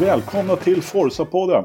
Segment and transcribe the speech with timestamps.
[0.00, 1.64] Välkomna till Forza-podden.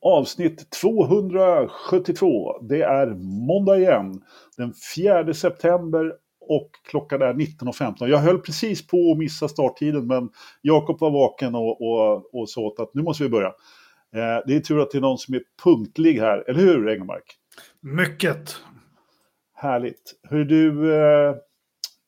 [0.00, 2.62] Avsnitt 272.
[2.62, 3.06] Det är
[3.46, 4.22] måndag igen.
[4.56, 8.06] Den 4 september och klockan är 19.15.
[8.06, 10.28] Jag höll precis på att missa starttiden men
[10.62, 13.48] Jakob var vaken och, och, och sa att nu måste vi börja.
[14.14, 17.36] Eh, det är tur att det är någon som är punktlig här, eller hur Engelmark?
[17.80, 18.56] Mycket.
[19.54, 20.14] Härligt.
[20.30, 20.94] Hur du...
[20.94, 21.34] Eh,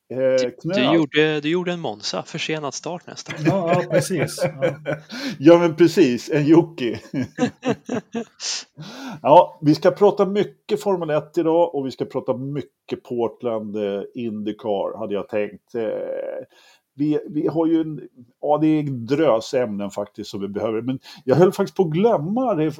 [0.09, 3.35] du, du, gjorde, du gjorde en Monza, försenad start nästan.
[3.45, 4.41] Ja, ja precis.
[4.43, 4.75] Ja.
[5.39, 5.59] ja.
[5.59, 6.99] men precis, en Jocke.
[9.21, 14.01] ja, vi ska prata mycket Formel 1 idag och vi ska prata mycket Portland eh,
[14.13, 15.75] Indycar hade jag tänkt.
[15.75, 15.83] Eh,
[16.95, 18.01] vi, vi har ju en,
[18.41, 21.83] ja det är en drös ämnen faktiskt som vi behöver, men jag höll faktiskt på
[21.83, 22.73] att glömma det,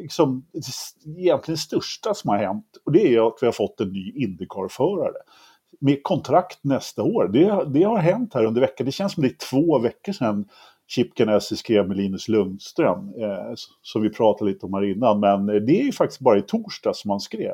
[0.00, 3.92] liksom, det egentligen största som har hänt och det är att vi har fått en
[3.92, 5.18] ny Indycar-förare
[5.80, 7.28] med kontrakt nästa år.
[7.28, 8.86] Det, det har hänt här under veckan.
[8.86, 10.44] Det känns som det är två veckor sedan
[10.88, 15.20] Chip Ganassi skrev med Linus Lundström, eh, som vi pratade lite om här innan.
[15.20, 17.52] Men det är ju faktiskt bara i torsdag som han skrev.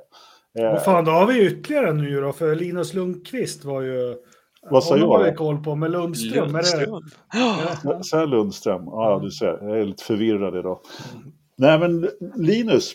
[0.59, 4.17] Eh, och fan, då har vi ytterligare en ny då, för Linus Lundqvist var ju...
[4.71, 5.09] Vad sa jag?
[5.09, 6.53] har jag koll på, med Lundström.
[6.53, 6.95] Lundström.
[7.33, 8.05] Är det...
[8.05, 8.83] Så Lundström?
[8.87, 9.59] Ja, du ser.
[9.63, 10.79] Jag är lite förvirrad idag.
[11.57, 12.95] Nej, men Linus,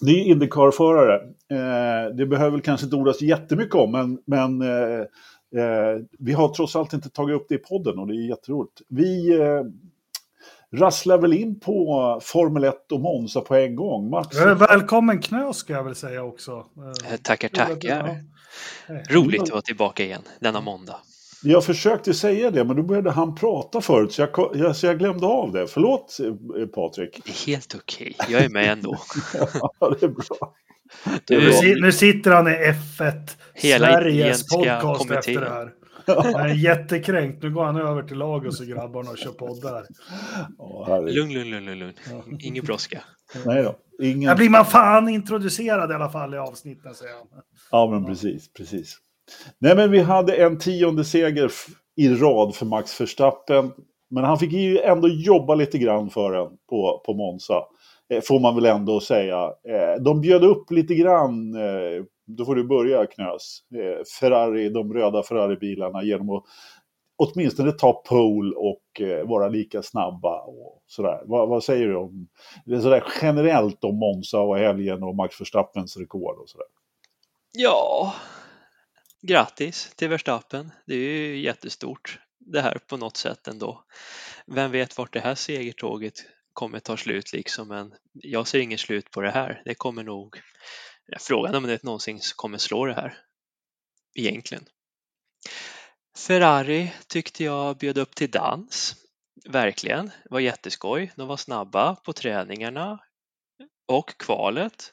[0.00, 1.14] det är Indycar-förare.
[1.50, 5.00] Eh, det behöver väl kanske inte ordas jättemycket om, men, men eh,
[5.62, 8.82] eh, vi har trots allt inte tagit upp det i podden och det är jätteroligt.
[8.88, 9.62] Vi eh,
[10.72, 14.10] rasslar väl in på Formel 1 och Monza på en gång.
[14.10, 14.36] Max.
[14.36, 16.66] Välkommen Knös ska jag väl säga också.
[17.10, 18.24] Eh, tackar, tackar.
[19.10, 20.96] Roligt att vara tillbaka igen denna måndag.
[21.48, 24.98] Jag försökte säga det, men då började han prata förut så jag, jag, så jag
[24.98, 25.66] glömde av det.
[25.66, 26.18] Förlåt
[26.58, 27.46] eh, Patrik.
[27.46, 28.32] Helt okej, okay.
[28.32, 28.96] jag är med ändå.
[29.80, 30.54] ja, det är bra.
[31.24, 35.18] Du, nu, nu sitter han i F1, Hela Sveriges podcast kommittén.
[35.18, 35.72] efter det här.
[36.06, 37.42] Jag är jättekränkt.
[37.42, 39.86] Nu går han över till Lagos och grabbarna och kör poddar.
[40.58, 41.94] Oh, lugn, lugn, lugn, lugn.
[42.40, 43.02] Ingen brådska.
[43.44, 43.76] Nej då.
[44.02, 44.28] Ingen...
[44.28, 47.26] Där blir man fan introducerad i alla fall i avsnitten, säger han.
[47.70, 48.98] Ja, men precis, precis.
[49.58, 51.50] Nej, men vi hade en tionde seger
[51.96, 53.72] i rad för Max Verstappen.
[54.10, 57.62] Men han fick ju ändå jobba lite grann för den på, på Monza.
[58.08, 59.44] Eh, får man väl ändå säga.
[59.44, 64.92] Eh, de bjöd upp lite grann, eh, då får du börja Knös, eh, Ferrari, de
[64.92, 66.44] röda Ferrari-bilarna genom att
[67.16, 70.40] åtminstone ta pole och eh, vara lika snabba.
[70.40, 71.22] Och sådär.
[71.24, 72.28] Vad, vad säger du om
[72.64, 76.66] det sådär generellt om Monza och helgen och Max Verstappens rekord och sådär?
[77.52, 78.12] Ja,
[79.22, 80.72] grattis till Verstappen.
[80.86, 83.84] Det är ju jättestort det här på något sätt ändå.
[84.46, 86.14] Vem vet vart det här segertåget
[86.52, 89.62] kommer ta slut liksom, men jag ser inget slut på det här.
[89.64, 90.40] Det kommer nog,
[91.20, 93.18] frågan om det någonsin kommer slå det här,
[94.14, 94.64] egentligen.
[96.18, 98.94] Ferrari tyckte jag bjöd upp till dans,
[99.48, 100.06] verkligen.
[100.06, 101.12] Det var jätteskoj.
[101.16, 102.98] De var snabba på träningarna
[103.86, 104.92] och kvalet.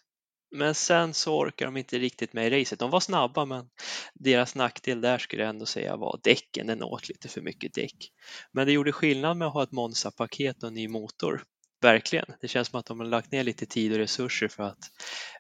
[0.54, 2.80] Men sen så orkar de inte riktigt med i racet.
[2.80, 3.70] De var snabba men
[4.14, 6.68] deras nackdel där skulle jag ändå säga var däcken.
[6.68, 8.12] Den åt lite för mycket däck.
[8.52, 11.44] Men det gjorde skillnad med att ha ett Monza-paket och en ny motor.
[11.82, 12.26] Verkligen.
[12.42, 14.80] Det känns som att de har lagt ner lite tid och resurser för att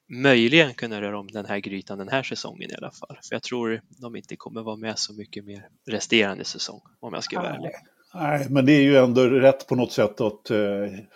[0.09, 3.17] möjligen kunna röra om den här grytan den här säsongen i alla fall.
[3.27, 7.23] För jag tror de inte kommer vara med så mycket mer resterande säsong om jag
[7.23, 7.71] ska vara ärlig.
[8.15, 10.57] Nej, men det är ju ändå rätt på något sätt att eh,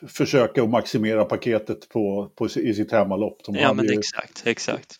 [0.07, 3.37] försöka att maximera paketet på, på, i sitt hemmalopp.
[3.45, 4.95] De ja, men ju, exakt, exakt.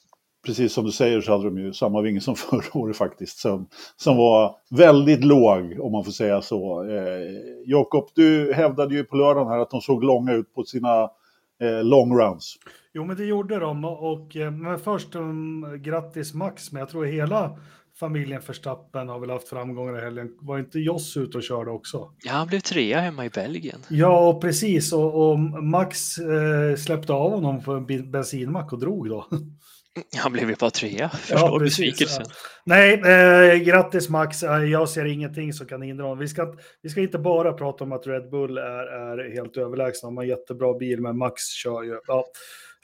[0.45, 3.37] Precis som du säger så hade de ju samma vinge som förra året faktiskt.
[3.37, 6.89] Som, som var väldigt låg, om man får säga så.
[6.89, 7.31] Eh,
[7.65, 11.09] Jakob, du hävdade ju på lördagen här att de såg långa ut på sina
[11.61, 12.57] eh, long runs.
[12.93, 13.85] Jo, men det gjorde de.
[13.85, 17.57] Och, eh, men först um, grattis Max, men jag tror hela
[17.99, 20.29] familjen Verstappen har väl haft framgångar i helgen.
[20.41, 22.11] Var inte Joss ute och körde också?
[22.23, 23.79] Ja, han blev trea hemma i Belgien.
[23.89, 24.93] Ja, precis.
[24.93, 29.27] Och, och Max eh, släppte av honom på en bensinmack och drog då.
[30.17, 31.09] Han blev ju bara trea.
[31.09, 32.25] Förstår ja, besvikelsen.
[32.27, 32.33] Ja.
[32.65, 34.43] Nej, eh, grattis Max.
[34.43, 36.19] Eh, jag ser ingenting som kan hindra honom.
[36.19, 40.07] Vi ska, vi ska inte bara prata om att Red Bull är, är helt överlägsna.
[40.07, 41.99] De har en jättebra bil, men Max kör ju.
[42.07, 42.25] Ja.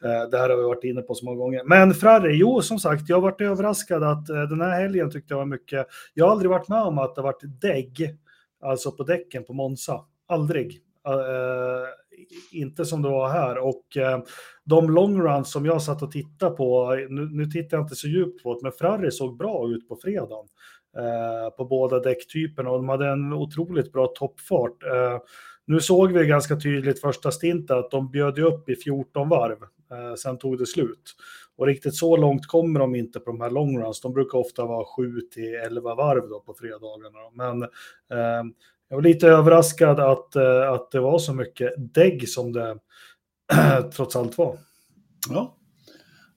[0.03, 1.63] Eh, det här har vi varit inne på så många gånger.
[1.65, 5.33] Men Frarre, jo som sagt, jag har varit överraskad att eh, den här helgen tyckte
[5.33, 5.87] jag var mycket.
[6.13, 8.15] Jag har aldrig varit med om att det varit dägg,
[8.61, 10.01] alltså på däcken på Monza.
[10.27, 10.79] Aldrig.
[11.07, 11.87] Uh,
[12.51, 13.57] inte som det var här.
[13.57, 14.23] Och uh,
[14.63, 18.43] de longruns som jag satt och tittade på, nu, nu tittar jag inte så djupt
[18.43, 20.45] på det, men Ferrari såg bra ut på fredagen.
[20.97, 24.77] Uh, på båda däcktyperna och de hade en otroligt bra toppfart.
[25.65, 29.57] nu såg vi ganska tydligt första stinten att de bjöd upp i 14 varv
[29.93, 31.15] Eh, sen tog det slut.
[31.57, 34.01] Och riktigt så långt kommer de inte på de här longruns.
[34.01, 37.19] De brukar ofta vara 7 till 11 varv då på fredagarna.
[37.33, 38.43] Men eh,
[38.89, 42.77] jag var lite överraskad att, eh, att det var så mycket dägg som det
[43.95, 44.57] trots allt var.
[45.29, 45.57] Ja,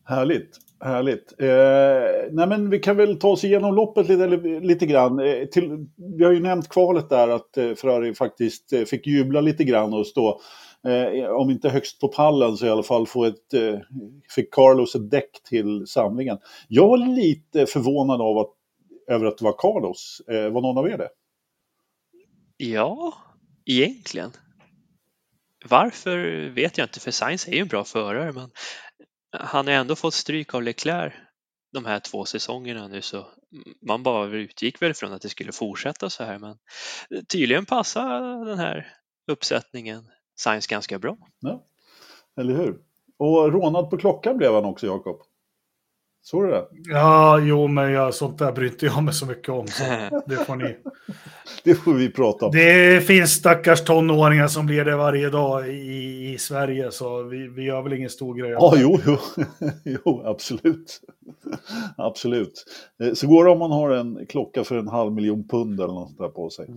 [0.04, 0.66] härligt.
[0.80, 1.34] Härligt.
[1.38, 4.26] Eh, nej men vi kan väl ta oss igenom loppet lite,
[4.60, 5.18] lite grann.
[5.20, 5.86] Eh, till,
[6.18, 9.94] vi har ju nämnt kvalet där att eh, Ferrari faktiskt eh, fick jubla lite grann
[9.94, 10.40] och stå,
[10.86, 13.78] Eh, eh, om inte högst på pallen så i alla fall få ett, eh,
[14.34, 16.38] fick Carlos ett däck till samlingen.
[16.68, 18.50] Jag var lite förvånad av att,
[19.08, 20.20] över att det var Carlos.
[20.28, 21.08] Eh, var någon av er det?
[22.56, 23.14] Ja,
[23.64, 24.30] egentligen.
[25.64, 28.50] Varför vet jag inte, för Sainz är ju en bra förare, men
[29.38, 31.12] han har ändå fått stryk av Leclerc
[31.72, 33.26] de här två säsongerna nu så
[33.88, 36.58] man bara utgick väl från att det skulle fortsätta så här men
[37.28, 38.92] tydligen passar den här
[39.30, 41.16] uppsättningen Sainz ganska bra.
[41.40, 41.64] Ja,
[42.36, 42.78] eller hur?
[43.18, 45.22] Och rånad på klockan blev han också, Jakob.
[46.22, 46.66] Såg du det?
[46.84, 49.66] Ja, jo, men jag, sånt där bryr inte jag mig så mycket om.
[49.66, 49.84] Så
[50.26, 50.76] det får ni.
[51.64, 52.52] det får vi prata om.
[52.52, 57.62] Det finns stackars tonåringar som blir det varje dag i, i Sverige, så vi, vi
[57.62, 59.18] gör väl ingen stor grej Ja, jo, jo.
[60.04, 61.00] jo, absolut.
[61.96, 62.64] absolut.
[63.02, 65.94] Eh, så går det om man har en klocka för en halv miljon pund eller
[65.94, 66.68] något där på sig.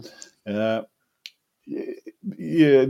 [0.49, 0.83] Eh,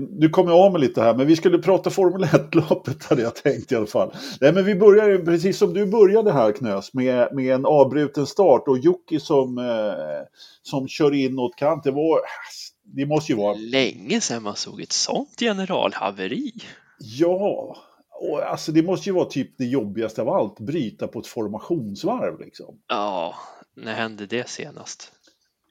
[0.09, 3.35] nu kommer jag av med lite här, men vi skulle prata Formel 1-loppet hade jag
[3.35, 4.13] tänkt i alla fall.
[4.41, 8.67] Nej, men vi börjar precis som du började här Knös, med, med en avbruten start
[8.67, 10.27] och Jocke som, eh,
[10.61, 11.83] som kör in åt kant.
[11.83, 12.19] Det, var,
[12.83, 13.53] det måste ju vara...
[13.53, 16.53] Länge sedan man såg ett sånt generalhaveri.
[16.99, 17.75] Ja,
[18.21, 22.39] och alltså det måste ju vara typ det jobbigaste av allt, bryta på ett formationsvarv
[22.39, 22.79] liksom.
[22.87, 23.35] Ja,
[23.75, 25.11] när hände det senast?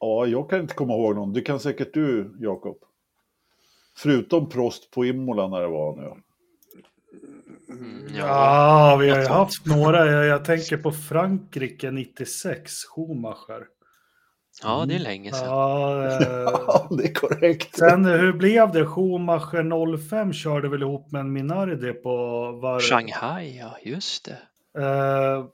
[0.01, 1.33] Ja, jag kan inte komma ihåg någon.
[1.33, 2.77] Det kan säkert du, Jakob.
[3.99, 6.13] Förutom Prost på Imola när det var nu.
[7.69, 8.97] Mm, ja.
[9.01, 10.07] vi har ju haft några.
[10.07, 13.67] Jag, jag, tänker på Frankrike 96, Schumacher.
[14.63, 15.47] Ja, det är länge sedan.
[15.47, 16.21] Ja, eh,
[16.67, 17.79] ja, det är korrekt.
[17.79, 18.87] Sen hur blev det?
[18.87, 22.17] Schumacher 05 körde väl ihop med en Minardi på
[22.53, 22.81] var...
[22.81, 24.39] Shanghai, ja, just det.
[24.83, 25.45] Eh,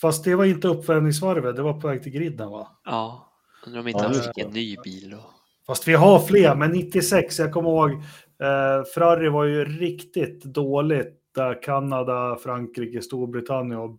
[0.00, 2.68] fast det var inte uppvärmningsvarvet, det var på väg till griden va?
[2.84, 3.32] Ja,
[3.66, 5.35] undrar om inte ja, han fick en ny bil då.
[5.66, 11.14] Fast vi har fler, men 96, jag kommer ihåg, eh, Ferrari var ju riktigt dåligt
[11.34, 13.98] där Kanada, Frankrike, Storbritannien och,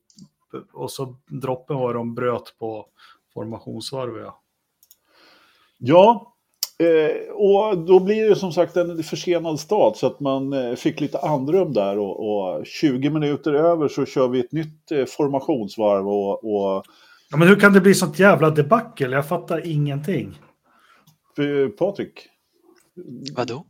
[0.74, 2.86] och så droppen var de bröt på
[3.34, 4.24] formationsvarvet.
[4.26, 4.42] Ja,
[5.78, 6.34] ja
[6.86, 11.02] eh, och då blir det som sagt en försenad start så att man eh, fick
[11.02, 16.08] lite andrum där och, och 20 minuter över så kör vi ett nytt eh, formationsvarv
[16.08, 16.86] och, och...
[17.30, 19.16] Ja, men hur kan det bli sånt jävla debacle?
[19.16, 20.38] Jag fattar ingenting.
[21.78, 22.28] Patrik?
[23.36, 23.66] Vadå?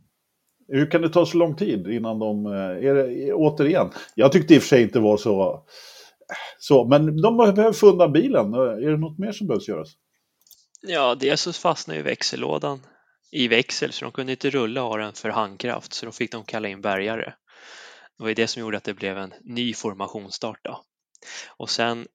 [0.68, 2.46] Hur kan det ta så lång tid innan de...
[2.46, 5.66] Eh, är det, återigen, jag tyckte i och för sig inte var så...
[6.58, 8.54] så men de behöver få undan bilen.
[8.54, 9.88] Är det något mer som behövs göras?
[10.82, 12.80] Ja, dels så fastnade ju växellådan
[13.30, 16.44] i växel så de kunde inte rulla ha den för handkraft så då fick de
[16.44, 17.34] kalla in bärgare.
[18.16, 20.60] Det var ju det som gjorde att det blev en ny formationsstart.
[20.64, 20.82] Då.
[21.56, 22.06] Och sen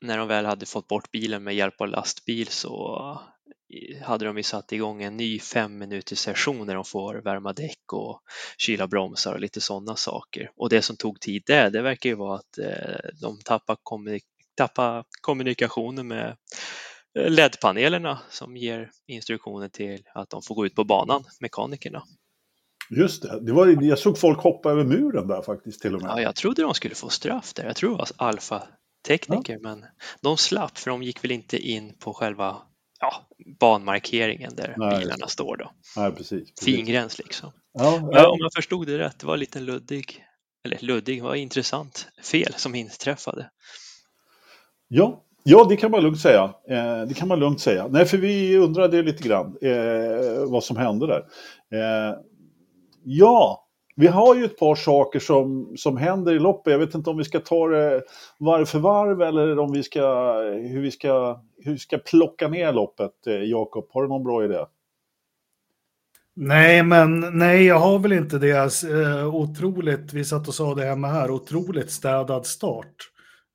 [0.00, 3.20] när de väl hade fått bort bilen med hjälp av lastbil så
[4.02, 7.92] hade de ju satt igång en ny fem minuters session där de får värma däck
[7.92, 8.20] och
[8.58, 10.50] kyla bromsar och lite sådana saker.
[10.56, 14.24] Och det som tog tid där, det verkar ju vara att eh, de tappar, kommunik
[14.56, 16.36] tappar kommunikationen med
[17.18, 22.02] eh, LED-panelerna som ger instruktioner till att de får gå ut på banan, mekanikerna.
[22.90, 26.10] Just det, det var, jag såg folk hoppa över muren där faktiskt till och med.
[26.10, 27.64] Ja, jag trodde de skulle få straff där.
[27.64, 29.58] Jag tror det var alfa-tekniker, ja.
[29.62, 29.84] men
[30.20, 32.56] de slapp för de gick väl inte in på själva
[33.10, 33.26] ja,
[33.60, 34.98] banmarkeringen där Nej.
[34.98, 35.70] bilarna står då.
[35.96, 36.64] Nej, precis, precis.
[36.64, 37.52] Fin gräns liksom.
[37.72, 38.28] Ja, ja.
[38.28, 40.24] Om jag förstod det rätt, det var lite luddig,
[40.64, 43.50] eller luddig, var intressant fel som inträffade.
[44.88, 46.54] Ja, ja det kan man lugnt säga.
[46.68, 47.88] Eh, det kan man lugnt säga.
[47.88, 51.24] Nej, för vi undrade lite grann eh, vad som hände där.
[51.72, 52.14] Eh,
[53.04, 53.65] ja,
[53.96, 56.72] vi har ju ett par saker som, som händer i loppet.
[56.72, 58.02] Jag vet inte om vi ska ta det
[58.38, 62.72] varv för varv eller om vi ska, hur, vi ska, hur vi ska plocka ner
[62.72, 63.26] loppet.
[63.26, 64.64] Eh, Jakob, har du någon bra idé?
[66.34, 68.52] Nej, men nej, jag har väl inte det.
[68.52, 72.94] Alltså, eh, otroligt, vi satt och sa det hemma här, otroligt städad start.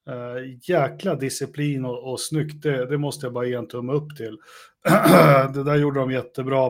[0.10, 4.18] Eh, jäkla disciplin och, och snyggt, det, det måste jag bara ge en tumme upp
[4.18, 4.38] till.
[5.54, 6.66] det där gjorde de jättebra.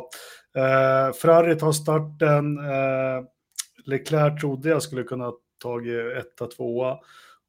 [0.55, 3.23] Eh, Ferrari tar starten, eh,
[3.91, 5.31] Leclerc trodde jag skulle kunna
[5.63, 6.97] tagit etta, tvåa.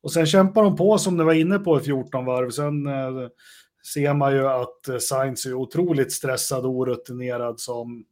[0.02, 2.50] Och sen kämpar de på som det var inne på i 14 varv.
[2.50, 3.28] Sen eh,
[3.94, 8.04] ser man ju att eh, Sainz är otroligt stressad och orutinerad som...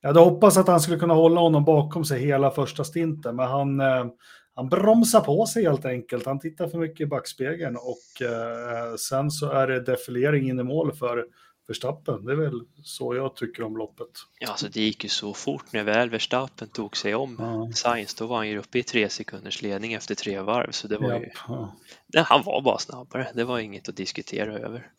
[0.00, 3.46] Jag hade hoppats att han skulle kunna hålla honom bakom sig hela första stinten, men
[3.46, 4.06] han, eh,
[4.54, 6.26] han bromsar på sig helt enkelt.
[6.26, 10.60] Han tittar för mycket i backspegeln och eh, eh sen så är det defilering in
[10.60, 11.26] i mål för
[11.68, 12.24] Verstappen.
[12.24, 14.08] Det är väl så jag tycker om loppet.
[14.38, 17.70] Ja, alltså det gick ju så fort när väl Verstappen tog sig om Ja.
[17.74, 18.14] Sainz.
[18.14, 20.70] Då var han ju uppe i tre sekunders ledning efter tre varv.
[20.70, 21.76] Så det var Japp, ju, ja.
[22.14, 23.28] Nej, han var bara snabbare.
[23.34, 24.90] Det var inget att diskutera över.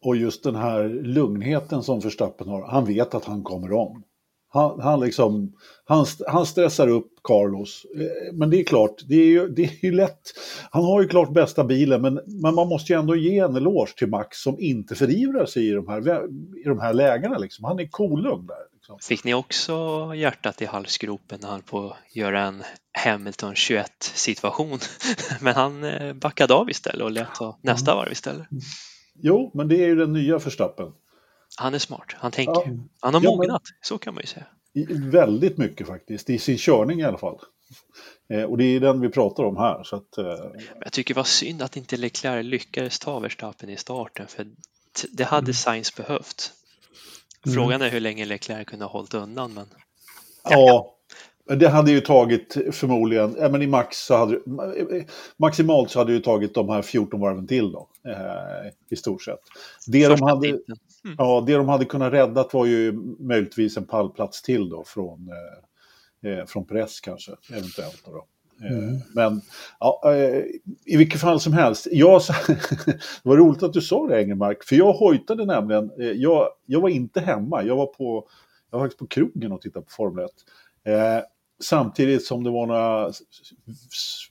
[0.00, 4.02] Och just den här lugnheten som Verstappen har, han vet att han kommer om.
[4.54, 5.52] Han, han, liksom,
[5.84, 7.86] han, han stressar upp Carlos.
[7.96, 10.32] Eh, Men det är klart, det är ju, det är ju lätt.
[10.70, 13.94] Han har ju klart bästa bilen, men, men man måste ju ändå ge en eloge
[13.96, 16.24] till Max som inte förivrar sig i de här,
[16.60, 17.38] i de här lägena.
[17.38, 17.64] Liksom.
[17.64, 18.56] Han är kolugn där.
[18.74, 18.98] Liksom.
[19.02, 19.74] Fick ni också
[20.14, 24.78] hjärtat i halsgropen när han på göra en Hamilton 21 situation?
[25.40, 28.46] Men han eh, backade av istället och lät ta nästa varv istället.
[29.22, 30.92] Jo, men det är ju den nya Verstappen.
[31.56, 32.06] Han är smart.
[32.16, 32.52] Han tänker.
[32.52, 32.62] Ja.
[33.00, 33.62] Han har Ja, men- mognat.
[33.82, 34.46] Så kan man ju säga.
[35.10, 37.38] Väldigt mycket faktiskt, i sin körning i alla fall.
[38.28, 39.82] Eh, och det är den vi pratar om här.
[39.84, 43.70] Så att, eh, Men jag tycker det var synd att inte Leclerc lyckades ta Verstappen
[43.70, 44.46] i starten för
[45.12, 46.52] det hade Sainz behövt.
[47.54, 49.66] Frågan är hur länge Leclerc kunde ha hållit undan men
[50.50, 50.94] Ja,
[51.56, 54.40] det hade ju tagit förmodligen, ja, men i max så hade
[55.36, 59.22] maximalt så hade det ju tagit de här 14 varven till då, eh, i stort
[59.22, 59.38] sett.
[59.86, 60.78] Det de, första hade, titeln.
[61.18, 65.28] Ja, det de hade kunnat räddat var ju möjligtvis en pallplats till då från,
[66.22, 68.02] eh, eh, från press kanske, eventuellt.
[68.06, 68.26] Då.
[68.66, 69.40] Eh, Men
[69.80, 70.44] ja, eh,
[70.84, 72.20] i vilket fall som helst, jag,
[72.86, 76.88] det var roligt att du sa det Engelmark, för jag hojtade nämligen, jag, jag var
[76.88, 78.28] inte hemma, jag var på,
[78.70, 80.30] jag var faktiskt på krogen och tittade på Formel 1.
[80.84, 81.24] Eh,
[81.62, 83.12] samtidigt som det var några,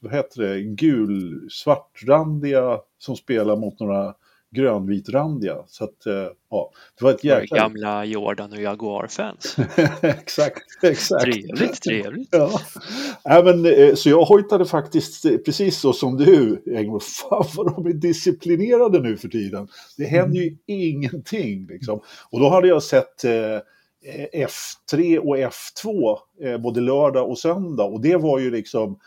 [0.01, 4.13] vad heter det, gul, svartrandiga som spelar mot några
[4.53, 5.57] grönvitrandiga.
[5.67, 7.57] Så att, eh, ja, det var ett jäkla...
[7.57, 9.55] gamla Jordan och Jaguar-fans.
[10.01, 11.24] exakt, exakt.
[11.24, 12.29] Trevligt, trevligt.
[12.31, 12.60] Ja.
[13.29, 17.00] Eh, så jag hojtade faktiskt eh, precis så som du, Engel.
[17.29, 19.67] Fan vad de är disciplinerade nu för tiden.
[19.98, 21.67] Det händer ju ingenting.
[21.67, 22.01] Liksom.
[22.29, 23.60] Och då hade jag sett eh,
[24.33, 27.83] F3 och F2 eh, både lördag och söndag.
[27.83, 29.00] Och det var ju liksom,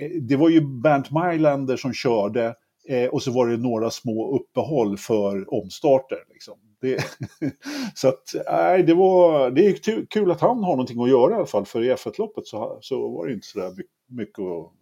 [0.00, 2.54] eh, det var ju Bernt Mailander som körde
[2.88, 6.18] eh, och så var det några små uppehåll för omstarter.
[6.32, 6.54] Liksom.
[6.80, 7.04] Det,
[7.94, 11.34] så att, nej, det, var, det är kul, att han har någonting att göra i
[11.34, 11.66] alla fall.
[11.66, 14.72] För i F1-loppet så, så var det inte så där mycket, mycket att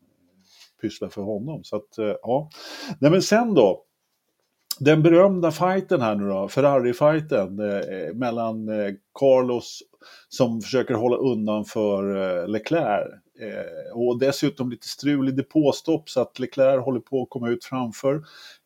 [0.83, 1.65] pyssla för honom.
[1.65, 2.51] Så att, eh, ja.
[2.99, 3.85] Nej, men sen då.
[4.79, 9.83] Den berömda fighten här nu då, Ferrari-fighten eh, mellan eh, Carlos
[10.29, 13.24] som försöker hålla undan för eh, Leclerc.
[13.41, 17.65] Eh, och dessutom lite strul i depåstopp så att Leclerc håller på att komma ut
[17.65, 18.15] framför.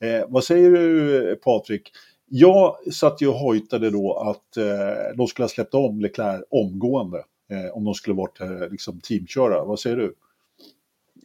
[0.00, 1.92] Eh, vad säger du Patrik?
[2.30, 7.24] Jag satt ju och hojtade då att eh, de skulle ha släppt om Leclerc omgående.
[7.50, 9.64] Eh, om de skulle varit eh, liksom teamköra.
[9.64, 10.14] Vad säger du?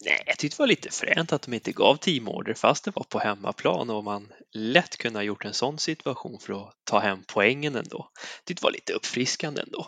[0.06, 3.04] Nej, jag tyckte det var lite fränt att de inte gav teamorder fast det var
[3.04, 7.20] på hemmaplan och man lätt kunde ha gjort en sån situation för att ta hem
[7.28, 8.10] poängen ändå.
[8.40, 9.88] Jag tyckte det var lite uppfriskande ändå.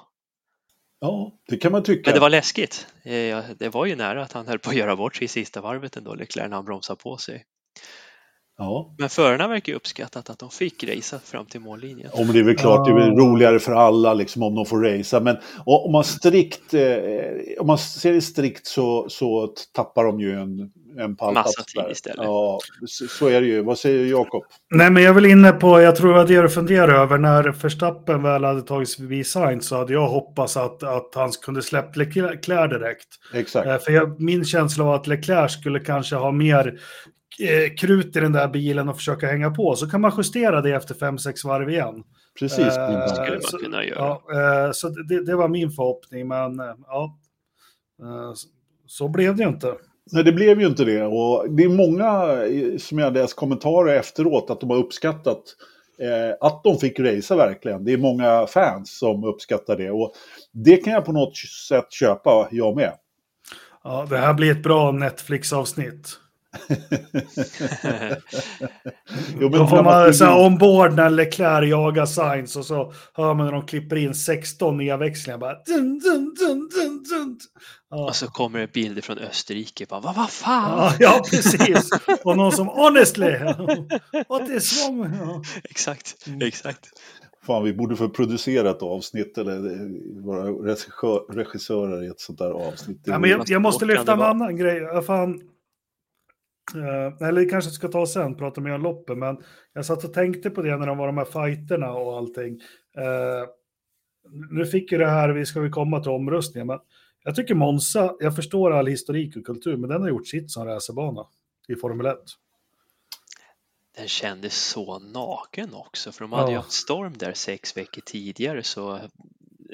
[1.05, 2.09] Ja, det kan man tycka.
[2.09, 2.87] Men det var läskigt.
[3.03, 5.61] Eh, det var ju nära att han höll på att göra bort sig i sista
[5.61, 7.43] varvet ändå, Leclerc, när han bromsade på sig.
[8.57, 8.95] Ja.
[8.97, 12.09] Men förarna verkar ju uppskattat att de fick racea fram till mållinjen.
[12.17, 14.81] Men det är väl klart, det är väl roligare för alla liksom, om de får
[14.81, 15.19] racea.
[15.19, 16.81] Men och, om man strikt, eh,
[17.59, 21.57] om man ser det strikt så, så tappar de ju en, en pallplats.
[21.57, 21.91] Massa tid där.
[21.91, 22.25] istället.
[22.25, 23.63] Ja, så, så är det ju.
[23.63, 24.43] Vad säger Jakob?
[24.71, 28.23] Nej, men jag väl inne på, jag tror var det du funderade över, när Verstappen
[28.23, 32.69] väl hade tagits förbi Sainz så hade jag hoppats att, att han kunde släppt Leclerc
[32.69, 33.07] direkt.
[33.33, 33.67] Exakt.
[33.67, 36.79] Eh, För jag, min känsla var att Leclerc skulle kanske ha mer
[37.77, 39.75] krut i den där bilen och försöka hänga på.
[39.75, 42.03] Så kan man justera det efter 5-6 varv igen.
[42.39, 42.59] Precis.
[42.59, 43.09] Eh, tanke.
[43.15, 43.99] skulle man kunna göra.
[43.99, 47.17] Ja, eh, så det, det var min förhoppning, men eh, ja.
[48.01, 48.47] Eh, så-
[48.87, 49.73] Så blev det ju inte.
[50.11, 51.03] Nej, det blev ju inte det.
[51.05, 55.43] Och det är många eh, som jag läst kommentarer efteråt att de har uppskattat
[55.99, 57.85] eh, att de fick racea verkligen.
[57.85, 59.91] Det är många fans som uppskattar det.
[59.91, 60.13] Och
[60.51, 61.37] det kan jag på något
[61.67, 62.93] sätt köpa, jag med.
[63.83, 66.19] Ja, det här blir ett bra Netflix-avsnitt.
[69.39, 73.33] Jo, Då får när man så här, ombord när Leclerc jagar Sainz och så hör
[73.33, 75.37] man när de klipper in 16 nedväxlingar.
[75.37, 77.39] Bara dun, dun, dun, dun, dun.
[77.89, 78.05] Ja.
[78.07, 79.85] Och så kommer det bilder från Österrike.
[79.89, 80.77] Bara, vad, vad fan?
[80.79, 81.89] Ja, ja, precis.
[82.23, 83.31] Och någon som honestly,
[84.29, 85.13] what is wrong?
[85.21, 85.41] Ja.
[85.63, 86.47] Exakt, Mm.
[86.47, 86.79] exakt.
[87.45, 92.39] Fan, vi borde få producera ett avsnitt eller eh, vara regissör, regissörer i ett sånt
[92.39, 93.01] där avsnitt.
[93.05, 95.01] Ja, men jag, jag måste lyfta en annan grej.
[95.07, 95.41] Fan,
[96.75, 99.37] eh, eller kanske ska ta sen, prata mer om loppen, men
[99.73, 102.61] jag satt och tänkte på det när de var de här fighterna och allting.
[102.97, 103.47] Eh,
[104.51, 106.79] nu fick ju det här, vi ska vi komma till omröstningen, men
[107.23, 110.65] jag tycker Monza, jag förstår all historik och kultur, men den har gjort sitt som
[110.65, 111.27] racerbana
[111.67, 112.17] i Formel 1.
[113.97, 116.59] den kändes så naken också för de hade ju Ja.
[116.59, 118.99] haft storm där sex veckor tidigare så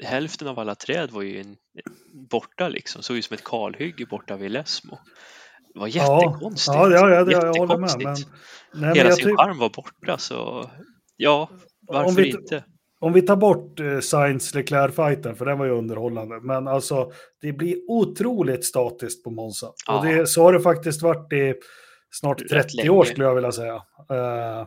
[0.02, 1.44] hälften av alla träd var ju
[2.12, 4.98] borta liksom, såg ut som ett kalhygge borta vid Lesmo.
[5.74, 6.74] Det var jättekonstigt.
[6.74, 7.88] Ja, ja, ja, det, jag håller med.
[7.90, 8.28] Jättekonstigt.
[8.72, 10.70] Men, nej, men Hela jag sin charm var borta så
[11.16, 11.48] ja,
[11.88, 12.64] varför Om vi- inte?
[13.00, 17.52] om vi tar bort eh, Sainz Leclerc-fighten, för den var ju underhållande, men alltså det
[17.52, 19.66] blir otroligt statiskt på Monza.
[19.86, 19.98] Ja.
[19.98, 21.54] Och det, så har det faktiskt varit i
[22.10, 22.88] snart Rätt 30 länge.
[22.90, 23.74] år skulle jag vilja säga.
[24.10, 24.66] Eh,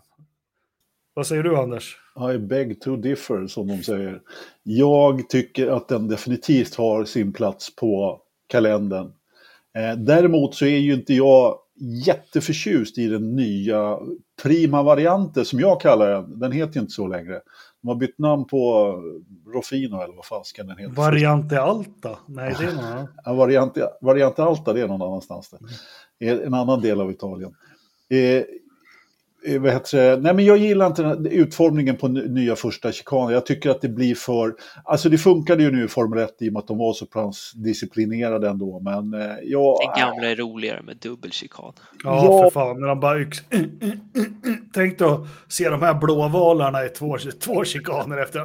[1.13, 1.97] vad säger du Anders?
[2.35, 4.21] I beg to differ, som de säger.
[4.63, 9.11] Jag tycker att den definitivt har sin plats på kalendern.
[9.75, 11.57] Eh, däremot så är ju inte jag
[12.05, 13.99] jätteförtjust i den nya
[14.43, 16.39] Prima-varianten, som jag kallar den.
[16.39, 17.41] Den heter ju inte så längre.
[17.81, 18.91] De har bytt namn på
[19.53, 20.93] Rofino, eller vad fasken den heter.
[20.93, 22.17] Variante Alta?
[22.27, 23.07] Nej, det är någon annan.
[23.25, 25.49] Ja, variant, variant Alta, det är någon annanstans.
[25.49, 25.59] Där.
[26.19, 27.53] I En annan del av Italien.
[29.45, 30.21] Eh, eh, vad heter det?
[30.21, 33.33] Nej, men jag gillar inte utformningen på ny- nya första chikanen.
[33.33, 34.53] Jag tycker att det blir för...
[34.83, 37.05] Alltså det funkade ju nu i Formel 1 i och med att de var så
[37.55, 38.79] disciplinerade ändå.
[38.79, 39.77] Men eh, jag...
[39.79, 41.73] Den gamla är roligare med dubbelchikan.
[42.03, 42.43] Ja, Ja.
[42.43, 42.79] för fan.
[42.81, 43.19] När de bara...
[43.19, 43.43] yx-
[44.73, 48.39] Tänk då se de här blåvalarna i två, två chikaner efter.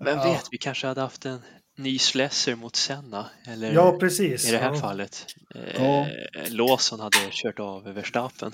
[0.00, 0.24] Vem Ja.
[0.24, 1.38] vet, vi kanske hade haft en
[1.78, 3.26] ny Slesser mot Senna.
[3.52, 4.48] Eller Ja, precis.
[4.48, 4.80] i det här ja.
[4.80, 5.26] fallet.
[5.78, 6.00] Ja.
[6.00, 6.06] Eh,
[6.50, 8.52] Lawson hade kört av Verstappen.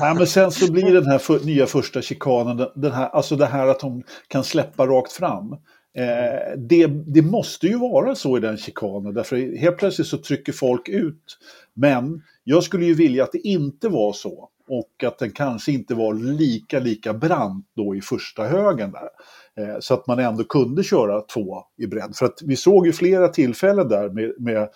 [0.00, 3.36] Nej, men sen så blir den här för, nya första chikanen, den- den här, alltså
[3.36, 5.52] det här att de kan släppa rakt fram.
[5.52, 10.52] Eh, det, det måste ju vara så i den chikanen, därför helt plötsligt så trycker
[10.52, 11.38] folk ut.
[11.74, 14.48] Men jag skulle ju vilja att det inte var så.
[14.72, 19.08] Och att den kanske inte var lika, lika brant då i första högen där.
[19.56, 22.16] Eh, så att man ändå kunde köra två i bredd.
[22.16, 24.68] För att vi såg ju flera tillfällen där med, med eh,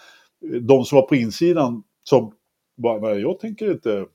[0.60, 2.32] de som var på insidan som
[2.76, 4.06] bara, jag tänker inte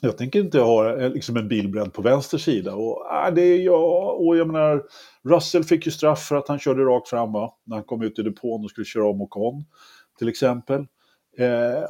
[0.00, 2.74] jag tänker inte ha eh, liksom en bilbredd på vänster sida.
[2.74, 4.82] Och, äh, det är jag, och jag menar,
[5.24, 7.54] Russell fick ju straff för att han körde rakt fram va?
[7.64, 9.64] när han kom ut i depån och skulle köra om Ocon
[10.18, 10.86] till exempel.
[11.38, 11.82] Eh,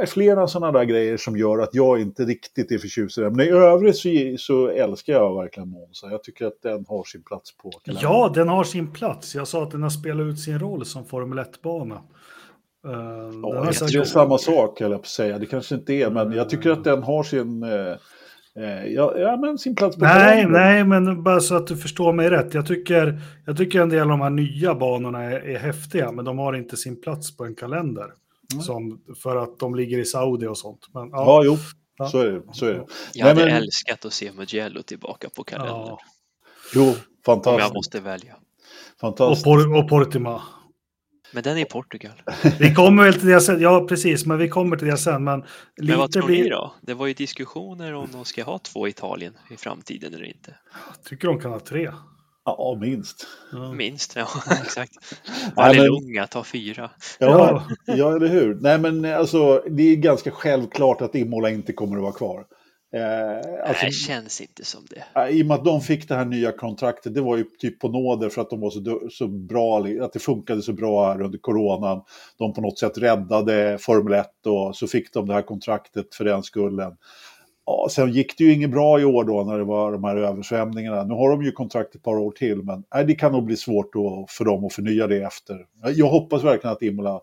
[0.00, 3.30] äh, flera sådana där grejer som gör att jag inte riktigt är förtjust i det.
[3.30, 6.10] Men i övrigt så, så älskar jag verkligen Monza.
[6.10, 8.10] Jag tycker att den har sin plats på kalendern.
[8.12, 9.34] Ja, den har sin plats.
[9.34, 11.94] Jag sa att den har spelat ut sin roll som Formel 1-bana.
[12.86, 15.38] Uh, den Ja, jag säkert- tror samma sak, höll jag på att säga.
[15.38, 17.70] Det kanske inte är, men jag tycker att den har sin, eh,
[18.64, 20.52] eh, ja, ja, men sin plats på Nej, kalendern.
[20.52, 22.54] nej, men bara så att du förstår mig rätt.
[22.54, 26.24] Jag tycker, jag tycker en del av de här nya banorna är, är häftiga, men
[26.24, 28.06] de har inte sin plats på en kalender.
[28.54, 28.62] Nej.
[28.64, 30.86] Som, för att de ligger i Saudi och sånt.
[30.94, 31.56] Men, ja, Ja, jo,
[31.96, 32.08] Ja.
[32.08, 32.42] så är det.
[32.52, 32.78] Så är det.
[33.14, 35.76] Jag Nej, hade men- älskat att se Mugello tillbaka på kalendern.
[35.86, 35.98] ja.
[36.74, 37.74] Jo, Om jag fantastiskt.
[37.74, 38.34] måste välja.
[38.34, 39.44] Och, fantastiskt.
[39.44, 40.42] Por, och Portima.
[41.32, 42.22] Men den är i Portugal.
[42.58, 43.60] Vi kommer väl till det sen.
[43.60, 45.24] Ja, precis, men vi kommer till det sen.
[45.24, 45.50] Men lite
[45.92, 46.42] Men vad tror blir...
[46.44, 46.74] ni då?
[46.82, 50.54] Det var ju diskussioner om de ska ha två Italien i framtiden eller inte.
[51.04, 51.90] Tycker de kan ha tre.
[52.44, 53.26] Ja, minst.
[53.52, 53.72] Ja.
[53.72, 54.26] Minst, ja
[54.62, 54.92] exakt.
[55.46, 56.90] men- Vallelunga tar fyra.
[57.18, 58.54] Ja, ja, eller hur?
[58.54, 62.44] Nej, men alltså, det är ganska självklart att Imola inte kommer att vara kvar.
[62.96, 65.30] Eh, alltså, Nej, känns inte som det.
[65.30, 67.88] I och med att de fick det här nya kontraktet, det var ju typ på
[67.88, 71.38] nåder för att de var så, så bra, att det funkade så bra här under
[71.38, 72.02] coronan.
[72.38, 76.24] De på något sätt räddade Formel 1 och så fick de det här kontraktet för
[76.24, 76.92] den skullen.
[77.70, 80.16] Ja, sen gick det ju inget bra i år då när det var de här
[80.16, 81.04] översvämningarna.
[81.04, 83.56] Nu har de ju kontrakt ett par år till, men nej, det kan nog bli
[83.56, 85.66] svårt då för dem att förnya det efter.
[85.94, 87.14] Jag hoppas verkligen att Imola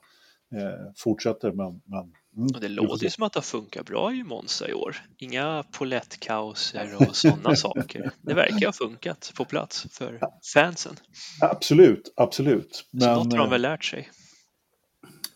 [0.56, 1.82] eh, fortsätter, men...
[1.86, 2.00] men
[2.38, 4.96] mm, det låter ju som att det har funkat bra i Monza i år.
[5.18, 8.12] Inga polettkauser och sådana saker.
[8.22, 10.20] Det verkar ha funkat på plats för
[10.54, 10.96] fansen.
[11.42, 12.86] Absolut, absolut.
[13.00, 14.10] Så något har de eh, väl lärt sig.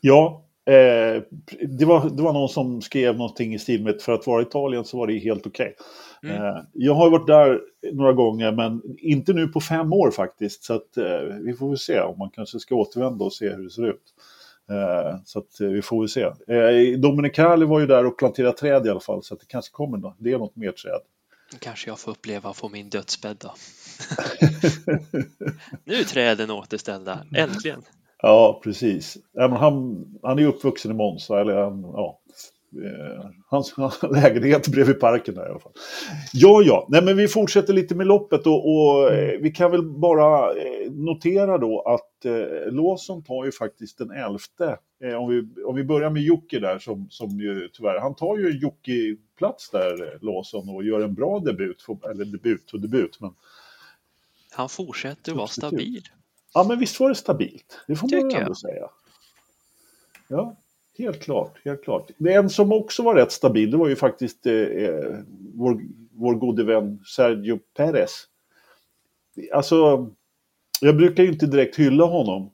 [0.02, 1.22] Ja, eh,
[1.68, 4.46] det, var, det var någon som skrev någonting i stil med för att vara i
[4.46, 5.76] Italien så var det helt okej.
[6.24, 6.36] Mm.
[6.36, 7.60] Eh, jag har varit där
[7.94, 10.64] några gånger men inte nu på fem år faktiskt.
[10.64, 13.64] Så att, eh, vi får väl se om man kanske ska återvända och se hur
[13.64, 14.04] det ser ut.
[14.70, 16.22] Eh, så att eh, vi får väl se.
[16.22, 19.72] Eh, Dominicali var ju där och planterade träd i alla fall så att det kanske
[19.72, 21.02] kommer nå- det är något mer träd.
[21.60, 23.54] Kanske jag får uppleva att få min dödsbädd då.
[25.84, 27.82] Nu är träden återställda, äntligen.
[28.22, 29.18] Ja, precis.
[29.32, 32.22] Ja, men han, han är uppvuxen i Monza, eller han, ja,
[32.86, 33.76] eh, hans,
[34.12, 35.74] lägenhet bredvid parken där i alla fall.
[36.34, 39.84] Ja, ja, nej men vi fortsätter lite med loppet och, och eh, vi kan väl
[39.84, 44.78] bara eh, notera då att eh, Lawson tar ju faktiskt den elfte.
[45.04, 48.38] Eh, om, vi, om vi börjar med Jocke där som, som ju tyvärr, han tar
[48.38, 53.34] ju Jocke-plats där, Lawson, och gör en bra debut, eller debut och debut, men
[54.52, 56.04] Han fortsätter att vara stabil.
[56.54, 57.80] Ja, men visst var det stabilt.
[57.88, 58.42] Det får man Tycker väl jag.
[58.42, 58.90] ändå säga.
[60.28, 60.56] Ja,
[60.98, 61.62] helt klart.
[61.66, 62.12] Helt klart.
[62.18, 65.20] Det en som också var rätt stabil, det var ju faktiskt eh, eh,
[65.54, 68.28] vår, vår gode vän Sergio Perez.
[69.54, 70.10] Alltså,
[70.82, 72.52] jag brukar ju inte direkt hylla honom.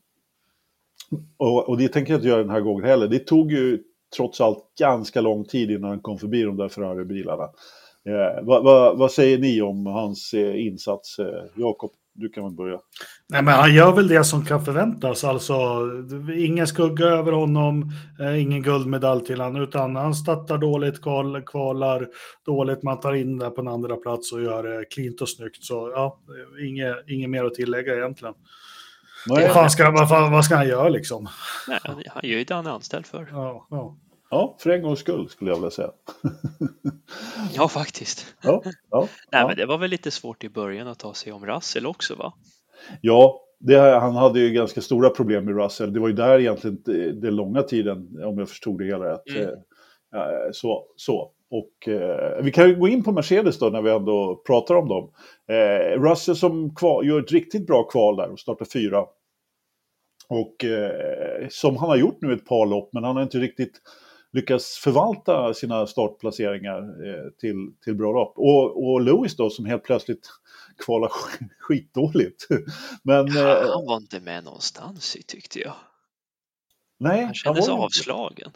[1.38, 3.08] Och, och det tänker jag inte göra den här gången heller.
[3.08, 3.84] Det tog ju
[4.16, 7.44] trots allt ganska lång tid innan han kom förbi de där Ferrari-bilarna.
[8.06, 11.20] Eh, vad, vad, vad, säger ni om hans eh, insats?
[11.20, 12.80] Eh, Jakob, du kan väl börja.
[13.30, 15.24] Nej, men han gör väl det som kan förväntas.
[15.24, 15.56] Alltså,
[16.38, 22.08] ingen skugga över honom, eh, ingen guldmedalj till honom, utan han startar dåligt, kval, kvalar
[22.46, 25.64] dåligt, man tar in det på en andra plats och gör det klint och snyggt.
[25.64, 26.20] Så ja,
[26.68, 28.34] inget, inget mer att tillägga egentligen.
[29.28, 29.52] Nej.
[29.56, 31.28] Vad, ska, vad, vad ska han göra liksom?
[31.68, 33.28] Nej, han gör ju det han är anställd för.
[33.32, 33.98] Ja, ja.
[34.30, 35.92] Ja, för en gångs skull skulle jag vilja säga.
[37.54, 38.36] ja, faktiskt.
[38.44, 39.00] Ja, ja,
[39.32, 39.48] Nej, ja.
[39.48, 42.34] men det var väl lite svårt i början att ta sig om Russell också, va?
[43.02, 45.94] Ja, det, han hade ju ganska stora problem med Russell.
[45.94, 46.82] Det var ju där egentligen
[47.22, 49.30] den långa tiden, om jag förstod det hela rätt.
[49.36, 49.50] Mm.
[50.16, 51.32] Eh, så, så.
[51.50, 54.88] Och eh, vi kan ju gå in på Mercedes då när vi ändå pratar om
[54.88, 55.12] dem.
[55.48, 59.06] Eh, Russell som kval, gör ett riktigt bra kval där och startar fyra.
[60.30, 63.82] Och eh, som han har gjort nu ett par lopp, men han har inte riktigt
[64.32, 68.34] lyckas förvalta sina startplaceringar eh, till, till bra lopp.
[68.38, 70.30] Och, och Lewis då som helt plötsligt
[70.86, 71.12] kvalar
[71.60, 72.48] skitdåligt.
[73.04, 75.74] Men, ja, eh, han var inte med någonstans tyckte jag.
[77.00, 78.52] Nej, han kändes han avslagen.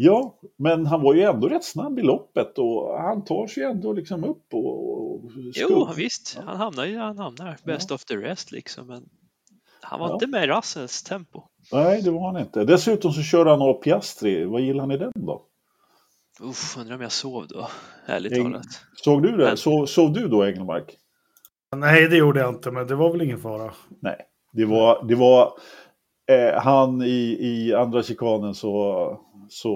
[0.00, 3.92] Ja, men han var ju ändå rätt snabb i loppet och han tar sig ändå
[3.92, 5.12] liksom upp och...
[5.14, 6.38] och jo, visst.
[6.44, 7.56] Han hamnar ju där han hamnar.
[7.64, 7.94] Best ja.
[7.94, 8.86] of the rest liksom.
[8.86, 9.08] Men
[9.90, 10.14] han var ja.
[10.14, 11.42] inte med i Russells tempo.
[11.72, 12.64] Nej, det var han inte.
[12.64, 14.44] Dessutom så körde han av Piastri.
[14.44, 15.44] Vad gillar ni den då?
[16.40, 17.68] Uff, undrar om jag sov då,
[18.06, 18.44] ärligt Eng...
[18.44, 18.66] talat.
[18.94, 19.44] Såg du det?
[19.44, 19.56] Men...
[19.56, 20.96] Sov, sov du då, Engelmark?
[21.76, 23.72] Nej, det gjorde jag inte, men det var väl ingen fara.
[24.02, 24.16] Nej,
[24.52, 25.52] det var, det var
[26.30, 29.20] eh, han i, i andra chikanen så...
[29.48, 29.70] så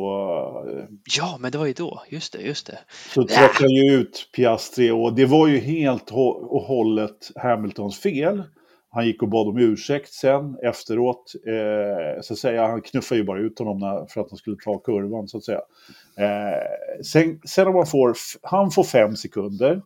[0.69, 0.85] eh,
[1.17, 2.79] ja, men det var ju då, just det, just det.
[3.15, 8.43] Så träffade ju ut Piastri och det var ju helt och hållet Hamiltons fel.
[8.95, 11.33] Han gick och bad om ursäkt sen efteråt.
[11.47, 14.57] Eh, så att säga, han knuffade ju bara ut honom när, för att han skulle
[14.65, 15.61] ta kurvan så att säga.
[16.19, 19.83] Eh, sen, sen om man får, han får fem sekunder.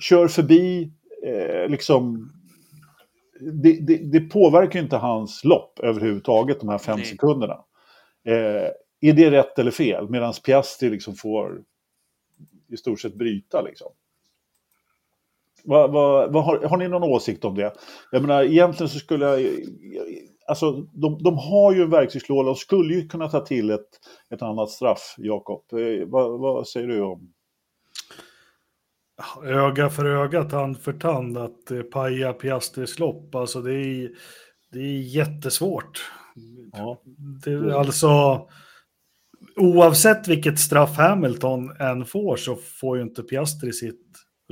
[0.00, 0.92] Kör förbi,
[1.26, 2.32] eh, liksom.
[3.40, 7.06] Det, det, det, påverkar inte hans lopp överhuvudtaget, de här fem Nej.
[7.06, 7.64] sekunderna.
[8.24, 8.68] Eh,
[9.00, 10.10] är det rätt eller fel?
[10.10, 11.62] Medan Piastri liksom får
[12.68, 13.92] i stort sett bryta liksom.
[15.64, 17.72] Vad, vad, vad har, har, ni någon åsikt om det?
[18.10, 19.50] Jag menar, egentligen så skulle jag...
[20.46, 23.88] Alltså, de, de har ju en verktygslåda och skulle ju kunna ta till ett,
[24.30, 25.64] ett annat straff, Jakob.
[25.72, 27.32] Eh, vad, vad, säger du om?
[29.44, 34.10] Öga för öga, tand för tand, att eh, paja Piastris lopp, alltså det är,
[34.72, 36.10] det är jättesvårt.
[36.72, 37.02] Ja.
[37.44, 38.40] Det, alltså,
[39.56, 44.01] oavsett vilket straff Hamilton än får så får ju inte Piastri sitt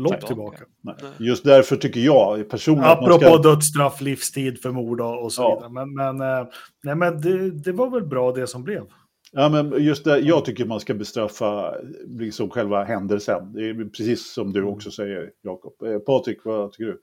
[0.03, 0.65] lopp tillbaka.
[0.81, 0.95] Nej.
[1.19, 2.91] Just därför tycker jag personligen...
[2.91, 3.37] Apropå ska...
[3.37, 5.55] dödsstraff, livstid för mord och så ja.
[5.55, 5.71] vidare.
[5.73, 6.47] Men, men, eh,
[6.83, 8.87] nej, men det, det, var väl bra det som blev.
[9.33, 11.75] Ja, men just det, jag tycker man ska bestraffa
[12.07, 13.53] liksom själva händelsen.
[13.53, 15.83] Det är precis som du också säger, Jakob.
[15.83, 17.01] Eh, Patrik, vad tycker du?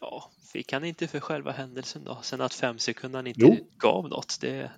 [0.00, 2.18] Ja, fick han inte för själva händelsen då?
[2.22, 3.56] Sen att fem sekunder inte jo.
[3.78, 4.70] gav något, det,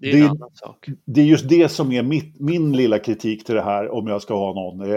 [0.00, 0.88] det är det, en annan sak.
[1.04, 4.22] Det är just det som är mitt, min lilla kritik till det här, om jag
[4.22, 4.96] ska ha någon, eh,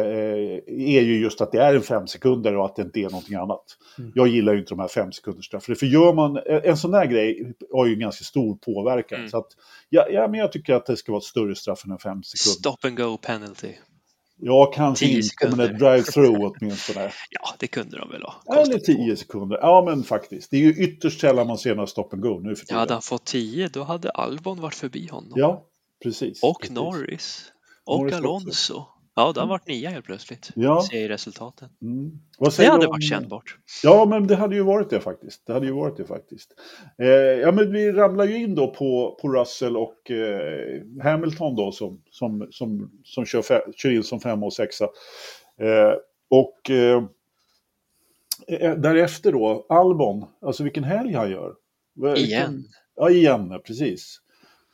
[0.67, 3.35] är ju just att det är en fem sekunder och att det inte är någonting
[3.35, 3.63] annat.
[3.97, 4.11] Mm.
[4.15, 7.53] Jag gillar ju inte de här fem sekunders för gör man en sån här grej
[7.73, 9.17] har ju ganska stor påverkan.
[9.17, 9.29] Mm.
[9.29, 9.47] Så att,
[9.89, 12.23] ja, ja, men jag tycker att det ska vara ett större straff än en fem
[12.23, 12.59] sekunder.
[12.59, 13.73] Stop and go penalty.
[14.43, 17.11] Ja, kanske inte, men ett drive-through åtminstone.
[17.29, 18.61] ja, det kunde de väl ha.
[18.61, 19.57] Eller tio sekunder.
[19.61, 20.51] Ja, men faktiskt.
[20.51, 22.75] Det är ju ytterst sällan man ser några stop and go nu för tiden.
[22.75, 25.33] Ja, hade han fått tio, då hade Albon varit förbi honom.
[25.35, 25.65] Ja,
[26.03, 26.43] precis.
[26.43, 26.75] Och precis.
[26.75, 27.51] Norris.
[27.85, 28.49] Och Norris Alonso.
[28.49, 28.87] Också.
[29.15, 30.51] Ja, det har varit nia helt plötsligt.
[30.55, 30.81] Ja.
[30.91, 31.69] Ser resultaten.
[31.81, 32.11] Mm.
[32.57, 32.91] det hade om...
[32.91, 33.57] varit kännbart.
[33.83, 35.47] Ja, men det hade ju varit det faktiskt.
[35.47, 36.53] Det hade ju varit det faktiskt.
[36.97, 41.71] Eh, ja, men vi ramlar ju in då på, på Russell och eh, Hamilton då
[41.71, 44.85] som, som, som, som kör, kör in som femma och sexa.
[45.61, 45.93] Eh,
[46.29, 47.03] och eh,
[48.47, 51.55] eh, därefter då, Albon, alltså vilken helg han gör.
[52.17, 52.63] Igen.
[52.95, 54.21] Ja, igen, precis.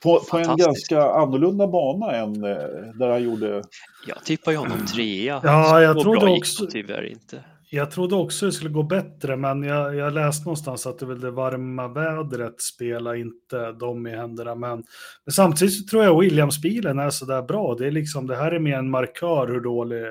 [0.03, 2.57] På, på en ganska annorlunda bana än eh,
[2.99, 3.63] där han gjorde...
[4.07, 5.41] Jag tippar ju honom trea.
[5.43, 6.67] Ja, jag trodde också...
[6.67, 7.43] Tyvärr inte.
[7.69, 11.19] Jag trodde också det skulle gå bättre, men jag, jag läste någonstans att det väl
[11.19, 14.55] det varma vädret spelar inte dem i händerna.
[14.55, 14.83] Men,
[15.25, 17.75] men samtidigt så tror jag Williams-bilen är sådär bra.
[17.75, 20.03] Det, är liksom, det här är mer en markör hur dålig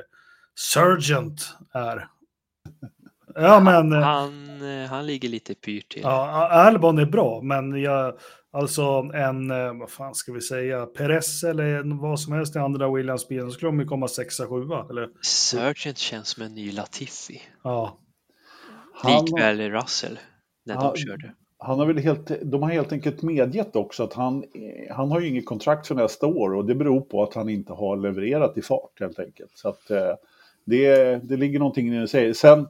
[0.55, 2.09] Surgent är.
[3.37, 3.93] Ja, men...
[3.93, 4.33] eh, Han,
[4.83, 6.03] eh, han ligger lite pyrt till.
[6.03, 8.15] Ja, Albon är bra, men jag,
[8.53, 8.83] alltså
[9.15, 13.51] en, eh, vad fan ska vi säga, Perez eller vad som helst i andra Williams-bilen,
[13.51, 15.09] skulle de ju komma sexa, sjua, eller?
[15.23, 17.43] Sergeant känns som en ny Latifi.
[17.65, 17.99] Ja.
[18.95, 20.19] Han, Likväl Russell
[20.65, 20.93] när Ja.
[20.95, 21.33] de körde.
[21.59, 24.45] han har väl helt, de har helt enkelt medgett också att han,
[24.91, 27.73] han har ju inget kontrakt för nästa år och det beror på att han inte
[27.73, 29.51] har levererat i fart helt enkelt.
[29.55, 29.81] Så att
[30.65, 32.33] det, det ligger någonting i det du säger.
[32.33, 32.69] Sen,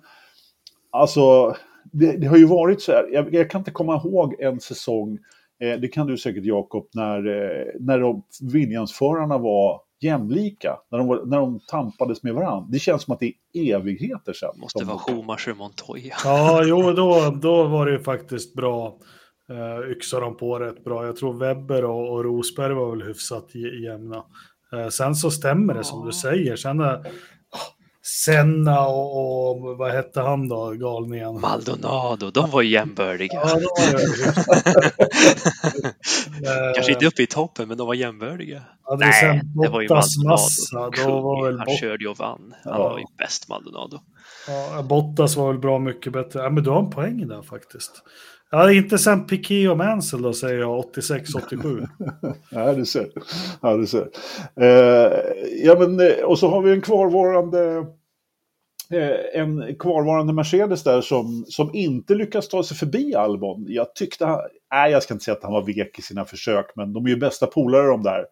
[1.00, 1.56] alltså,
[1.92, 5.18] det, det har ju varit så här, jag, jag kan inte komma ihåg en säsong,
[5.60, 11.06] eh, det kan du säkert Jakob, när, eh, när de Williams-förarna var jämlika, när de,
[11.06, 12.68] var, när de tampades med varandra.
[12.70, 14.54] Det känns som att det är evigheter sedan.
[14.56, 16.14] Måste som- vara Schumacher Montoya.
[16.24, 18.98] Ja, jo, då, då var det ju faktiskt bra.
[19.50, 21.06] Uh, yxade de på rätt bra.
[21.06, 23.54] Jag tror Webber och, och Rosberg var väl hyfsat
[23.84, 24.24] jämna.
[24.72, 26.56] Eh, sen så stämmer det som du säger.
[26.56, 27.06] Sen är
[28.08, 31.40] Senna och, och vad hette han då, galningen?
[31.40, 33.32] Maldonado, de var ju jämbördiga.
[33.34, 35.02] Ja, var det.
[36.46, 38.62] Eh, Kanske inte uppe i toppen, men de var jämbördiga.
[38.82, 40.28] hade vi sen det var ju Maldonado.
[40.28, 42.54] massa, då var väl Han körde ju och vann.
[42.64, 42.88] Han Ja.
[42.88, 44.00] var ju bäst Maldonado.
[44.48, 46.42] ja, Bottas var väl bra mycket bättre.
[46.42, 48.02] Ja, men du har en poäng där faktiskt.
[48.50, 51.86] Ja, inte sen Piqué och Mansell då säger jag, 86-87.
[52.50, 53.08] Ja, du ser.
[53.62, 54.08] Ja, du ser.
[54.60, 55.12] Eh,
[55.64, 57.86] ja, men, eh, och så har vi en kvarvarande,
[58.92, 63.64] eh, en kvarvarande Mercedes där som, som inte lyckas ta sig förbi Albon.
[63.68, 64.40] Jag tyckte, han-
[64.72, 67.10] nej jag ska inte säga att han var vek i sina försök, men de är
[67.10, 68.26] ju bästa polare de där.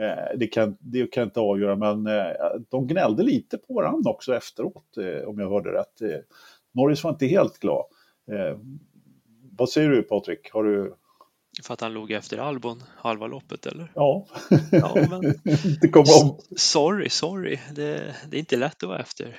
[0.00, 2.24] Eh, det, kan, det kan jag inte avgöra, men eh,
[2.70, 6.00] de gnällde lite på varandra också efteråt, eh, om jag hörde rätt.
[6.02, 6.18] Eh,
[6.74, 7.84] Norris var inte helt glad.
[8.32, 8.58] Eh,
[9.56, 10.50] vad säger du Patrik?
[10.52, 10.94] Har du...
[11.62, 13.92] För att han låg efter Albon halva loppet, eller?
[13.94, 14.26] Ja,
[14.70, 15.24] Ja, men
[15.64, 16.40] inte komma om.
[16.56, 17.58] sorry, sorry.
[17.74, 19.38] Det, det är inte lätt att vara efter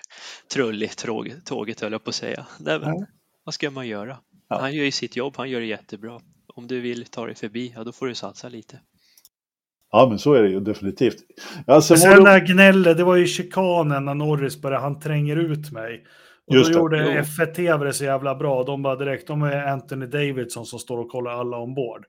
[0.54, 2.46] trulligt tåget, tåget höll jag på att säga.
[2.60, 3.06] Nej, men, Nej.
[3.44, 4.18] vad ska man göra?
[4.50, 4.60] Ja.
[4.60, 6.20] Han gör ju sitt jobb, han gör det jättebra.
[6.56, 8.80] Om du vill ta dig förbi, ja då får du satsa lite.
[9.92, 11.18] Ja, men så är det ju definitivt.
[11.68, 12.24] Ja, sen var Sen det...
[12.24, 16.06] när gnället, det var ju chikanen när Norris började, han tränger ut mig.
[16.52, 16.98] Och Just då det.
[16.98, 17.22] gjorde Jo.
[17.22, 18.64] F1 TV det så jävla bra.
[18.64, 22.06] De bara direkt, de är Anthony Davidson som står och kollar alla ombord.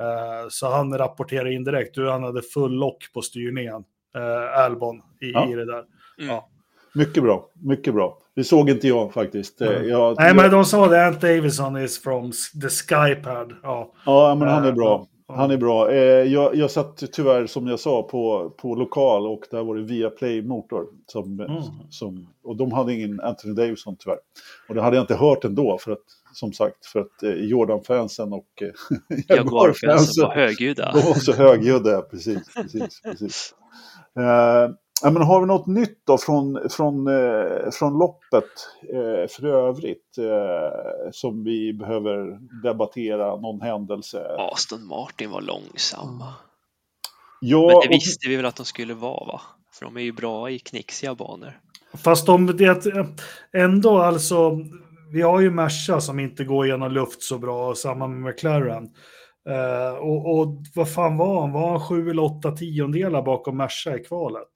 [0.00, 3.84] Uh, så han rapporterar in direkt, du han hade full lock på styrningen,
[4.18, 5.48] uh, Albon, i, Ja.
[5.50, 5.84] i det där.
[6.18, 6.30] Mm.
[6.30, 6.48] Ja.
[6.94, 8.18] Mycket bra, mycket bra.
[8.36, 9.60] Det såg inte jag faktiskt.
[9.60, 9.74] Mm.
[9.74, 13.52] Eh, Jag, Nej, jag, men de sa det, Ant Davidson is from the Skypad.
[13.62, 13.92] Ja.
[14.06, 15.06] Ja, men han är Eh, bra.
[15.36, 15.90] Han är bra.
[15.92, 15.98] Eh,
[16.32, 20.42] Jag, jag satt tyvärr, som jag sa, på, på lokal och där var det Viaplay
[20.42, 20.86] Motor.
[21.06, 21.62] Som, Mm.
[21.90, 24.18] som, och de hade ingen Anthony Davidson tyvärr.
[24.68, 28.32] Och det hade jag inte hört ändå, för att, som sagt, för att eh, Jordan-fansen
[28.32, 28.68] och eh,
[29.36, 30.92] Jaguar-fansen var högljudda.
[30.92, 32.54] De var så högljudda, precis.
[32.54, 33.54] precis, precis.
[34.18, 34.70] Eh,
[35.02, 38.50] ja, men har vi något nytt då från, från, eh, från loppet
[38.92, 44.26] eh, för övrigt eh, som vi behöver debattera, någon händelse?
[44.38, 46.34] Aston Martin var långsamma.
[47.40, 49.40] Ja, Men det och- visste vi väl att de skulle vara, va?
[49.72, 51.60] För de är ju bra i knixiga banor.
[52.04, 52.86] Fast de, det,
[53.52, 54.58] ändå alltså,
[55.12, 58.88] vi har ju Merca som inte går genom luft så bra, och samma med McLaren.
[59.48, 61.52] Eh, och, och vad fan var han?
[61.52, 64.48] Var han sju eller åtta tiondelar bakom Merca i kvalet?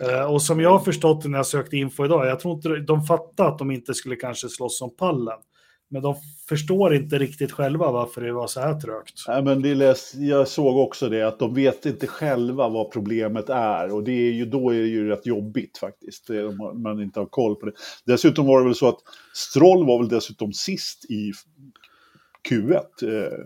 [0.00, 2.68] Eh, och som jag har förstått det när jag sökte info idag, jag tror inte
[2.68, 5.38] de fattade att de inte skulle kanske slåss om pallen.
[5.90, 6.14] Men de
[6.48, 9.12] förstår inte riktigt själva varför det var så här trögt.
[9.26, 13.48] Ja, men det läs, jag såg också det, att de vet inte själva vad problemet
[13.48, 13.94] är.
[13.94, 17.20] Och det är ju, då är det ju rätt jobbigt faktiskt, det- om man inte
[17.20, 17.72] har koll på det.
[18.06, 18.98] Dessutom var det väl så att
[19.34, 21.32] Stroll var väl dessutom sist i
[22.50, 22.74] Q1.
[23.02, 23.38] Eh,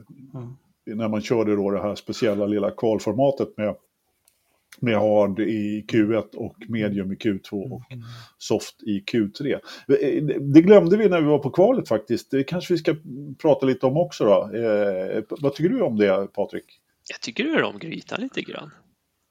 [0.97, 3.75] När man körde då det här speciella lilla kvalformatet med,
[4.81, 7.83] med hard i Q1 och medium i Q2 och
[8.39, 9.53] soft i Q3.
[9.53, 12.31] Eh, Det glömde vi när vi var på kvalet faktiskt.
[12.31, 12.97] Det kanske vi ska
[13.43, 14.51] prata lite om också då.
[14.59, 16.65] Eh, vad tycker du om det Patrik?
[17.09, 18.71] Jag tycker du rör om grytan lite grann.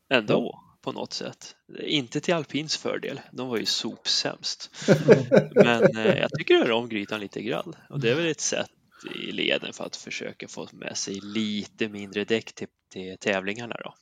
[0.09, 1.55] Ändå, på något sätt.
[1.83, 4.71] Inte till alpins fördel, de var ju sopsämst.
[5.55, 7.75] Men eh, jag tycker du rör om grytan lite grann.
[7.89, 8.69] Och det är väl ett sätt
[9.15, 13.93] i leden för att försöka få med sig lite mindre däck till, till tävlingarna då.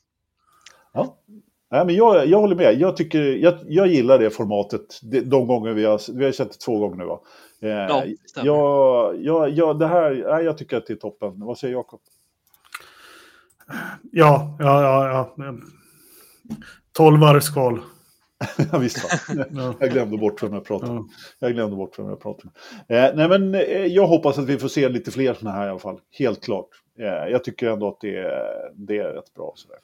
[0.93, 1.17] Ja.
[1.71, 2.79] Nej, men jag, jag håller med.
[2.79, 4.99] Jag, tycker, jag, jag gillar det formatet.
[5.23, 7.19] De, gånger vi har, vi har sett det två gånger nu va?
[7.61, 8.47] Eh, Ja, stämmer.
[8.47, 11.39] jag, jag, jag, det här, nej, jag tycker att det är toppen.
[11.45, 11.99] Vad säger Jakob?
[14.11, 15.33] Ja, ja, ja.
[15.37, 15.55] ja.
[16.97, 17.79] 12 varvskval.
[18.71, 19.35] Ja, Visst va?
[19.51, 19.73] Ja.
[19.79, 21.01] Jag glömde bort vem jag pratade med.
[21.01, 21.07] Ja.
[21.47, 22.49] Jag glömde bort vem jag pratade
[22.87, 23.09] med.
[23.09, 25.69] Eh, nej, men eh, jag hoppas att vi får se lite fler sådana här i
[25.69, 25.99] alla fall.
[26.19, 26.67] Helt klart.
[26.99, 29.53] Eh, jag tycker ändå att det, är- det är rätt bra.
[29.55, 29.77] Sådär.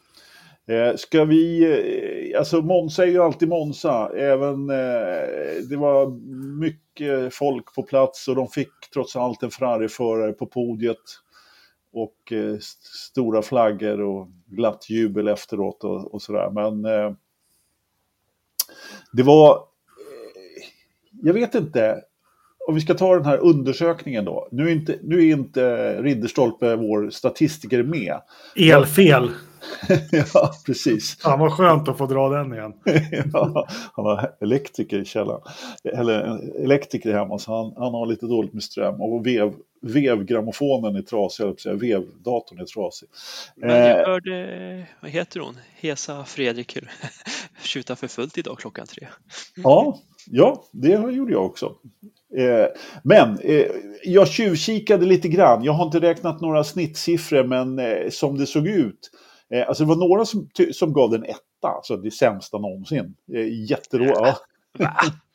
[0.69, 1.63] Eh, ska vi,
[2.33, 4.11] eh, alltså Monza är ju alltid Monza.
[4.15, 6.09] Även, eh, det var
[6.59, 10.97] mycket folk på plats och de fick trots allt en Ferrari-förare på podiet.
[11.93, 12.57] Och eh,
[13.09, 16.49] stora flaggor och glatt jubel efteråt och, och sådär.
[16.49, 16.81] Men
[19.11, 19.63] det var,
[21.21, 22.01] jag vet inte,
[22.67, 24.47] om vi ska ta den här undersökningen då.
[24.51, 28.21] Nu är inte, nu är inte Ridderstolpe, vår statistiker, med.
[28.55, 29.29] Elfel.
[30.11, 31.17] ja, precis.
[31.19, 32.73] Fan vad skönt att få dra den igen.
[33.33, 35.41] ja, han var elektriker i källaren.
[35.83, 39.01] Eller elektriker hemma, så han, han har lite dåligt med ström.
[39.01, 43.09] Och vev, vevgrammofonen är trasig, eller säga, vevdatorn är trasig.
[43.55, 46.77] Men jag hörde, vad heter hon, Hesa Fredrik
[47.63, 49.07] skjuta för fullt idag klockan tre.
[49.55, 51.75] Ja, ja, det gjorde jag också.
[52.37, 52.65] Eh,
[53.03, 53.65] men eh,
[54.03, 55.63] jag tjuvkikade lite grann.
[55.63, 59.11] Jag har inte räknat några snittsiffror, men eh, som det såg ut.
[59.67, 63.15] Alltså det var några som, som gav den etta, alltså det sämsta någonsin.
[63.69, 64.19] Jätteroligt.
[64.77, 64.93] Ja.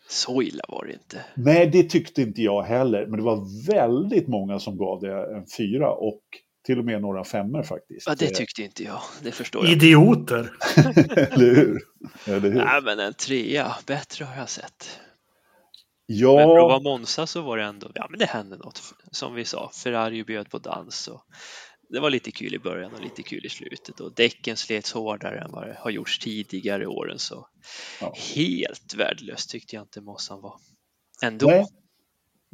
[0.09, 1.25] Så illa var det inte.
[1.35, 3.07] Nej, det tyckte inte jag heller.
[3.07, 6.21] Men det var väldigt många som gav det en fyra och
[6.67, 8.07] till och med några femmor faktiskt.
[8.07, 9.01] Ja, det tyckte inte jag.
[9.23, 9.73] Det förstår jag.
[9.73, 10.53] Idioter!
[11.17, 11.81] Eller hur?
[12.27, 12.65] Eller hur?
[12.65, 15.01] Nej, men en trea, bättre har jag sett.
[16.07, 16.37] Ja.
[16.37, 18.83] Men för att vara Monza så var det ändå, ja men det hände något.
[19.11, 21.23] Som vi sa, Ferrari bjöd på dans och
[21.95, 25.41] det var lite kul i början och lite kul i slutet och däcken slets hårdare
[25.41, 27.49] än vad det har gjorts tidigare i åren så
[28.01, 28.15] ja.
[28.35, 30.57] helt värdelöst tyckte jag inte Mossan var.
[31.23, 31.47] Ändå.
[31.47, 31.67] Nej.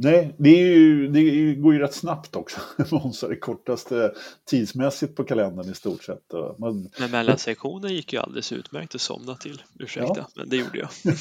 [0.03, 2.61] Nej, det, ju, det går ju rätt snabbt också.
[2.91, 6.33] Monza är kortaste tidsmässigt på kalendern i stort sett.
[6.59, 9.63] Men, men mellansektionen gick ju alldeles utmärkt att somna till.
[9.79, 10.29] Ursäkta, ja.
[10.37, 10.89] men det gjorde jag.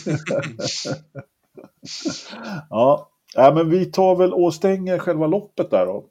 [2.70, 3.12] ja.
[3.36, 6.06] ja, men vi tar väl och stänger själva loppet där då.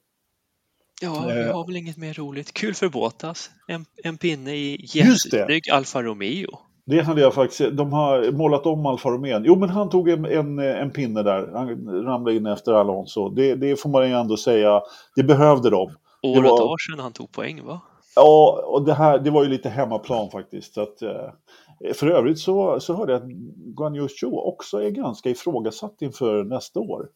[1.01, 2.53] Ja, vi har väl inget mer roligt.
[2.53, 3.51] Kul för Båtas.
[3.69, 6.59] En, en pinne i jättesnygg Alfa Romeo.
[6.87, 7.77] Det hade jag faktiskt.
[7.77, 9.43] De har målat om Alfa Romeo.
[9.45, 11.51] Jo, men han tog en, en, en pinne där.
[11.55, 13.29] Han ramlade in efter Alonso.
[13.29, 14.83] Det, det får man ju ändå säga.
[15.17, 15.91] Det behövde de.
[16.23, 16.59] År och var...
[16.59, 17.81] dag sedan han tog poäng, va?
[18.15, 20.75] Ja, och det här det var ju lite hemmaplan faktiskt.
[20.75, 25.31] Så att, eh, för övrigt så, så hörde jag att Guan Zhou också är ganska
[25.31, 27.09] ifrågasatt inför nästa år.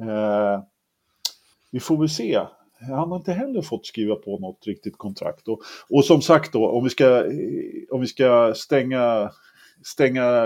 [0.00, 0.62] Eh,
[1.70, 2.40] vi får väl se.
[2.88, 5.48] Han har inte heller fått skriva på något riktigt kontrakt.
[5.48, 7.24] Och, och som sagt då, om vi ska,
[7.90, 9.30] om vi ska stänga,
[9.84, 10.44] stänga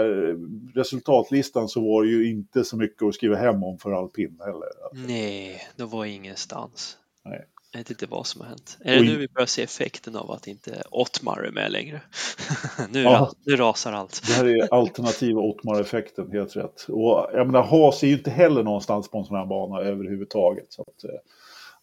[0.74, 4.68] resultatlistan så var det ju inte så mycket att skriva hem om för alpin heller.
[5.06, 6.98] Nej, det var ingenstans.
[7.24, 7.46] Nej.
[7.72, 8.78] Jag vet inte vad som har hänt.
[8.80, 12.00] Är det nu vi börjar se effekten av att inte Ottmar är med längre?
[12.90, 14.22] nu, ja, nu rasar allt.
[14.26, 16.86] det här är alternativa Ottmar-effekten, helt rätt.
[16.88, 20.72] Och jag menar, Haas är ju inte heller någonstans på en sån här bana överhuvudtaget.
[20.72, 21.10] Så att, eh,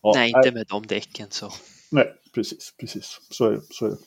[0.06, 1.52] ja, Nej, inte med de däcken så.
[1.92, 3.20] Nej, precis, precis.
[3.30, 3.62] Så är det.
[3.70, 3.98] Så är det.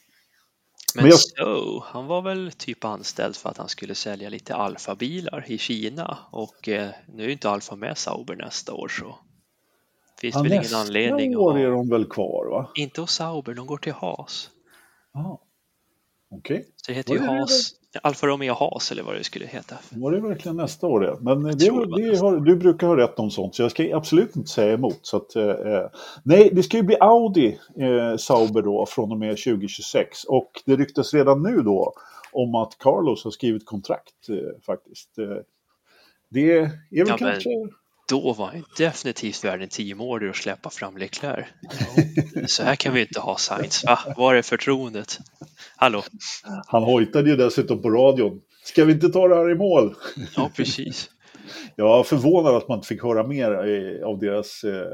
[0.95, 1.21] Men, Men jag...
[1.21, 6.19] så, han var väl typ anställd för att han skulle sälja lite Alfa-bilar i Kina
[6.31, 9.19] och eh, nu är inte Alfa med Sauber nästa år så
[10.21, 11.31] finns ja, väl ingen anledning.
[11.31, 12.71] Nästa år är de väl kvar va?
[12.75, 14.51] Inte hos Sauber, de går till Haas.
[16.31, 16.57] Okej.
[16.57, 16.65] Okay.
[16.77, 19.77] Så det heter ju Haas, Alfa Romeo Haas eller vad det skulle heta.
[19.91, 21.17] Var det verkligen nästa år det?
[21.21, 24.49] Men det, det, har, du brukar ha rätt om sånt så jag ska absolut inte
[24.49, 24.99] säga emot.
[25.03, 25.87] Så att, eh,
[26.23, 30.77] nej, det ska ju bli Audi eh, Sauber då från och med 2026 och det
[30.77, 31.93] ryktas redan nu då
[32.33, 35.19] om att Carlos har skrivit kontrakt eh, faktiskt.
[35.19, 35.37] Eh,
[36.31, 37.49] det är väl ja, kanske...
[37.49, 37.71] Men
[38.09, 41.47] då var han definitivt värd en teamorder att släppa fram Leclerc.
[42.47, 43.99] Så här kan vi inte ha Sainz, va?
[44.17, 45.19] Var är förtroendet?
[45.77, 46.03] Hallå?
[46.67, 48.41] Han hojtade ju dessutom på radion.
[48.65, 49.95] Ska vi inte ta det här i mål?
[50.37, 51.11] Ja, precis.
[51.77, 53.51] Jag var förvånad att man inte fick höra mer
[54.05, 54.65] av deras...
[54.65, 54.87] Eh,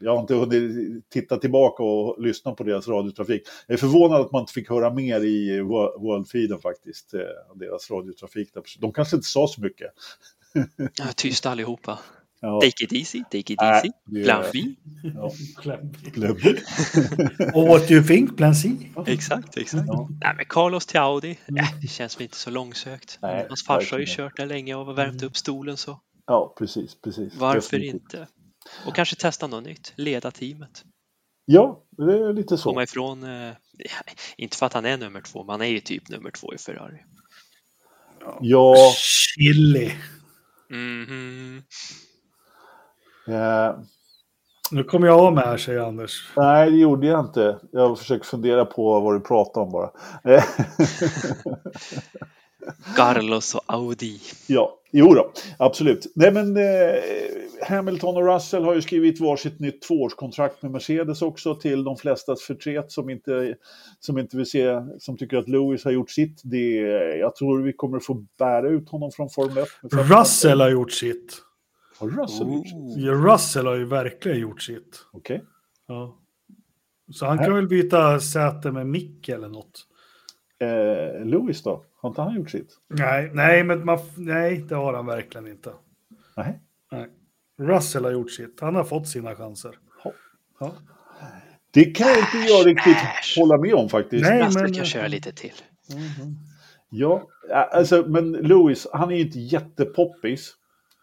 [0.00, 3.42] jag har inte hunnit titta tillbaka och lyssna på deras radiotrafik.
[3.66, 5.60] Jag är förvånad att man inte fick höra mer i
[5.98, 7.14] Worldfeeden faktiskt,
[7.50, 8.48] av deras radiotrafik.
[8.80, 9.90] De kanske inte sa så mycket.
[10.98, 11.98] Ja, tysta allihopa.
[12.40, 12.60] Ja.
[12.60, 13.88] Take it easy, take it easy.
[13.88, 14.58] Äh, plan B.
[15.14, 15.30] Ja.
[16.12, 16.54] plan B.
[17.54, 18.76] Och what do you think, plan C?
[19.06, 19.86] Exakt, exakt.
[19.86, 20.08] Ja.
[20.20, 21.64] Nej, men Carlos till Audi, mm.
[21.64, 23.18] äh, det känns väl inte så långsökt.
[23.22, 25.26] Nej, Hans farsa har ju kört där länge och värmt mm.
[25.26, 26.00] upp stolen så.
[26.26, 27.34] Ja, precis, precis.
[27.34, 27.94] Varför Definitivt.
[27.94, 28.26] inte?
[28.86, 30.84] Och kanske testa något nytt, leda teamet.
[31.44, 32.70] Ja, det är lite så.
[32.70, 33.52] Komma ifrån, eh,
[34.36, 36.58] inte för att han är nummer två, men han är ju typ nummer två i
[36.58, 36.98] Ferrari.
[38.40, 38.92] Ja.
[38.96, 39.92] Chili.
[40.72, 41.62] Mm -hmm.
[43.28, 43.74] eh.
[44.70, 46.32] Nu kommer jag av med här, säger Anders.
[46.36, 47.58] Nej, det gjorde jag inte.
[47.72, 49.90] Jag försöker fundera på vad du pratar om bara.
[52.96, 54.20] Carlos och Audi.
[54.46, 56.12] Ja, jo då, absolut.
[56.14, 57.02] Nej men eh,
[57.68, 62.42] Hamilton och Russell har ju skrivit varsitt nytt tvåårskontrakt med Mercedes också till de flestas
[62.42, 63.54] förtret som inte,
[64.00, 66.40] som inte vill se, som tycker att Lewis har gjort sitt.
[66.44, 66.70] Det,
[67.18, 69.68] jag tror vi kommer få bära ut honom från Formel 1.
[69.82, 71.42] Russell har gjort sitt.
[71.98, 72.96] Har Russell gjort sitt?
[72.96, 75.06] Ja, Russell har ju verkligen gjort sitt.
[75.12, 75.44] Okej.
[75.88, 76.18] Ja.
[77.12, 79.86] Så han kan väl byta säte med Mick eller något.
[80.62, 81.84] Eh, Lewis då?
[82.00, 82.78] Har inte han gjort sitt?
[82.88, 85.72] Nej, nej, men man, nej, det har han verkligen inte.
[86.36, 86.60] Nej.
[86.92, 87.06] Nej.
[87.58, 88.60] Russell har gjort sitt.
[88.60, 89.72] Han har fått sina chanser.
[90.60, 90.72] Ja.
[91.70, 93.34] Det kan inte jag riktigt Äsch.
[93.38, 94.24] hålla med om faktiskt.
[94.24, 95.52] Nej, Russell men- kan köra lite till.
[96.88, 97.28] Ja,
[97.72, 100.54] alltså, men Lewis, han är ju inte jättepoppis.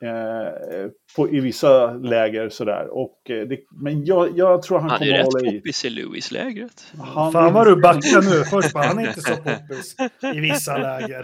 [0.01, 2.87] Eh, på, I vissa läger sådär.
[2.91, 5.57] Och, eh, det, men jag, jag tror han, Han är kommer rätt hålla i.
[5.59, 6.85] poppis i Lewis-lägret.
[7.13, 8.43] Han Fan är- vad du backar nu.
[8.43, 9.95] Först bara, han är inte så poppis
[10.35, 11.23] i vissa läger.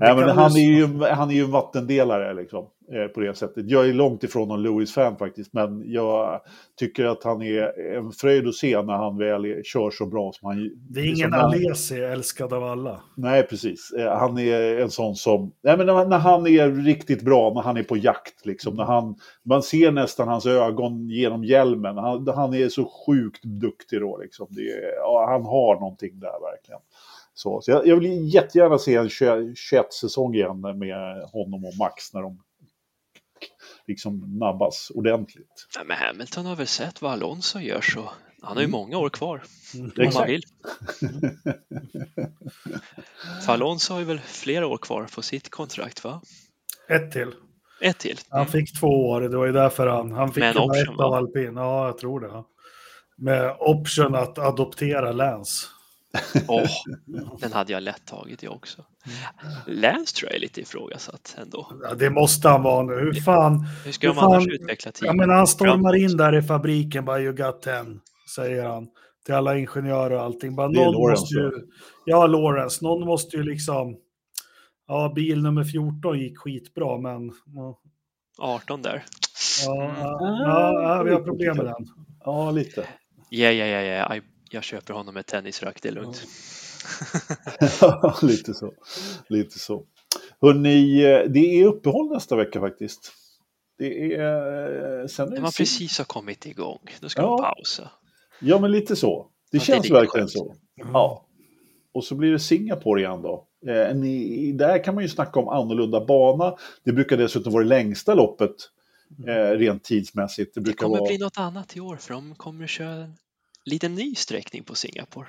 [0.00, 2.64] Nej, men han, är ju, han är ju en vattendelare liksom,
[3.14, 3.70] på det sättet.
[3.70, 6.40] Jag är långt ifrån någon Lewis-fan faktiskt, men jag
[6.78, 10.32] tycker att han är en fröjd att se när han väl är, kör så bra
[10.32, 13.00] som han Det är ingen som han- Alesi älskad av alla.
[13.16, 13.90] Nej, precis.
[13.98, 15.52] Eh, Han är en sån som...
[15.62, 19.14] Nej, men när, han är riktigt bra, när han är på jakt, liksom, när han,
[19.42, 21.96] man ser nästan hans ögon genom hjälmen.
[21.98, 24.18] Han, han är så sjukt duktig då.
[24.18, 24.46] Liksom.
[24.50, 26.80] Är, ja, han har någonting där verkligen.
[27.36, 32.22] Så, så jag, jag vill jättegärna se en 21-säsong igen med honom och Max när
[32.22, 32.38] de
[33.86, 35.66] liksom nabbas ordentligt.
[35.74, 38.10] Ja, men Hamilton har väl sett vad Alonso gör så
[38.42, 39.42] han har ju många år kvar.
[39.74, 40.08] Om man Mm.
[40.08, 40.30] Exakt.
[40.30, 40.42] vill.
[43.46, 46.22] För Alonso har ju väl flera år kvar på sitt kontrakt va?
[46.88, 47.32] Ett till.
[47.80, 48.18] Ett till.
[48.28, 51.10] Han fick två år, det var ju därför han, han fick en option, ett av
[51.10, 51.16] va?
[51.16, 51.56] alpin.
[51.56, 52.26] Ja, jag tror det.
[52.26, 52.48] ja.
[53.16, 55.66] Med option att adoptera Lance.
[56.48, 56.68] Åh,
[57.40, 58.84] den hade jag lätt tagit jag också.
[59.66, 61.72] Lance tror jag är lite ifrågasatt ändå.
[61.82, 62.94] Ja, det måste han vara nu.
[62.94, 63.66] Hur fan?
[63.84, 65.16] Hur ska Hur de annars utveckla Ja, teamet?
[65.16, 68.00] men han stormar in där i fabriken, bara you got ten,
[68.34, 68.88] säger han.
[69.26, 70.56] Till alla ingenjörer och allting.
[70.56, 71.50] Bara, Det är någon Lawrence, måste ju,
[72.04, 72.84] ja, Lawrence.
[72.84, 73.96] Någon måste ju liksom...
[74.88, 77.32] Ja, bil nummer 14 gick skitbra, men...
[77.54, 77.80] Ja,
[78.38, 79.04] 18 där.
[79.66, 79.94] ja, Mm.
[79.96, 81.86] ja, ja, ja, vi har problem med den.
[82.24, 82.86] Ja, lite.
[83.30, 84.20] Ja, ja, ja, ja.
[84.50, 86.22] Jag köper honom med tennisrack, det är lugnt.
[88.22, 88.72] lite så.
[89.28, 89.84] Lite så.
[90.40, 93.12] Hörrni, eh, det är uppehåll nästa vecka faktiskt.
[93.78, 95.00] Det är...
[95.00, 97.30] eh, Sen är det man sim- precis har kommit igång, då ska Ja.
[97.30, 97.90] man pausa.
[98.40, 99.30] Ja, men lite så.
[99.50, 100.30] Det Ja, det känns lite verkligen skönt.
[100.30, 100.54] så.
[100.74, 101.26] Ja.
[101.94, 103.46] Och så blir det Singapore igen då.
[103.66, 106.56] Eh, ni, där kan man ju snacka om annorlunda bana.
[106.84, 108.54] Det brukar dessutom vara det längsta loppet
[109.28, 110.54] eh, rent tidsmässigt.
[110.54, 111.08] Det Det brukar kommer vara...
[111.08, 113.16] bli något annat i år för de kommer köra en
[113.64, 115.26] liten ny sträckning på Singapore.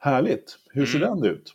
[0.00, 0.58] Härligt.
[0.72, 1.20] Hur ser Mm.
[1.20, 1.54] den ut?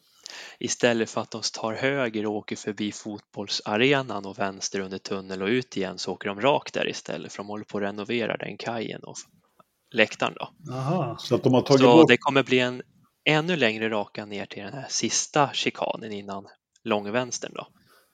[0.59, 5.47] Istället för att de tar höger och åker förbi fotbollsarenan och vänster under tunnel och
[5.47, 8.57] ut igen så åker de rakt där istället för de håller på att renovera den
[8.57, 9.15] kajen och
[9.93, 10.73] läktaren då.
[10.73, 11.15] Aha.
[11.19, 12.07] Så att de har tagit Så bort...
[12.07, 12.81] det kommer bli en
[13.25, 16.45] ännu längre raka ner till den här sista chikanen innan
[16.83, 17.67] långvänstern då.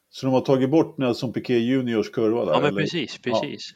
[0.09, 2.53] Så de har tagit bort Nelson Piquet Juniors kurva där?
[2.53, 2.82] Ja men eller?
[2.82, 3.73] precis, precis.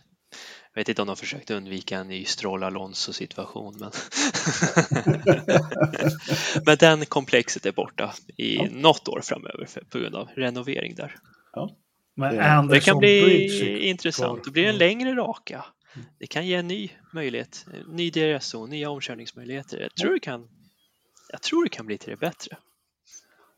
[0.78, 3.92] Jag vet inte om de försökte undvika en ny Stroll Alonso situation men
[6.66, 8.68] Men den komplexet är borta i Ja.
[8.72, 11.16] något år framöver för, på grund av renovering där.
[12.16, 14.44] Men Det- Det kan bli intressant.
[14.44, 14.80] Då blir det en Ja.
[14.80, 15.66] längre raka.
[16.20, 19.80] Det kan ge en ny möjlighet, en ny DRS-zon, nya omkörningsmöjligheter.
[19.80, 20.48] Jag tror det kan,
[21.30, 22.58] jag tror det kan bli till det bättre.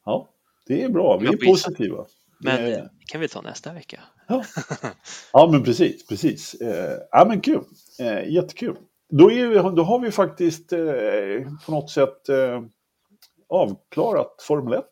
[0.06, 0.30] Ja,
[0.68, 1.18] det är bra.
[1.18, 2.06] Vi är positiva.
[2.40, 4.00] Men Det- det kan vi ta nästa vecka.
[4.28, 4.44] Ja.
[5.34, 6.08] ja, men precis.
[6.08, 6.54] precis.
[6.54, 7.64] Eh, ja, men kul.
[8.00, 8.78] Eh, jättekul.
[9.10, 10.80] Då, är, då har vi faktiskt eh,
[11.66, 12.22] på något sätt
[13.50, 14.86] avklarat Formel 1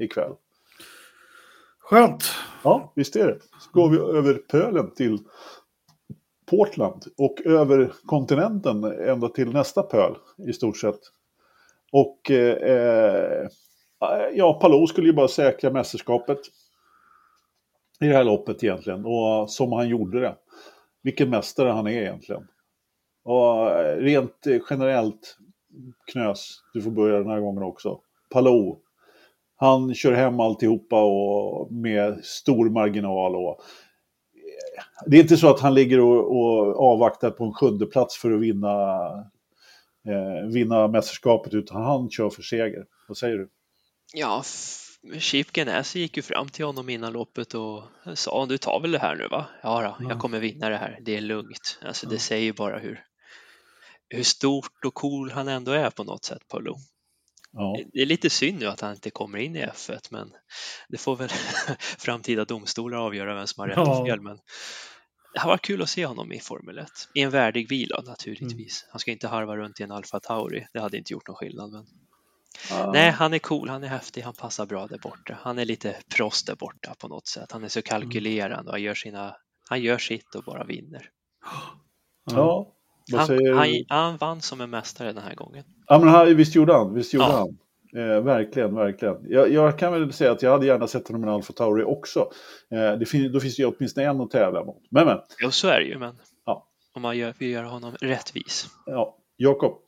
[0.00, 0.32] ikväll.
[1.78, 2.24] Skönt.
[2.64, 3.38] Ja, visst är det.
[3.60, 5.18] Så går vi över pölen till
[6.50, 10.16] Portland och över kontinenten ända till nästa pöl
[10.48, 11.00] i stort sett.
[11.92, 13.48] Och eh,
[14.32, 16.38] ja, Palou skulle ju bara säkra mästerskapet
[18.00, 19.04] i det här loppet egentligen.
[19.04, 20.36] Och som han gjorde det.
[21.02, 22.48] Vilken mästare han är egentligen.
[23.24, 25.36] Och eh, rent eh, generellt,
[26.12, 28.00] Knös, du får börja den här gången också.
[28.30, 28.76] Palou,
[29.56, 33.36] han kör hem alltihopa och med stor marginal.
[33.36, 37.86] Och, eh, det är inte så att han ligger och, och avvaktar på en sjunde
[37.86, 39.04] plats för att vinna,
[40.08, 42.84] eh, vinna mästerskapet, utan han kör för seger.
[43.08, 43.48] Vad säger du?
[44.14, 44.42] Ja,
[45.18, 47.82] Chip Ganassi gick ju fram till honom innan loppet och
[48.14, 49.46] sa du tar väl det här nu va?
[49.62, 50.10] Ja, då, Ja.
[50.10, 51.78] jag kommer vinna det här, det är lugnt.
[51.82, 53.04] Alltså det säger bara hur,
[54.08, 56.76] hur stort och cool han ändå är på något sätt, Paulo.
[57.52, 60.32] Ja, Det är lite synd nu att han inte kommer in i F1, men
[60.88, 61.28] det får väl
[61.98, 64.20] framtida domstolar avgöra vem som har rätt och fel.
[64.20, 64.38] Men
[65.34, 66.88] det har varit kul att se honom i Formel 1.
[67.14, 68.86] I en värdig vila naturligtvis.
[68.90, 71.72] Han ska inte harva runt i en Alfa Tauri, det hade inte gjort någon skillnad.
[71.72, 71.86] Men
[72.72, 72.90] Ah.
[72.92, 75.36] Nej, han är cool, han är häftig, han passar bra där borta.
[75.40, 77.52] Han är lite prost där borta på något sätt.
[77.52, 79.36] Han är så kalkylerande och han gör, sina,
[79.68, 81.10] han gör sitt och bara vinner.
[82.30, 82.72] Ja,
[83.12, 85.64] vad Han, säger han, han vann som en mästare den här gången.
[85.86, 86.94] Ja, men han, visst gjorde han.
[86.94, 87.32] Visst gjorde Ja.
[87.32, 87.58] han.
[88.02, 89.16] Eh, verkligen, verkligen.
[89.28, 92.30] Jag, jag kan väl säga att jag hade gärna sett honom i Alfa Tauri också.
[92.70, 94.82] Eh, det fin, då finns det ju åtminstone en att tävla mot.
[94.90, 95.18] Men, men.
[95.42, 96.68] Jo, så är det ju, men Ja.
[96.94, 98.66] om man gör, vill göra honom rättvis.
[98.86, 99.78] Ja, Jakob.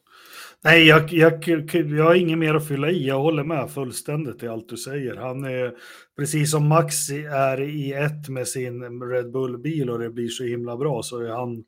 [0.64, 3.06] Nej, jag, jag, jag har inget mer att fylla i.
[3.06, 5.16] Jag håller med fullständigt i allt du säger.
[5.16, 5.74] Han är
[6.16, 10.76] precis som Max är i ett med sin Red Bull-bil och det blir så himla
[10.76, 11.64] bra så är han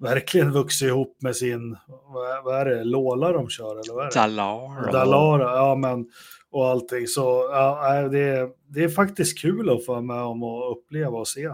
[0.00, 4.08] verkligen vuxit ihop med sin, vad, vad är det, Lola de kör eller vad är
[4.08, 4.14] det?
[4.14, 4.92] Dalara.
[4.92, 6.06] Dalara, ja men
[6.50, 7.06] och allting.
[7.06, 11.18] Så ja, det, är, det är faktiskt kul att få vara med om att uppleva
[11.18, 11.50] och se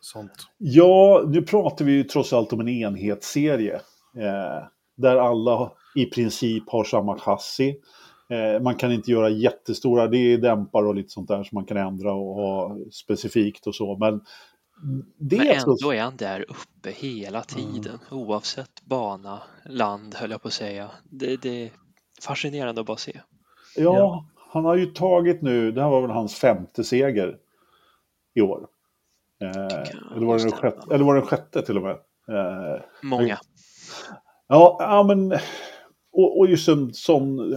[0.00, 0.32] sånt.
[0.58, 3.74] Ja, nu pratar vi ju trots allt om en enhetsserie.
[4.16, 4.64] Eh,
[4.96, 7.76] där alla i princip har samma chassi.
[8.30, 11.64] Eh, man kan inte göra jättestora, det är dämpare och lite sånt där som man
[11.64, 13.96] kan ändra och ha specifikt och så.
[13.96, 14.20] Men
[15.18, 20.42] det Men så- ändå är han där uppe hela tiden, oavsett bana, land höll jag
[20.42, 20.90] på att säga.
[21.10, 21.70] Det, det är
[22.22, 23.20] fascinerande att bara se.
[23.76, 24.26] Ja, Ja.
[24.52, 27.36] han har ju tagit nu, det här var väl hans femte seger
[28.34, 28.66] i år.
[29.42, 29.50] Eh,
[30.16, 31.96] eller, var det den sjätte, eller var det den sjätte till och med?
[32.28, 33.38] Eh, Många.
[34.48, 35.32] ja, ja, men
[36.12, 37.56] och, och just en sån...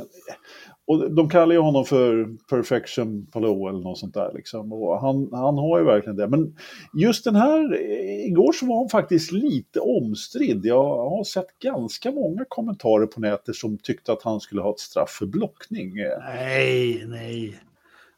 [0.88, 4.32] Och de kallar ju honom för Perfection Palou eller något sånt där.
[4.36, 4.74] Liksom.
[4.74, 6.28] Och han, han har ju verkligen det.
[6.28, 6.56] Men
[6.93, 7.82] just den här,
[8.28, 10.66] igår så var han faktiskt lite omstridd.
[10.66, 14.80] Jag har sett ganska många kommentarer på nätet som tyckte att han skulle ha ett
[14.80, 15.93] straff för blockning.
[16.36, 17.60] Nej, nej.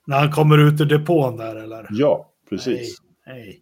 [0.07, 1.87] När han kommer ut ur depån där eller?
[1.89, 2.97] Ja, precis.
[3.25, 3.61] Nej,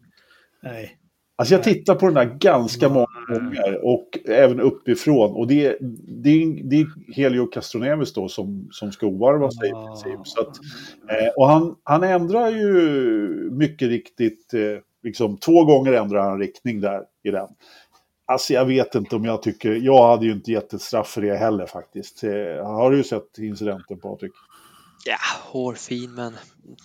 [0.63, 0.97] nej, nej.
[1.37, 5.31] Alltså jag tittar på den här ganska många gånger och även uppifrån.
[5.35, 5.77] Och det, är-
[6.23, 10.27] det, är- det är Helio Castroneves då som, som ska ovarva sig i princip.
[10.27, 10.57] Så att,
[11.11, 12.69] eh, och han, han ändrar ju
[13.51, 14.61] mycket riktigt, eh,
[15.03, 17.47] liksom två gånger ändrar han riktning där i den.
[18.27, 21.21] Alltså jag vet inte om jag tycker, jag hade ju inte gett ett straff för
[21.21, 22.23] det heller faktiskt.
[22.23, 22.31] Eh,
[22.65, 24.31] har du sett incidenten Patrik?
[25.05, 25.17] Ja,
[25.51, 26.33] hårfin, men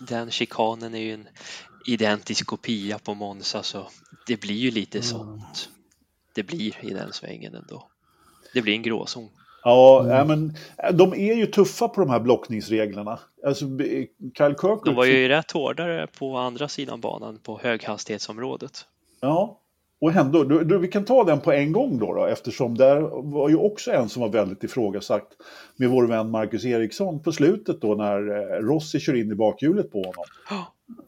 [0.08, 1.28] den chikanen är ju en
[1.86, 3.86] identisk kopia på Monza, så
[4.26, 5.68] det blir ju lite sånt.
[6.34, 7.86] Det blir i den svängen ändå.
[8.54, 9.28] Det blir en gråzon.
[9.64, 10.16] Ja, Mm.
[10.16, 13.18] ja, men eh, de är ju tuffa på de här blockningsreglerna.
[13.46, 13.70] Alltså, eh,
[14.18, 14.84] Kyle Kirkwood...
[14.84, 18.86] De var ju rätt hårdare på andra sidan banan på höghastighetsområdet.
[19.20, 19.56] Ja,
[20.00, 23.00] och ändå, du, du, vi kan ta den på en gång då, då eftersom där
[23.32, 25.28] var ju också en som var väldigt ifrågasatt
[25.76, 29.92] med vår vän Marcus Eriksson på slutet då när eh, Rossi kör in i bakhjulet
[29.92, 30.24] på honom.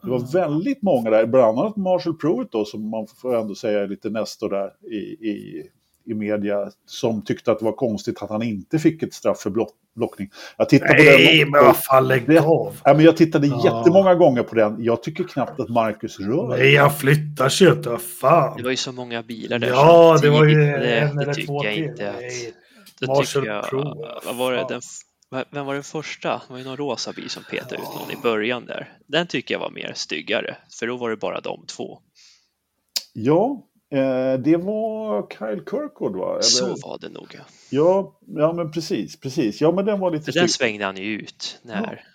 [0.03, 3.79] Det var väldigt många där, bland annat Marshall Pruitt då som man får ändå säga
[3.79, 4.97] är lite nästor där i,
[5.29, 5.63] i,
[6.05, 9.49] i media som tyckte att det var konstigt att han inte fick ett straff för
[9.49, 10.29] block, blockning.
[10.57, 11.49] Jag tittade på Nej, den.
[11.51, 12.75] men vad fan lägg Det- av.
[12.83, 13.61] Ja, men jag tittade Ja.
[13.63, 14.83] jättemånga gånger på den.
[14.83, 16.47] Jag tycker knappt att Marcus rör.
[16.47, 17.89] Nej, han flyttar sig inte.
[17.89, 18.57] Vad fan.
[18.57, 21.47] Det var ju så många bilar där Ja, det var ju en det eller tycker
[21.47, 21.83] två jag till.
[21.83, 22.15] inte att...
[22.19, 22.53] Nej.
[22.99, 24.81] Då Marshall tycker jag, Pro, vad var det, den,
[25.51, 26.29] vem var den första?
[26.47, 28.97] Det var ju någon rosa bil som petade ut någon i början där.
[29.07, 31.99] Den tycker jag var mer styggare, för då var det bara de två.
[33.13, 36.31] Ja, eh, det var Kyle Kirkwood va?
[36.31, 36.41] Eller?
[36.41, 37.27] Så var det nog.
[37.33, 37.39] ja.
[37.69, 39.61] Ja, ja, men precis, precis.
[39.61, 42.05] Ja, men den var lite För den svängde han ju ut när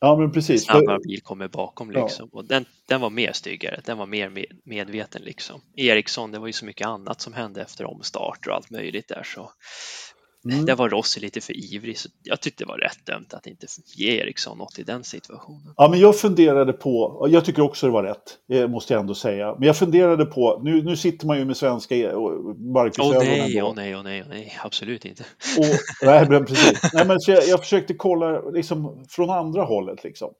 [0.00, 0.64] Ja, men precis.
[0.64, 2.04] snabbare bil kommer bakom Ja.
[2.04, 2.28] liksom.
[2.32, 5.60] Och den, den var mer styggare, den var mer med, medveten liksom.
[5.76, 9.22] Eriksson, det var ju så mycket annat som hände efter omstart och allt möjligt där
[9.22, 9.50] så
[10.50, 11.98] mm, där var Rossi lite för ivrig.
[11.98, 15.74] Så jag tyckte det var rätt dömt att inte ge Eriksson något i den situationen.
[15.76, 19.00] ja, men jag funderade på, och jag tycker också det var rätt, det måste jag
[19.00, 19.54] ändå säga.
[19.58, 23.16] Men jag funderade på, nu, nu sitter man ju med svenska e- och Marcus Åh
[23.16, 25.24] ögonen nej, åh nej, åh nej, åh nej, absolut inte.
[25.58, 25.64] Och,
[26.02, 26.80] nej, men precis.
[26.92, 30.04] Nej, men så jag, jag försökte kolla liksom, från andra hållet.
[30.04, 30.30] Liksom.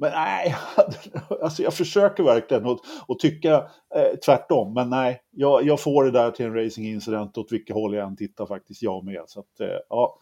[0.00, 0.54] Men nej,
[1.42, 2.78] alltså jag försöker verkligen att,
[3.08, 3.54] att tycka
[3.94, 4.74] eh, tvärtom.
[4.74, 8.16] Men nej, jag, jag får det där till en racingincident åt vilket håll jag än
[8.16, 9.22] tittar faktiskt, jag med.
[9.26, 10.18] Så att, eh, ja.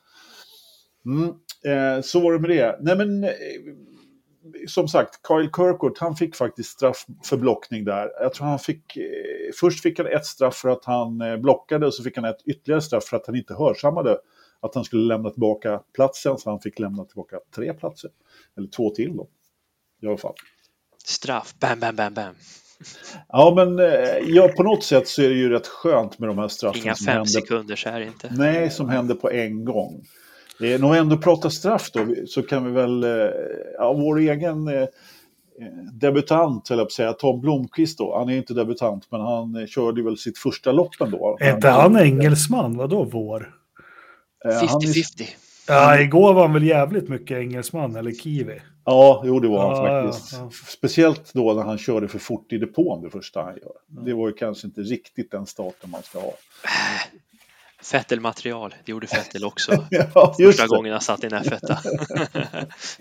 [1.06, 1.28] Mm,
[1.64, 2.78] eh, så var det med det.
[2.80, 3.30] Nej, men eh,
[4.68, 8.10] som sagt, Kyle Kirkwood, han fick faktiskt straff för blockning där.
[8.20, 9.02] Jag tror han fick, eh,
[9.60, 12.42] först fick han ett straff för att han eh, blockade och så fick han ett
[12.46, 14.18] ytterligare straff för att han inte hörsammade
[14.60, 16.38] att han skulle lämna tillbaka platsen.
[16.38, 18.10] Så han fick lämna tillbaka tre platser.
[18.56, 19.28] Eller två till då.
[20.02, 20.34] I alla fall.
[21.04, 22.34] Straff, bam, bam, bam, bam.
[23.28, 26.38] Ja, men eh, ja, på något sätt så är det ju rätt skönt med de
[26.38, 28.30] här straffen Inga som fem händer sekunder så här inte.
[28.36, 30.04] Nej, som händer på en gång.
[30.60, 33.10] Eh, när vi ändå pratar straff då, så kan vi väl, eh,
[33.78, 34.86] ja, vår egen eh,
[35.92, 40.02] debutant, eller jag säga, Tom Blomqvist då, han är inte debutant, men han eh, körde
[40.02, 41.36] väl sitt första lopp ändå.
[41.40, 42.76] Är inte han engelsman?
[42.76, 43.54] Vadå vår?
[44.44, 45.24] Eh, han är- 50-50.
[45.68, 48.60] Ja, igår var han väl jävligt mycket engelsman eller kiwi.
[48.84, 50.32] Ja, jo det var han Ja, faktiskt.
[50.32, 50.50] ja, ja.
[50.66, 54.04] Speciellt då när han körde för fort i depån det första han gör.
[54.04, 56.32] Det var ju kanske inte riktigt den starten man ska ha.
[57.82, 59.72] Fettel-material, det gjorde Fettel också.
[59.90, 60.68] Ja, Första det.
[60.68, 61.76] gången han satt i en F1.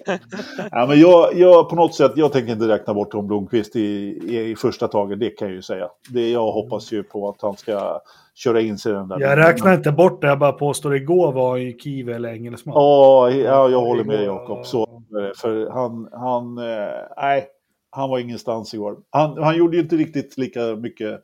[0.71, 3.81] Ja, men jag, jag, på något sätt, jag tänker inte räkna bort Tom Blomqvist i,
[3.81, 5.89] i, i första taget, det kan jag ju säga.
[6.09, 8.01] Det, jag hoppas ju på att han ska
[8.35, 9.19] köra in sig i den där.
[9.19, 12.75] Jag räknar inte bort det, jag bara påstår igår var ju kiwi eller engelsman.
[12.75, 14.65] Ja, ja, jag håller med Jakob.
[14.65, 15.03] Så,
[15.37, 17.47] för han, han, eh, nej,
[17.89, 18.97] han var ingenstans igår.
[19.09, 21.21] Han, han gjorde ju inte riktigt lika mycket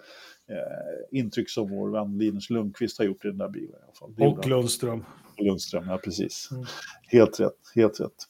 [0.53, 3.69] eh, intryck som vår vän Linus Lundqvist har gjort i den där bilen.
[3.69, 4.13] I alla fall.
[4.15, 4.47] Det gjorde Och.
[4.47, 5.05] Lundström.
[5.37, 6.49] Lundström, ja precis.
[6.51, 6.65] Mm.
[7.07, 8.27] Helt rätt, helt rätt.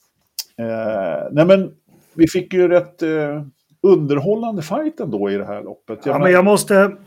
[0.57, 1.73] Eh, nej men,
[2.13, 3.43] vi fick ju rätt eh,
[3.81, 5.99] underhållande fight ändå i det här loppet.
[6.05, 6.97] Ja, men jag måste,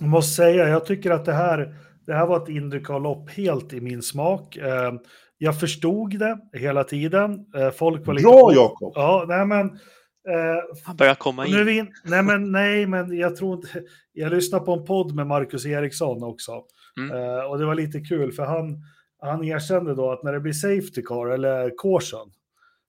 [0.00, 1.74] måste säga, jag tycker att det här,
[2.06, 4.56] det här var ett Indycar-lopp helt i min smak.
[4.56, 4.92] Eh,
[5.38, 7.46] jag förstod det hela tiden.
[7.56, 8.24] Eh, folk var lite...
[8.24, 8.92] Bra Jakob!
[8.94, 9.78] Ja, nej men...
[10.28, 11.66] Eh, Han börjar komma nu är in.
[11.66, 13.82] vi in, nej, men, nej, men jag tror inte...
[14.12, 16.62] Jag lyssnade på en podd med Marcus Eriksson också.
[16.96, 17.16] Mm.
[17.16, 18.82] Eh, och det var lite kul, för han,
[19.22, 22.32] han erkände då att när det blir safety car eller caution,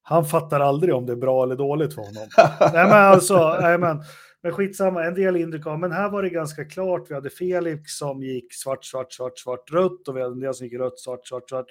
[0.02, 2.28] han fattar aldrig om det är bra eller dåligt för honom.
[2.74, 4.04] nej, men alltså, nej, men,
[4.44, 5.78] men skitsamma, en del Indycar.
[5.78, 7.06] Men här var det ganska klart.
[7.10, 10.54] Vi hade Felix som gick svart, svart, svart, svart, rött och vi hade en del
[10.54, 11.66] som gick rött, svart, svart, svart.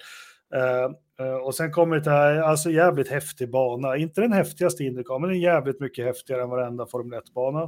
[0.55, 3.97] Eh, eh, och sen kommer det till här, alltså jävligt häftig bana.
[3.97, 7.63] Inte den häftigaste Indycar, men den är jävligt mycket häftigare än varenda Formel 1-bana.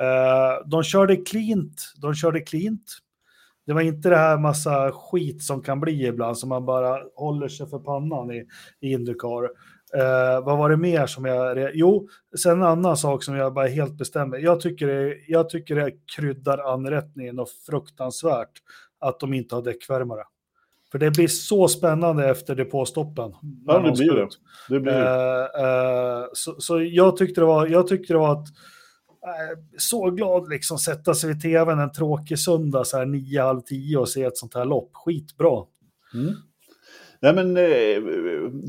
[0.00, 2.98] Eh, de körde cleant, de körde cleant.
[3.66, 7.48] Det var inte det här massa skit som kan bli ibland, som man bara håller
[7.48, 8.46] sig för pannan i,
[8.80, 9.44] i Indycar.
[9.94, 11.70] Eh, vad var det mer som jag...
[11.74, 12.08] Jo,
[12.38, 14.38] sen en annan sak som jag bara helt bestämmer.
[14.38, 18.52] Jag tycker det, jag tycker det kryddar anrättningen och fruktansvärt
[19.00, 20.22] att de inte har däckvärmare.
[20.94, 23.32] För det blir så spännande efter depåstoppen.
[23.66, 24.28] Ja, det de blir det.
[24.68, 25.48] Det blir det.
[25.58, 28.48] Eh, eh, så, så jag tyckte det var, jag tyckte det var att
[29.26, 33.60] eh, så glad liksom sätta sig vid tvn en tråkig söndag så här nio, halv
[33.60, 34.90] tio och se ett sånt här lopp.
[34.92, 35.64] Skitbra.
[36.14, 36.34] Mm.
[37.20, 37.54] Nej, men,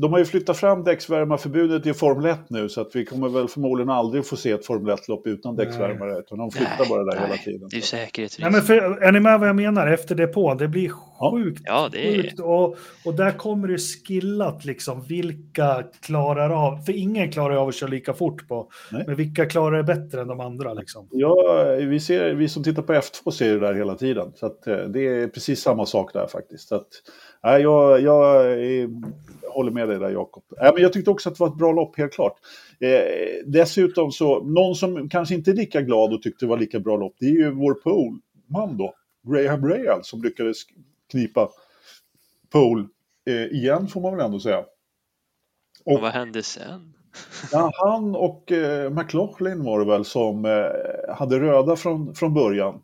[0.00, 3.48] de har ju flyttat fram däcksvärmarförbudet i Formel 1 nu så att vi kommer väl
[3.48, 6.18] förmodligen aldrig få se ett Formel 1-lopp utan däcksvärmare.
[6.18, 7.68] Utan de flyttar Nej, bara där hela nej, tiden.
[7.70, 8.40] Det är ju säkerhetsrisk.
[8.40, 9.86] Nej, men för, är ni med vad jag menar?
[9.86, 10.92] Efter depån, det blir.
[11.18, 11.62] Sjukt.
[11.64, 12.22] Ja, det är...
[12.22, 12.40] sjukt.
[12.40, 17.74] Och, och där kommer det skillat liksom, vilka klarar av, för ingen klarar av att
[17.74, 19.04] köra lika fort på, Nej.
[19.06, 21.08] men vilka klarar det bättre än de andra liksom.
[21.10, 24.32] Ja, vi, ser, vi som tittar på F2 ser det där hela tiden.
[24.34, 26.68] Så att, eh, det är precis samma sak där faktiskt.
[26.68, 26.88] Så att,
[27.42, 28.88] nej, jag, jag eh,
[29.56, 30.44] håller med dig där Jakob.
[30.60, 32.34] Men jag tyckte också att det var ett bra lopp, helt klart.
[32.80, 36.80] Eh, dessutom så, någon som kanske inte är lika glad och tyckte det var lika
[36.80, 38.94] bra lopp, det är ju vår polman då,
[39.32, 40.56] Graham Rahal, som lyckades
[41.10, 41.48] knipa
[42.52, 42.86] pole
[43.26, 44.64] eh, igen får man väl ändå säga.
[45.84, 46.92] Och vad hände sen?
[47.52, 52.74] Ja, han och eh, McLaughlin var det väl som eh, hade röda från, från början.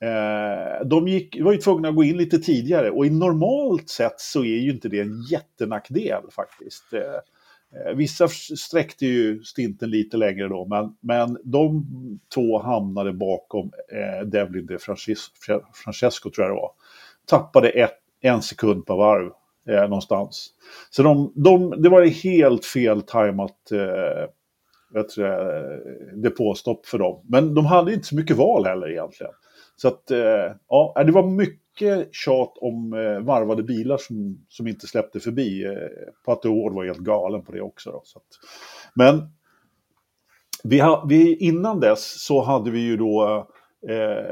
[0.00, 4.20] Eh, de gick, var ju tvungna att gå in lite tidigare och i normalt sett
[4.20, 6.92] så är ju inte det en jättenackdel faktiskt.
[6.92, 11.86] Eh, eh, vissa sträckte ju stinten lite längre då, men, men de
[12.34, 15.30] två hamnade bakom eh, Devlin de Francis,
[15.84, 16.72] Francesco tror jag det var.
[17.30, 19.30] Tappade ett, en sekund per varv
[19.68, 20.50] eh, någonstans.
[20.90, 24.30] Så de, de, det var helt fel tajmat eh,
[24.94, 27.24] vet eh, du, depåstopp för dem.
[27.28, 29.32] Men de hade inte så mycket val heller egentligen.
[29.76, 34.66] Så att, eh, ja, eh, det var mycket tjat om eh, varvade bilar som, som
[34.66, 35.64] inte släppte förbi.
[35.64, 35.72] Eh,
[36.24, 37.90] Pato Ward var helt galen på det också.
[37.90, 38.24] Då, så att,
[38.94, 39.22] men
[40.64, 43.46] vi, ha, vi, innan dess så hade vi ju då
[43.88, 44.24] eh,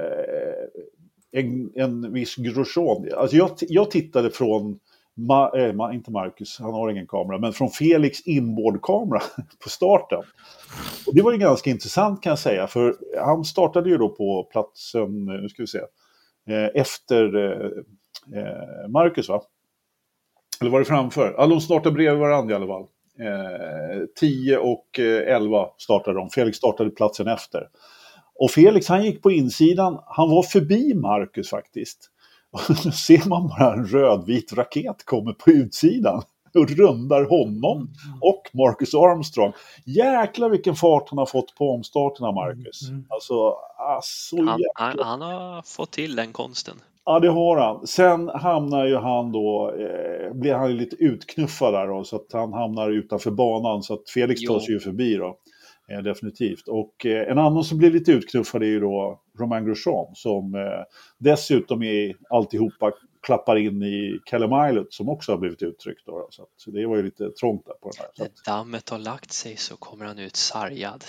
[1.38, 3.08] en, en viss Grosjean.
[3.16, 4.78] Alltså jag, jag tittade från
[5.14, 9.22] Ma, eh, Ma, inte Marcus, han har ingen kamera, men från Felix inboardkamera
[9.62, 10.22] på starten.
[11.06, 14.48] Och det var ju ganska intressant kan jag säga, för han startade ju då på
[14.52, 15.78] platsen, eh, nu ska vi se,
[16.48, 17.70] eh, efter eh,
[18.40, 19.42] eh, Marcus va?
[20.60, 21.34] Eller var det framför?
[21.38, 22.86] Ja, de startade bredvid varandra i alla fall.
[23.20, 27.68] Eh, 10 och eh, 11 startade de, Felix startade platsen efter.
[28.38, 32.10] Och Felix han gick på insidan, han var förbi Marcus faktiskt.
[32.50, 36.22] Och då ser man bara en rödvit raket kommer på utsidan
[36.54, 39.52] och rundar honom och Marcus Armstrong.
[39.84, 42.88] Jäklar vilken fart han har fått på omstarterna, Marcus.
[42.88, 43.04] Mm.
[43.08, 46.74] Alltså, alltså Han, han, han har fått till den konsten.
[47.04, 47.86] Ja, det har han.
[47.86, 52.52] Sen hamnar ju han då, eh, blir han lite utknuffad där då, så att han
[52.52, 54.60] hamnar utanför banan, så att Felix tar Jo.
[54.60, 55.36] sig ju förbi då.
[55.90, 56.68] Eh, definitivt.
[56.68, 60.84] Och eh, en annan som blir lite utknuffad är ju då Romain Grosjean, som eh,
[61.18, 66.06] dessutom i alltihopa klappar in i Kalle som också har blivit uttryckt.
[66.06, 68.10] Då, så, så det var ju lite trångt där på den här.
[68.18, 71.04] När dammet har lagt sig så kommer han ut sargad.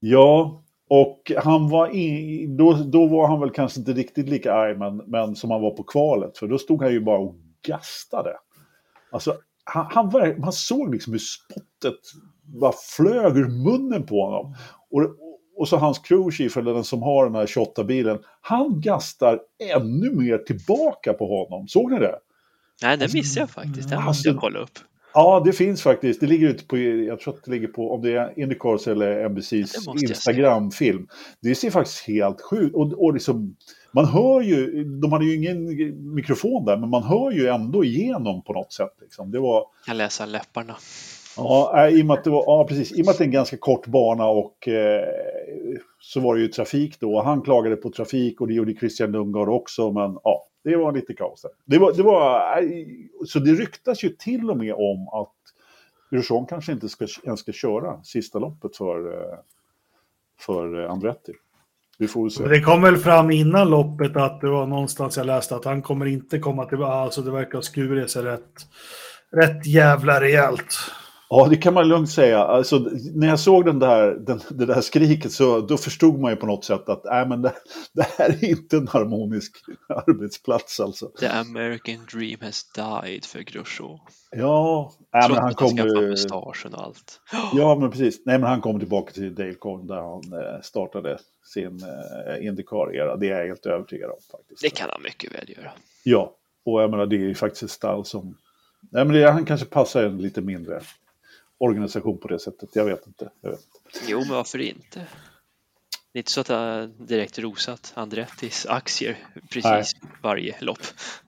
[0.00, 4.78] Ja, och han var i, då, då var han väl kanske inte riktigt lika arg
[4.78, 6.38] men, men som han var på kvalet.
[6.38, 8.36] För då stod han ju bara och gastade.
[9.10, 12.00] Alltså, han, han, man såg liksom hur spottet
[12.60, 14.54] bara flög ur munnen på honom.
[14.90, 15.16] Och,
[15.56, 19.40] och så hans crewchief, eller den som har den här 28-bilen, han gastar
[19.76, 21.68] ännu mer tillbaka på honom.
[21.68, 22.18] Såg ni det?
[22.82, 23.88] Nej, det missade jag faktiskt.
[23.88, 24.78] Det måste jag kolla upp.
[25.14, 26.20] Ja, det finns faktiskt.
[26.20, 29.28] Det ligger ute på, jag tror att det ligger på, om det är Indycars eller
[29.28, 31.08] NBCs Instagram-film.
[31.40, 33.56] Det ser faktiskt helt sjukt och, och liksom,
[33.92, 38.42] man hör ju, de hade ju ingen mikrofon där, men man hör ju ändå igenom
[38.42, 38.96] på något sätt.
[39.00, 39.30] Liksom.
[39.30, 39.64] Det var...
[39.86, 40.76] Jag läser läpparna.
[41.36, 42.92] Ja, äh, i och med att det var, ja, precis.
[42.92, 45.08] I och med att det är en ganska kort bana och eh,
[46.00, 47.22] så var det ju trafik då.
[47.22, 51.14] Han klagade på trafik och det gjorde Christian Lundgaard också, men ja, det var lite
[51.14, 51.50] kaos där.
[51.64, 52.68] Det var, det var, äh,
[53.26, 55.34] så det ryktas ju till och med om att
[56.10, 59.38] Grosjean kanske inte ska, ens ska köra sista loppet för, eh,
[60.40, 61.32] för eh, Andretti.
[61.98, 62.48] Vi får se.
[62.48, 66.06] Det kom väl fram innan loppet att det var någonstans jag läste att han kommer
[66.06, 66.92] inte komma tillbaka.
[66.92, 68.66] Alltså det verkar ha skurit sig rätt,
[69.30, 70.78] rätt jävla rejält.
[71.32, 72.38] Ja, det kan man lugnt säga.
[72.38, 72.78] Alltså,
[73.14, 76.46] när jag såg den där, den, det där skriket så då förstod man ju på
[76.46, 77.52] något sätt att äh, men det,
[77.92, 79.56] det här är inte en harmonisk
[79.88, 80.80] arbetsplats.
[80.80, 81.06] Alltså.
[81.06, 83.98] The American dream has died för Grosjean.
[84.30, 86.08] Ja, äh, men han kommer...
[86.08, 87.20] mustaschen och allt.
[87.52, 88.22] Ja, men precis.
[88.26, 91.18] Nej, men han kommer tillbaka till Dale Corn där han eh, startade
[91.54, 93.16] sin eh, Indycar-era.
[93.16, 94.18] Det är jag helt övertygad om.
[94.30, 94.62] faktiskt.
[94.62, 95.70] Det kan han mycket väl göra.
[96.04, 98.36] Ja, och jag menar det är ju faktiskt ett stall som...
[98.90, 100.80] Nej, men det, han kanske passar en lite mindre
[101.60, 102.68] organisation på det sättet.
[102.72, 103.30] Jag vet inte.
[103.40, 104.10] Jag vet inte.
[104.10, 105.06] Jo, men varför inte?
[106.12, 109.16] Det är inte så att jag direkt rosat Andrettis aktier
[109.50, 110.12] precis Nej.
[110.22, 110.78] varje lopp.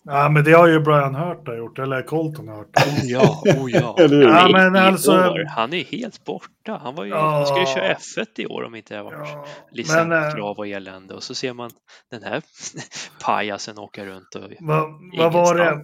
[0.02, 2.68] Ja, men det har ju Brian Hurt gjort, eller Colton Hurt.
[2.76, 3.96] Oh ja, oh ja.
[4.10, 5.12] ja men alltså...
[5.12, 6.80] År, han är helt borta.
[6.82, 7.30] Han, var ju, ja.
[7.30, 9.46] han ska ju köra F1 i år om inte det var ja.
[9.70, 11.14] licenskrav och elände.
[11.14, 11.70] Och så ser man
[12.10, 12.42] den här
[13.24, 14.42] pajasen åka runt och...
[14.60, 14.86] Va,
[15.18, 15.80] vad var det?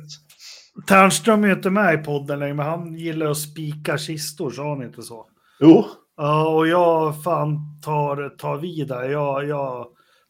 [0.87, 4.83] Ternström är inte med i podden längre, men han gillar att spika kistor, sa han
[4.83, 5.27] inte så?
[5.61, 5.85] Jo.
[6.17, 9.05] Ja, och jag fan tar, tar vid där.
[9.05, 9.87] Jag, jag,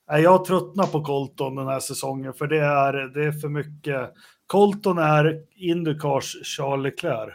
[0.07, 4.11] jag tröttnar på Colton den här säsongen, för det är, det är för mycket.
[4.47, 7.35] Colton är Indycars Charles Leclerc.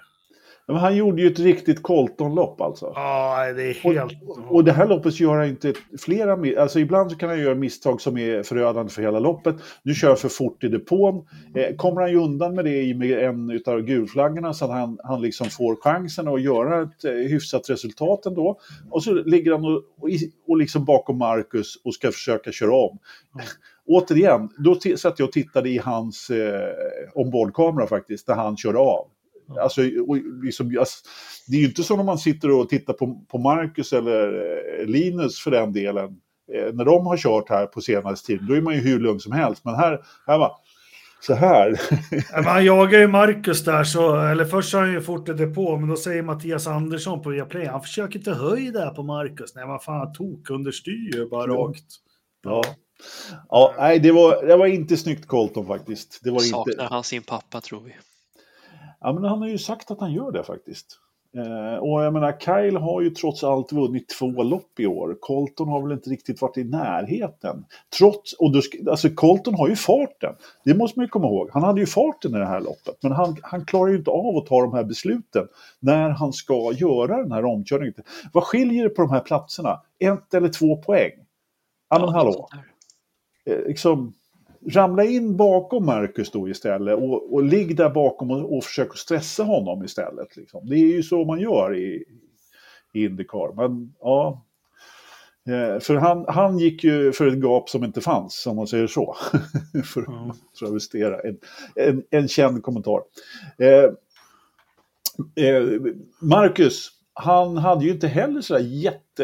[0.68, 2.92] Men han gjorde ju ett riktigt Colton-lopp alltså.
[2.96, 4.14] Ja, det är helt...
[4.28, 6.62] Och, och det här loppet gör han inte flera...
[6.62, 9.56] Alltså ibland så kan han göra misstag som är förödande för hela loppet.
[9.84, 11.28] Nu kör han för fort i depån.
[11.56, 15.00] Eh, kommer han ju undan med det i med en av gulflaggorna så att han,
[15.04, 18.60] han liksom får chansen att göra ett eh, hyfsat resultat ändå.
[18.90, 19.84] Och så ligger han och,
[20.48, 23.00] och, liksom bakom Marcus och ska försöka köra om.
[23.34, 23.46] Mm.
[23.86, 26.70] Återigen, då satt jag och tittade i hans eh,
[27.14, 29.08] ombordkamera faktiskt, där han kör av.
[29.62, 29.82] Alltså,
[30.44, 30.70] liksom,
[31.48, 34.86] det är ju inte som när man sitter och tittar på, på Marcus eller eh,
[34.86, 36.06] Linus för den delen.
[36.54, 39.20] Eh, när de har kört här på senaste tiden, då är man ju hur lugn
[39.20, 39.66] som helst.
[39.66, 40.60] Men här, här va,
[41.22, 41.80] så här.
[42.44, 45.90] man jagar ju Marcus där, så, eller först har han ju fort det på, men
[45.90, 49.56] då säger Mattias Andersson på Viaplay, han försöker inte höja där på Marcus.
[49.56, 51.86] Nej, vad fan, tok understyr ju bara rakt.
[52.44, 52.64] Ja.
[53.50, 56.20] Ja, nej, det var, det var inte snyggt Colton faktiskt.
[56.24, 56.94] Det var Saknar inte...
[56.94, 57.96] han sin pappa tror vi.
[59.04, 61.00] Ja, men han har ju sagt att han gör det faktiskt.
[61.38, 65.18] Eh, och jag menar, Kyle har ju trots allt vunnit två lopp i år.
[65.20, 67.66] Colton har väl inte riktigt varit i närheten.
[67.98, 70.36] Trots, och då, alltså Colton har ju farten.
[70.66, 71.50] Det måste man ju komma ihåg.
[71.54, 72.98] Han hade ju farten i det här loppet.
[73.04, 75.48] Men han, han klarar ju inte av att ta de här besluten
[75.80, 77.94] när han ska göra den här omkörningen.
[78.34, 79.82] Vad skiljer det på de här platserna?
[80.00, 81.12] Ett eller två poäng?
[81.90, 82.50] Ja, men hallå.
[83.46, 84.14] Eh, liksom,
[84.68, 89.44] ramla in bakom Marcus då istället och, och ligg där bakom och, och försök stressa
[89.44, 90.36] honom istället.
[90.36, 90.70] Liksom.
[90.70, 92.04] Det är ju så man gör i,
[92.94, 93.54] i Indycar.
[93.56, 94.46] Men ja,
[95.48, 98.88] eh, för han, han gick ju för ett gap som inte fanns, om man säger
[98.88, 99.16] så.
[99.86, 100.36] för att mm.
[100.60, 101.38] travestera en,
[101.76, 103.02] en, en känd kommentar.
[103.58, 103.90] Eh,
[105.46, 105.64] eh,
[106.22, 109.24] Marcus, han hade ju inte heller så jätte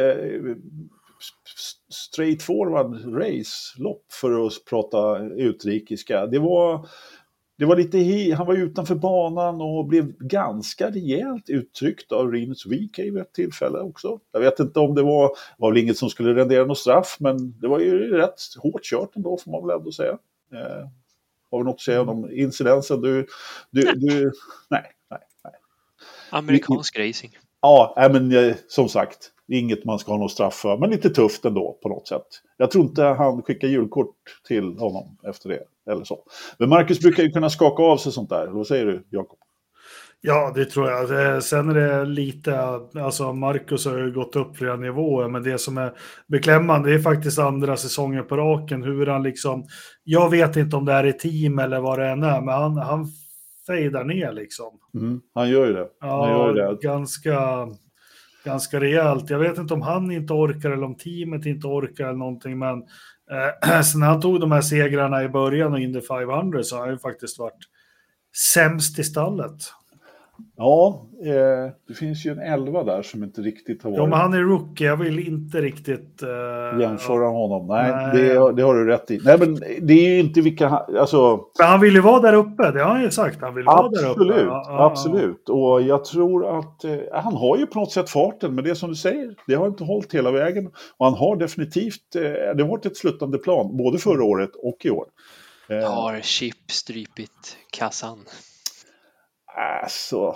[1.90, 6.26] straightforward race-lopp för att prata utrikiska.
[6.26, 6.88] Det var,
[7.58, 12.66] det var lite hi, han var utanför banan och blev ganska rejält uttryckt av Rinus
[12.66, 14.20] VK vid ett tillfälle också.
[14.32, 17.60] Jag vet inte om det var, var väl inget som skulle rendera något straff, men
[17.60, 20.18] det var ju rätt hårt kört ändå får man väl ändå säga.
[20.54, 20.88] Eh,
[21.52, 23.02] har vi något att säga om incidensen?
[23.02, 23.28] Du,
[23.72, 24.32] du, du,
[24.70, 25.54] nej, nej, nej.
[26.30, 27.38] Amerikansk racing.
[27.62, 30.90] Ja, men eh, som sagt, Det är inget man ska ha någon straff för, men
[30.90, 32.28] lite tufft ändå på något sätt.
[32.58, 34.16] Jag tror inte han skickar julkort
[34.48, 35.92] till honom efter det.
[35.92, 36.20] Eller så.
[36.60, 38.48] Men Marcus brukar ju kunna skaka av sig sånt där.
[38.48, 39.40] Vad säger du, Jakob?
[40.22, 41.44] Ja, det tror jag.
[41.44, 42.60] Sen är det lite,
[42.96, 45.94] alltså Marcus har ju gått upp flera nivåer, men det som är
[46.28, 49.66] beklämmande är faktiskt andra säsongen på raken, hur han liksom,
[50.04, 52.78] jag vet inte om det är i team eller vad det än är, men han,
[52.78, 53.08] han
[53.68, 54.80] fejdar ner liksom.
[54.94, 55.88] Mm, han gör ju det.
[56.00, 56.78] Han ja, gör det.
[56.82, 57.68] ganska,
[58.44, 59.30] ganska rejält.
[59.30, 62.84] Jag vet inte om han inte orkar eller om teamet inte orkar eller någonting, men
[63.32, 66.92] eh, sen han tog de här segrarna i början och Indy 500 så har han
[66.94, 67.60] ju faktiskt varit
[68.54, 69.62] sämst i stallet.
[70.58, 74.00] Ja, eh, det finns ju en elva där som inte riktigt har varit...
[74.00, 74.88] Ja, men han är rookie.
[74.88, 76.24] Jag vill inte riktigt...
[76.24, 77.30] Uh, jämföra ja.
[77.30, 77.68] honom.
[77.68, 78.18] Nej, Nej.
[78.18, 79.20] Det, det, har du rätt i.
[79.24, 80.70] Nej, men det är ju inte vilka...
[80.70, 81.40] Alltså...
[81.60, 82.72] Men han vill ju vara där uppe.
[82.72, 83.42] Det har han ju sagt.
[83.42, 84.46] Han vill absolut, vara där uppe.
[84.46, 85.50] Ja, absolut.
[85.50, 86.84] Och jag tror att...
[86.84, 88.56] Eh, han har ju på något sätt farten.
[88.56, 90.68] Men det som du säger, det har inte hållit hela vägen.
[90.98, 92.16] Och han har definitivt...
[92.16, 92.22] Eh,
[92.56, 93.78] det har varit ett sluttande plan.
[93.78, 95.06] Både förra året och i år.
[95.70, 98.18] Eh, har Chip strypit kassan?
[99.56, 100.36] Alltså,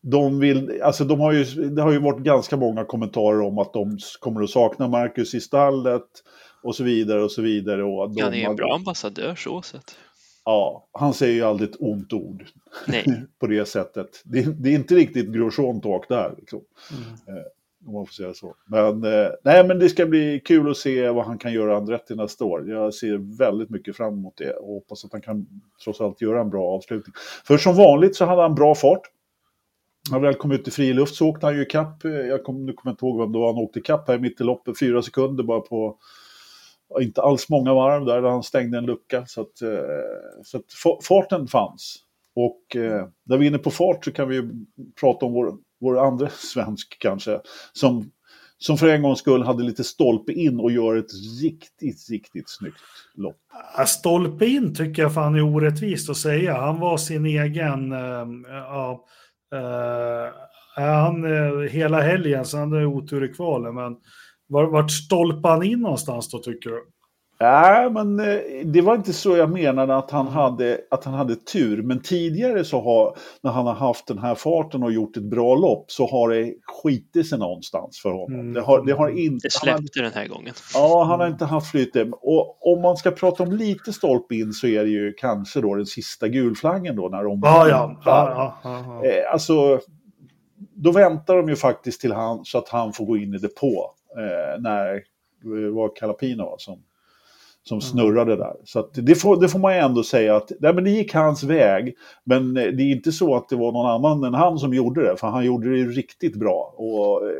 [0.00, 3.72] de vill, alltså de har ju, det har ju varit ganska många kommentarer om att
[3.72, 6.08] de kommer att sakna Marcus i stallet
[6.62, 7.84] och så vidare och så vidare.
[7.84, 9.96] Och de, han är en bra ambassadör så sett.
[10.44, 12.44] Ja, han säger ju aldrig ett ont ord
[12.86, 13.04] Nej.
[13.40, 14.22] på det sättet.
[14.24, 16.34] Det, det, är inte riktigt Grosjean talk där.
[16.38, 16.60] Liksom.
[17.28, 17.44] Mm.
[17.86, 18.54] Om man får säga så.
[18.66, 22.14] Men, eh, nej, men det ska bli kul att se vad han kan göra Andretti
[22.14, 22.70] nästa år.
[22.70, 25.46] Jag ser väldigt mycket fram emot det och hoppas att han kan
[25.84, 27.14] trots allt göra en bra avslutning.
[27.44, 29.02] För som vanligt så hade han bra fart.
[30.10, 32.04] När han väl kom ut i fri luft så åkte han ju ikapp.
[32.04, 34.18] Eh, jag kom, nu kommer jag inte ihåg vem det var han åkte ikapp här
[34.18, 34.78] mitt i loppet.
[34.78, 35.98] Fyra sekunder bara på
[37.00, 39.26] inte alls många varv där, där han stängde en lucka.
[39.26, 39.78] Så att, eh,
[40.44, 41.96] så att farten fanns.
[42.36, 44.50] Och eh, när vi är inne på fart så kan vi
[45.00, 45.52] prata om vår
[45.84, 47.40] vår andra svensk kanske,
[47.72, 48.10] som,
[48.58, 51.10] som för en gångs skull hade lite stolpe in och gör ett
[51.42, 52.80] riktigt, riktigt snyggt
[53.14, 53.36] lopp.
[53.86, 56.60] Stolpe in tycker jag fan är orättvist att säga.
[56.60, 59.04] Han var sin egen, äh, ja,
[59.54, 60.32] äh,
[60.76, 63.96] han eh, hela helgen, så han hade otur i kvalen, men
[64.48, 66.84] vart stolpade han in någonstans då tycker du?
[67.40, 71.36] Nej, men eh, det var inte så jag menade att han hade, att han hade
[71.36, 71.82] tur.
[71.82, 75.54] Men tidigare så har, när han har haft den här farten och gjort ett bra
[75.54, 78.40] lopp, så har det skitit sig någonstans för honom.
[78.40, 78.52] Mm.
[78.52, 80.54] Det, har, det, har inte, det släppte han, den här gången.
[80.74, 81.96] Ja, han har inte haft flyt.
[82.20, 85.74] Och om man ska prata om lite stolpe in så är det ju kanske då
[85.74, 87.40] den sista gulflaggen då när de...
[87.44, 88.00] Ja, ja.
[88.04, 89.08] ja, ja, ja.
[89.08, 89.80] Eh, alltså,
[90.74, 93.90] då väntar de ju faktiskt till han så att han får gå in i depå.
[94.16, 95.02] Eh, när
[95.42, 96.82] det var Calapino som
[97.64, 98.56] som snurrade där.
[98.64, 101.96] Så det, får, det får man ändå säga att nej, men det gick hans väg.
[102.24, 105.02] Men eh, det är inte så att det var någon annan än han som gjorde
[105.02, 106.74] det, för han gjorde det riktigt bra.
[106.76, 107.36] Och, eh,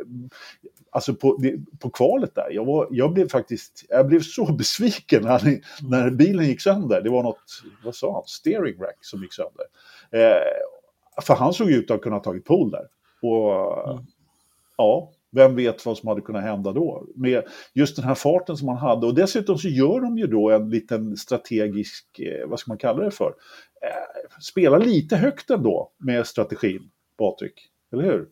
[0.91, 1.37] alltså på,
[1.79, 5.59] på kvalet där, jag, var, jag blev faktiskt jag blev så besviken när,
[5.89, 7.01] när bilen gick sönder.
[7.01, 9.65] Det var något, vad sa han, steering rack som gick sönder.
[10.11, 12.87] Eh, för han såg ut att kunna ha tagit pole där.
[13.29, 14.05] Och, mm.
[14.77, 17.07] Ja, vem vet vad som hade kunnat hända då?
[17.15, 19.07] Med just den här farten som man hade.
[19.07, 23.03] Och dessutom så gör de ju då en liten strategisk, eh, vad ska man kalla
[23.03, 23.33] det för?
[23.81, 27.53] Eh, spela lite högt ändå med strategin, Patrik.
[27.93, 28.27] Eller hur?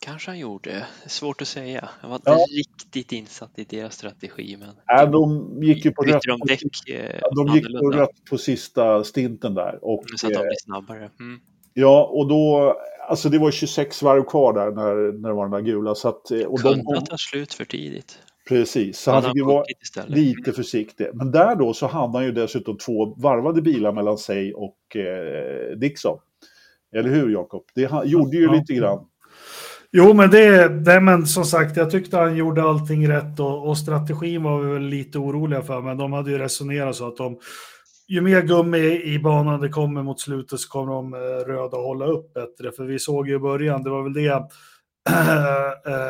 [0.00, 0.86] Kanske han gjorde.
[1.06, 1.88] Svårt att säga.
[2.02, 2.46] Jag var inte ja.
[2.56, 4.56] riktigt insatt i deras strategi.
[4.56, 8.24] Men ja, de gick ju på rött, de däck, eh, ja, de gick på rött
[8.30, 9.78] på sista stinten där.
[9.84, 11.10] Och, så att de blir snabbare.
[11.20, 11.40] Mm.
[11.74, 12.74] Ja, och då,
[13.08, 15.94] alltså det var 26 varv kvar där när, när det var den där gula.
[15.94, 18.18] Så att, eh, och Kunde de, ta slut för tidigt.
[18.48, 19.64] Precis, så han fick ju vara
[20.06, 21.06] lite försiktig.
[21.14, 25.76] Men där då så hade han ju dessutom två varvade bilar mellan sig och eh,
[25.76, 26.18] Dixon.
[26.96, 27.64] Eller hur Jakob?
[27.74, 28.52] Det han, gjorde ju ja.
[28.52, 28.98] lite grann.
[29.92, 33.78] Jo, men det, det, men som sagt, jag tyckte han gjorde allting rätt och, och
[33.78, 37.38] strategin var vi väl lite oroliga för, men de hade ju resonerat så att de
[38.08, 42.06] ju mer gummi i banan det kommer mot slutet så kommer de eh, röda hålla
[42.06, 42.72] upp bättre.
[42.72, 44.48] För vi såg ju i början, det var väl det,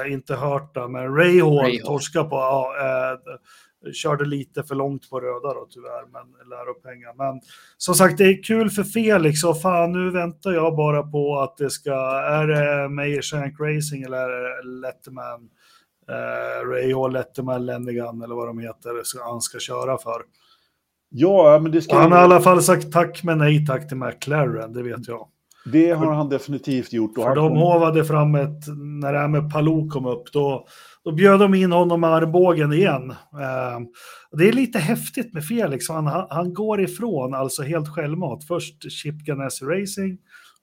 [0.07, 5.21] äh, inte hört det, men Rahal torska på, ja, äh, körde lite för långt på
[5.21, 7.15] röda då tyvärr, men lär upp pengar.
[7.15, 7.41] Men
[7.77, 11.57] som sagt, det är kul för Felix och fan nu väntar jag bara på att
[11.57, 15.49] det ska, är det Meyer Shank Racing eller är det Letterman,
[16.09, 20.23] äh, Rahal, Letterman, Lennigan eller vad de heter, han ska köra för.
[21.11, 21.99] Ja, men det ska...
[21.99, 25.29] Han har i alla fall sagt tack men nej tack till McLaren, det vet jag.
[25.73, 27.15] Det har han definitivt gjort.
[27.15, 27.59] För de kom...
[27.59, 28.67] hovade fram ett,
[29.03, 30.67] när det här med Palou kom upp, då,
[31.05, 33.11] då bjöd de in honom med armbågen igen.
[33.11, 33.81] Eh,
[34.33, 38.45] det är lite häftigt med Felix, han, han går ifrån, alltså helt självmant.
[38.45, 40.19] Först Chip Ganassi Racing,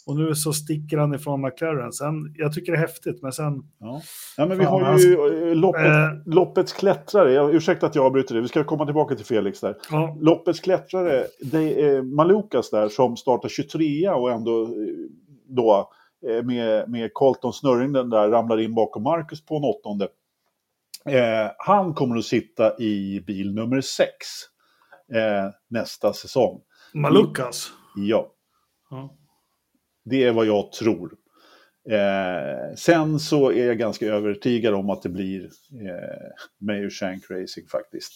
[0.06, 1.92] Och nu så sticker han ifrån McLaren.
[1.94, 3.54] Sen, jag tycker det är häftigt, men sen...
[3.80, 4.02] Ja.
[4.38, 6.10] ja men vi har ju eh, loppet, Eh.
[6.34, 7.34] loppets klättrare.
[7.34, 8.42] Jag, ursäkta att jag avbryter det.
[8.42, 9.76] Vi ska komma tillbaka till Felix där.
[9.92, 14.70] Ja, Loppets klättrare, det är Malukas där som startar 23 och ändå eh,
[15.48, 15.90] då
[16.30, 20.08] eh, med, med Colton snurring den där ramlar in bakom Marcus på en åttonde.
[21.10, 24.08] Eh, han kommer att sitta i bil nummer 6
[25.14, 26.62] eh, nästa säsong.
[26.94, 27.72] Malukas.
[27.96, 28.32] Ja,
[28.90, 29.16] Ja.
[30.06, 31.12] Det är vad jag tror.
[31.90, 37.68] Eh, sen så är jag ganska övertygad om att det blir eh, Mayor Shank Racing
[37.68, 38.14] faktiskt.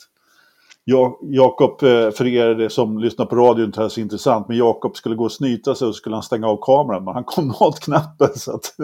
[0.83, 4.95] Ja, Jakob, eh, för er som lyssnar på radion inte är så intressant, men Jakob
[4.95, 7.79] skulle gå och snyta sig och skulle han stänga av kameran, men han kom åt
[7.79, 8.75] knappen så att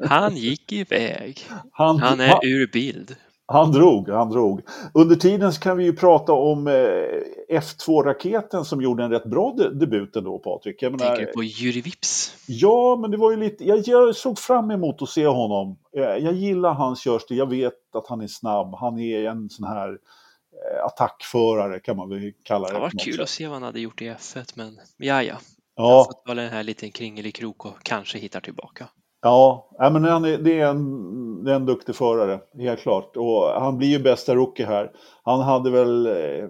[0.00, 1.40] Han gick iväg.
[1.72, 3.16] han, Han är han, ur bild.
[3.48, 4.60] Han drog, han drog.
[4.94, 9.54] Under tiden så kan vi ju prata om eh, F2-raketen som gjorde en rätt bra
[9.56, 10.82] de debut ändå, Patrik.
[10.82, 12.34] Jag menar, Tänker på Juri Vips?
[12.46, 15.78] Ja, men det var ju lite, jag, jag såg fram emot att se honom.
[15.96, 19.66] Eh, Jag gillar hans körstil, jag vet att han är snabb, han är en sån
[19.66, 22.74] här eh, attackförare kan man väl kalla det.
[22.74, 23.22] Det var kul sätt.
[23.22, 25.34] att se vad han hade gjort i F1, men ja, ja.
[25.76, 28.88] Ja, Fotbollen är en här liten kringelikrok och kanske hittar tillbaka.
[29.22, 29.68] Ja.
[29.78, 33.16] ja men han är, det, är en, det är en duktig förare, helt klart.
[33.16, 34.92] Och han blir ju bästa rookie här.
[35.22, 36.48] Han hade väl, eh,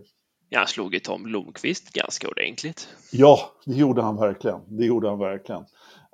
[0.49, 2.89] Ja, han slog ju Tom Blomqvist ganska ordentligt.
[3.13, 4.61] ja, det gjorde han verkligen.
[4.79, 5.65] Det gjorde han verkligen.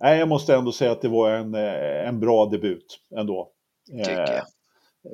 [0.03, 3.49] Nej, jag måste ändå säga att det var en, eh, en bra debut ändå.
[4.05, 4.31] Tycker jag.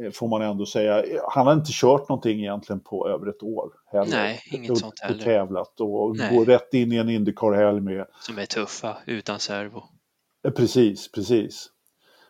[0.05, 1.05] Eh, får man ändå säga.
[1.29, 3.71] Han har inte kört någonting egentligen på över ett år.
[3.93, 4.11] Heller.
[4.11, 5.25] Nej, inget och, sånt och heller.
[5.25, 6.37] tävlat och Nej.
[6.37, 8.07] gå rätt in i en Indycar-helg med.
[8.21, 9.83] Som är tuffa, utan servo.
[10.49, 11.69] Eh, Precis, precis.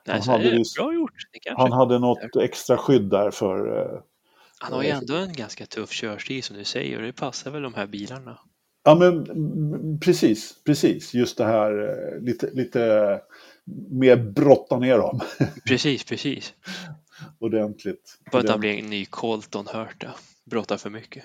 [0.06, 1.12] Nej, Han hade visst- bra gjort.
[1.56, 3.80] Han hade något extra skydd där för...
[3.94, 4.00] eh,
[4.58, 7.62] Han har ju ändå en ganska tuff körstil som du säger och det passar väl
[7.62, 8.38] de här bilarna.
[8.84, 9.26] Ja, men
[10.00, 11.14] precis, precis.
[11.14, 11.72] Just det här
[12.14, 13.20] eh, lite, lite
[13.90, 15.20] mer brotta ner dem
[15.66, 16.52] Precis, precis.
[17.38, 18.18] ordentligt.
[18.32, 20.14] Bara att han blir en ny Colton Hurta.
[20.44, 21.24] Brottar för mycket.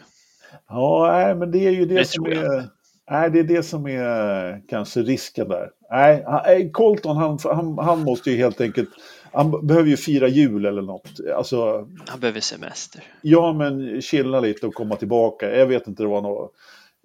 [0.68, 2.70] Ja, nej, men det är ju det, Det som är...
[3.12, 5.70] Nej, det är det som är kanske risken där.
[5.92, 8.90] Nej, han- nej, Colton han, han, han måste ju helt enkelt...
[9.36, 11.12] Han behöver ju fira jul eller något.
[11.36, 13.04] Alltså, Han behöver semester.
[13.22, 15.56] ja men chilla lite och komma tillbaka.
[15.58, 16.52] Jag vet inte, det var något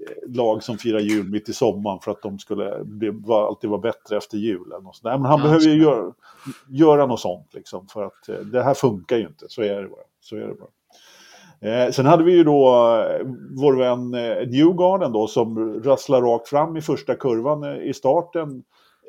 [0.09, 3.81] eh, lag som firar jul mitt i sommaren för att de skulle bli, alltid vara
[3.81, 4.67] bättre efter jul.
[4.67, 5.05] Eller något sånt.
[5.05, 6.13] Nej, men han Ja, behöver ju göra,
[6.69, 9.47] göra något sånt liksom för att eh, det här funkar ju inte.
[9.49, 10.01] Så är det bara.
[10.21, 10.69] Så är det bara.
[11.63, 16.49] Eh, sen hade vi ju då eh, vår vän eh, Newgarden då som rasslar rakt
[16.49, 18.63] fram i första kurvan eh, i starten.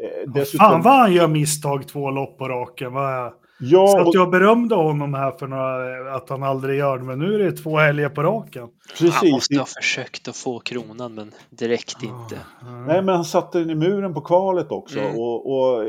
[0.03, 2.93] Eh, dessutom, Fan vad han gör misstag två lopp på raken.
[2.93, 3.33] Vad...
[3.59, 7.19] ja, Så att jag berömde honom här för några, att han aldrig gör det, men
[7.19, 8.61] nu är det två helger på raken.
[8.61, 9.31] Han precis.
[9.31, 12.39] måste ha försökt att få kronan men räckte inte.
[12.87, 14.99] Nej, men han satte den i muren på kvalet också.
[14.99, 15.19] Mm.
[15.19, 15.83] Och, och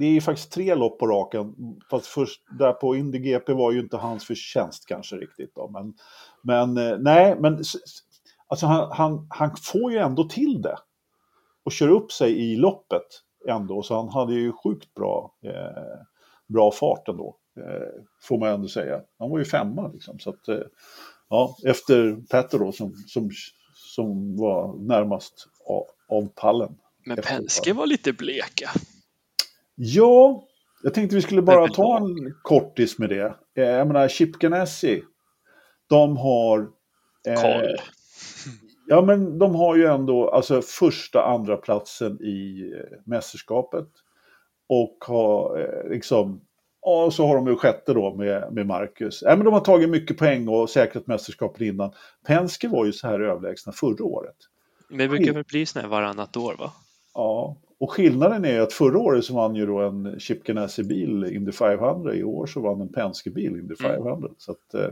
[0.00, 1.54] det är ju faktiskt tre lopp på raken.
[1.90, 5.54] Fast först där på Indy GP var ju inte hans förtjänst kanske riktigt.
[5.54, 5.70] Då.
[5.70, 5.94] Men,
[6.42, 7.62] men eh, nej, men
[8.48, 10.76] alltså han, han, han får ju ändå till det.
[11.64, 13.06] Och kör upp sig i loppet
[13.48, 13.82] ändå.
[13.82, 16.00] Så han hade ju sjukt bra, eh,
[16.52, 17.36] bra fart ändå.
[17.56, 19.00] Eh, får man ändå säga.
[19.18, 20.18] Han var ju femma liksom.
[20.18, 20.60] Så att, eh,
[21.28, 23.30] ja, efter Petter då som, som,
[23.74, 26.76] som var närmast av, av pallen.
[27.06, 28.70] Men Penske var lite bleka.
[29.74, 30.44] Ja,
[30.82, 33.34] jag tänkte vi skulle bara ta en kortis med det.
[33.56, 35.02] Eh, Jag menar, Chip Ganassi,
[35.88, 36.60] de har...
[37.26, 37.76] eh, Karl.
[38.86, 43.88] Ja, men de har ju ändå alltså första, andra platsen i eh, mästerskapet.
[44.72, 46.40] Och har eh, liksom...
[46.82, 49.22] Ja, och så har de ju sjätte då med, med Marcus.
[49.22, 51.92] Ja, men de har tagit mycket poäng och säkrat mästerskapet innan.
[52.26, 54.36] Penske var ju så här överlägsna förra året.
[54.88, 56.72] Men det brukar väl bli sån här varannat år va?
[57.14, 61.52] Ja, och skillnaden är att förra året så vann ju då en Chip Ganassi-bil Indy
[61.52, 62.14] 500.
[62.14, 64.28] I år så vann en Penske-bil Indy 500.
[64.38, 64.88] Så att, eh,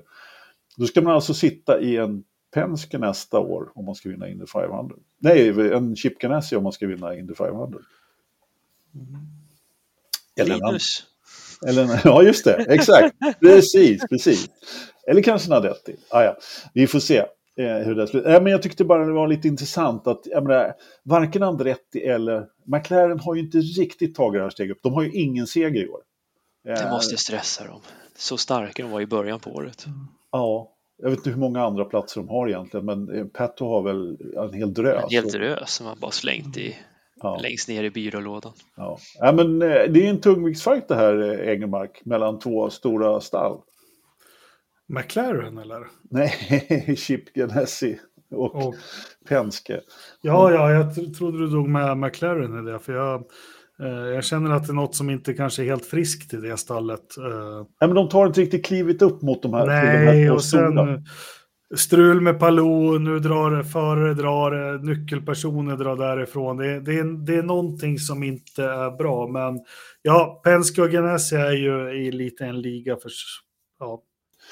[0.77, 2.25] då ska man alltså sitta i en
[2.55, 4.97] Penske nästa år om man ska vinna Indy 500.
[5.19, 7.79] Nej, en Chip Ganassi om man ska vinna Indy 500.
[8.95, 9.38] Eller en, annan-
[10.45, 11.03] Linus.
[11.67, 12.55] eller ja, just det.
[12.69, 13.15] Exakt.
[13.41, 14.49] Precis, precis.
[15.07, 15.97] Eller kanske Nadetti.
[16.11, 16.37] Ah, ja.
[16.75, 17.27] Vi får se eh,
[17.85, 18.31] hur det slutar.
[18.35, 20.73] Eh, men jag tyckte bara det var lite intressant att jag menar,
[21.05, 24.83] varken Andretti eller McLaren har ju inte riktigt tagit det här steget upp.
[24.83, 26.01] De har ju ingen seger i år.
[26.65, 27.81] Det Eh, måste stressa dem.
[28.17, 29.87] Så starka de var i början på året.
[30.33, 30.73] Ja,
[31.03, 34.17] jag vet inte hur många andra platser de har egentligen, men eh, Petto har väl
[34.37, 35.05] en hel drös.
[35.13, 36.77] En Och- drös som man bara slängt i
[37.21, 38.53] ja, längst ner i byrålådan.
[38.77, 38.99] ja.
[39.19, 43.61] ja, men eh, det är en tungviktsfight det här, eh, Engelmark, mellan två stora stall.
[44.89, 45.87] McLaren eller?
[46.11, 47.99] Nej, Chip Ganassi.
[48.31, 48.75] och, Och,
[49.29, 49.81] Penske.
[50.21, 53.25] ja, ja, jag tro- trodde du drog med McLaren i det, för jag,
[53.83, 56.57] eh, jag känner att det är något som inte kanske är helt friskt i det
[56.57, 57.17] stallet.
[57.19, 60.05] Eh, Nej, men de tar inte riktigt klivet upp mot de här, till de här
[60.15, 61.03] nej, två och sen stora.
[61.77, 66.57] Strul med Palou, nu drar förare drar, eh, nyckelpersoner drar därifrån.
[66.57, 69.61] Det, det, är, det är någonting som inte är bra, men
[70.03, 73.11] ja, Penske och Ganassi är ju i lite en liga för...
[73.79, 74.03] Ja,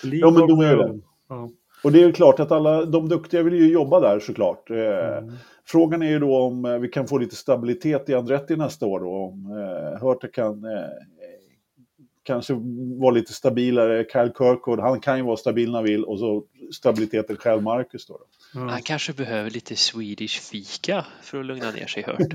[0.03, 1.01] Ja, men de är det.
[1.29, 1.51] Ja.
[1.85, 4.71] Och det är ju klart att alla de duktiga vill ju jobba där såklart.
[4.71, 5.35] Eh, Mm.
[5.69, 9.01] Frågan är ju då om eh, vi kan få lite stabilitet i Andretti nästa år
[9.01, 9.11] då.
[9.11, 10.65] Om eh, Hörte kan
[12.27, 12.55] kanske
[13.01, 14.05] vara lite stabilare.
[14.13, 16.05] Kyle Kirkwood, han kan ju vara stabil när han vill.
[16.05, 18.15] Och så stabiliteten själv, Marcus då.
[18.15, 18.25] då.
[18.61, 18.69] Ja.
[18.69, 22.19] Han kanske behöver lite Swedish fika för att lugna ner sig hört.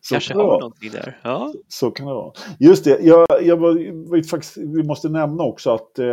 [0.00, 1.20] Så kanske har någonting där.
[1.22, 2.32] Ja, Så kan det vara.
[2.58, 6.06] Just det, jag, jag var, faktiskt, vi måste nämna också att eh,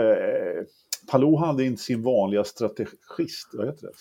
[1.11, 3.93] Palou hade inte sin vanliga strategist, vad heter det?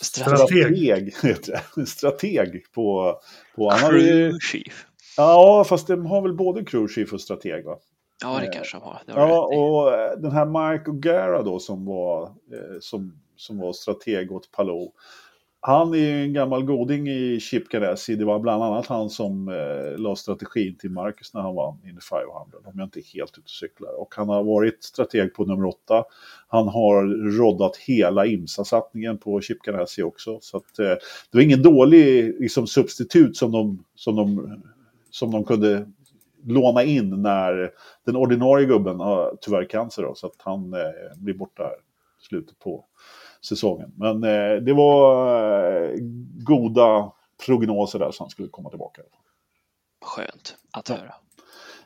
[0.00, 0.48] Strateg.
[0.48, 1.86] Strateg, heter det.
[1.86, 3.16] Strateg på...
[3.56, 4.87] på han hade crew chief.
[5.18, 7.78] Ja, fast de har väl både crew chief och strateg va?
[8.22, 9.00] Ja, det Eh, kanske de har.
[9.06, 14.32] Ja, och eh, den här Mike O'Gara då som var, eh, som, som var strateg
[14.32, 14.92] åt Palou.
[15.60, 18.16] Han är ju en gammal goding i Chip Ganassi.
[18.16, 22.00] Det var bland annat han som eh, la strategin till Marcus när han vann Indy
[22.00, 22.58] 500.
[22.64, 24.00] Om jag inte är helt ute och cyklar.
[24.00, 26.04] Och han har varit strateg på nummer åtta.
[26.48, 27.06] Han har
[27.38, 30.38] roddat hela IMSA-satsningen på Chip Ganassi också.
[30.40, 30.84] Så att, eh,
[31.30, 34.62] det var ingen dålig liksom, substitut som de, som, de,
[35.18, 35.86] som de kunde
[36.44, 37.70] låna in när
[38.06, 41.76] den ordinarie gubben har tyvärr cancer då, så att han eh, blir borta här
[42.22, 42.84] i slutet på
[43.48, 43.92] säsongen.
[43.96, 45.26] Men eh, det var
[45.82, 45.90] eh,
[46.46, 47.12] goda
[47.46, 49.02] prognoser där så han skulle komma tillbaka.
[50.04, 51.14] Skönt att höra.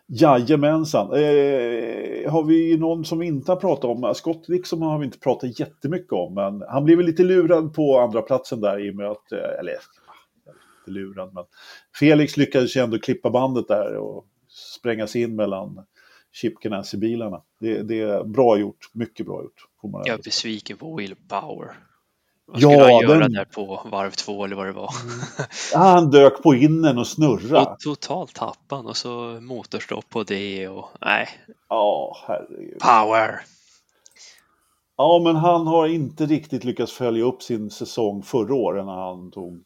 [0.06, 1.12] Jajamensan.
[1.12, 4.14] Eh, har vi någon som vi inte har pratat om?
[4.14, 8.22] Scott Dixon har vi inte pratat jättemycket om, men han blev lite lurad på andra
[8.22, 9.72] platsen där i och med att, eh, eller
[10.86, 11.44] ja, inte lurad, men
[11.98, 15.84] Felix lyckades ju ändå klippa bandet där och spränga sig in mellan
[16.32, 17.42] Chip Ganassi-bilarna.
[17.60, 19.66] Det, det är bra gjort, mycket bra gjort.
[19.82, 21.76] Jag är besviken på Will Power.
[22.46, 24.90] Vad Ja, skulle han göra den- där på varv två eller vad det var?
[25.72, 27.62] Ja, han dök på innen och snurra.
[27.62, 31.28] Och totalt tappan och så motorstopp på det och nej,
[31.68, 32.78] Ja, herregud.
[32.78, 33.40] power!
[34.96, 39.30] Ja, men han har inte riktigt lyckats följa upp sin säsong förra året när han
[39.30, 39.62] tog...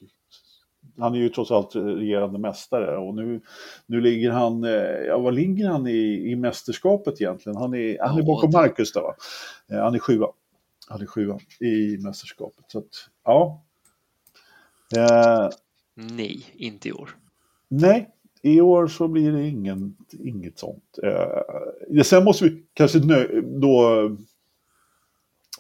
[0.99, 3.41] Han är ju trots allt regerande mästare och nu,
[3.87, 4.65] nu ligger han...
[4.65, 4.71] eh,
[5.07, 7.57] Ja, vad ligger han i, i mästerskapet egentligen?
[7.57, 9.15] Han är, han är bakom det- Marcus där va?
[9.71, 10.27] Eh, Han är sjua.
[10.89, 12.65] Han är sjua i mästerskapet.
[12.69, 12.85] Så att,
[13.25, 13.63] ja.
[14.97, 15.49] Eh,
[15.95, 17.11] Nej, inte i år.
[17.69, 18.09] Nej,
[18.43, 20.99] i år så blir det ingen, inget sånt.
[21.03, 24.11] Eh, sen måste vi kanske nö- då...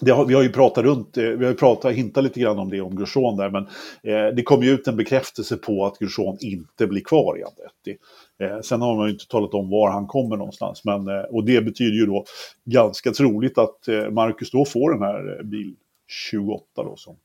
[0.00, 2.58] Det har, vi har ju pratat runt, eh, vi har ju pratat, hintat lite grann
[2.58, 3.62] om det om Grosjean där, men
[4.02, 8.02] eh, det kom ju ut en bekräftelse på att Grosjean inte blir kvar i Andretti.
[8.40, 11.44] Eh, sen har man ju inte talat om var han kommer någonstans, men, eh, och
[11.44, 12.24] det betyder ju då
[12.64, 15.74] ganska troligt att eh, Marcus då får den här eh, bil
[16.08, 17.16] 28 då som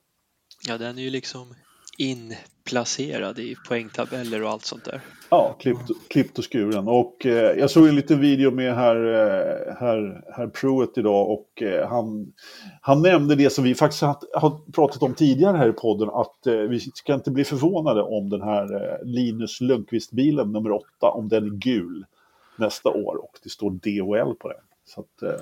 [0.68, 1.56] Ja, den är ju liksom
[2.02, 5.02] inplacerad i poängtabeller och allt sånt där.
[5.30, 6.88] Ja, klippt, klippt och skuren.
[6.88, 11.62] Och eh, jag såg en liten video med herr, eh, herr, herr Pruitt idag och
[11.62, 12.34] eh, han,
[12.82, 16.48] han nämnde det som vi faktiskt har, har pratat om tidigare här i podden att
[16.48, 21.30] eh, vi ska inte bli förvånade om den här eh, Linus Lundqvist-bilen nummer åtta, om
[21.30, 22.06] den är gul
[22.58, 24.62] nästa år och det står DHL på den.
[24.86, 25.42] Så att, eh,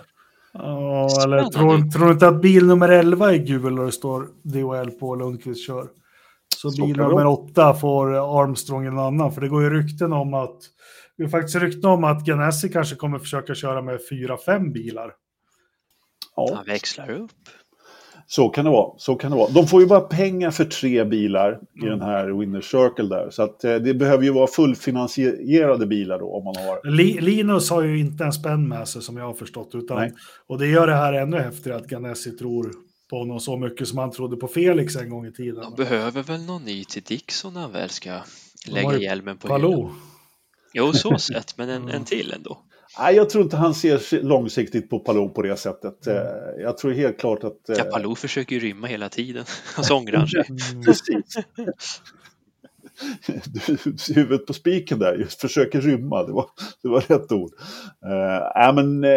[0.51, 4.28] Ja, eller tror, tror du inte att bil nummer 11 är gul och det står
[4.41, 5.88] DHL på Lundqvist kör?
[6.62, 7.26] Så, bil nummer.
[7.26, 8.07] 8 får
[8.43, 10.57] Armstrong en annan, för det går ju rykten om att
[11.18, 15.11] det är faktiskt rykten om att Ganassi kanske kommer försöka köra med 4-5 bilar.
[16.36, 17.31] ja, Han växlar upp.
[18.27, 18.94] så kan det vara.
[18.98, 19.49] Så kan det vara.
[19.49, 21.99] De får ju bara pengar för tre bilar i Mm.
[21.99, 23.30] den här Winner Circle där.
[23.30, 27.69] Så att, eh, det behöver ju vara fullfinansierade bilar då om man har Li, Linus
[27.69, 30.14] har ju inte en spänn med sig som jag har förstått, utan, Nej.
[30.48, 32.72] och det gör det här ännu häftigare att Ganassi tror
[33.10, 35.61] på honom så mycket som han trodde på Felix en gång i tiden.
[35.61, 38.19] De behöver väl någon ny till Dixon när han väl ska
[38.68, 39.95] lägga hjälmen på hyllan.
[40.73, 42.60] Jo, så sett, men en, en till ändå.
[42.99, 46.07] Nej, jag tror inte han ser långsiktigt på Palou på det sättet.
[46.07, 46.18] Mm.
[46.18, 46.23] Eh,
[46.64, 47.69] Jag tror helt klart att...
[47.69, 49.45] eh, Ja, Palou försöker ju rymma hela tiden.
[49.77, 50.44] Och så ångrar han sig.
[50.86, 51.40] Precis.
[53.27, 53.77] Du,
[54.15, 56.45] huvudet på spiken där, just försöker rymma, det var,
[56.84, 57.51] det var rätt ord.
[58.05, 59.11] Uh, äh, men, uh,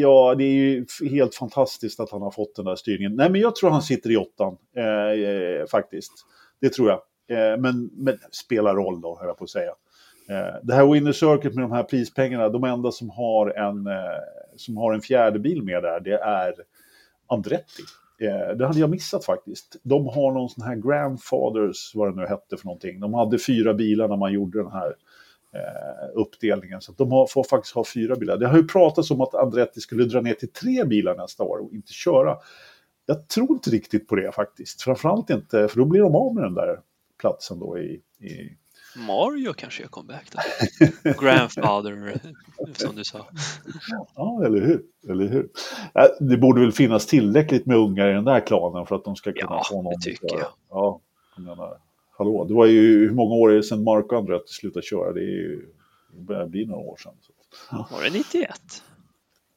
[0.00, 3.16] ja, det är ju helt fantastiskt att han har fått den där styrningen.
[3.16, 6.12] Nej, men jag tror han sitter i åttan, uh, faktiskt.
[6.60, 6.98] Det tror jag.
[7.32, 9.72] Uh, men, men spelar roll då, höll jag på att säga.
[10.62, 13.88] Det här Winner Circuit med de här prispengarna, de enda som har en,
[14.56, 16.54] som har en fjärde bil med där, det är
[17.26, 17.82] Andretti.
[18.20, 19.76] Eh, det hade jag missat faktiskt.
[19.82, 23.00] De har någon sån här Grandfathers, vad det nu hette för någonting.
[23.00, 24.96] De hade fyra bilar när man gjorde den här
[25.54, 26.80] eh, uppdelningen.
[26.80, 28.36] Så de har, får faktiskt ha fyra bilar.
[28.36, 31.58] Det har ju pratats om att Andretti skulle dra ner till tre bilar nästa år
[31.58, 32.36] och inte köra.
[33.06, 34.82] Jag tror inte riktigt på det faktiskt.
[34.82, 36.80] Framförallt inte, för då blir de av med den där
[37.20, 38.56] platsen då i, i
[38.96, 40.38] Mario kanske gör comeback då.
[41.20, 42.20] Grandfather,
[42.72, 43.26] som du sa.
[44.14, 44.82] Ja, eller hur?
[45.08, 45.48] eller hur?
[46.20, 49.32] Det borde väl finnas tillräckligt med ungar i den där klanen för att de ska
[49.32, 49.92] kunna ja, få någon.
[49.92, 50.48] det tycker jag.
[50.70, 51.00] Ja,
[51.36, 51.78] jag menar,
[52.18, 55.12] hallå, det var ju hur många år är det sedan Marco Andretti slutade köra?
[55.12, 55.66] Det, är ju,
[56.12, 57.12] det börjar bli några år sedan.
[57.20, 57.32] Så.
[57.94, 58.82] Var det 91?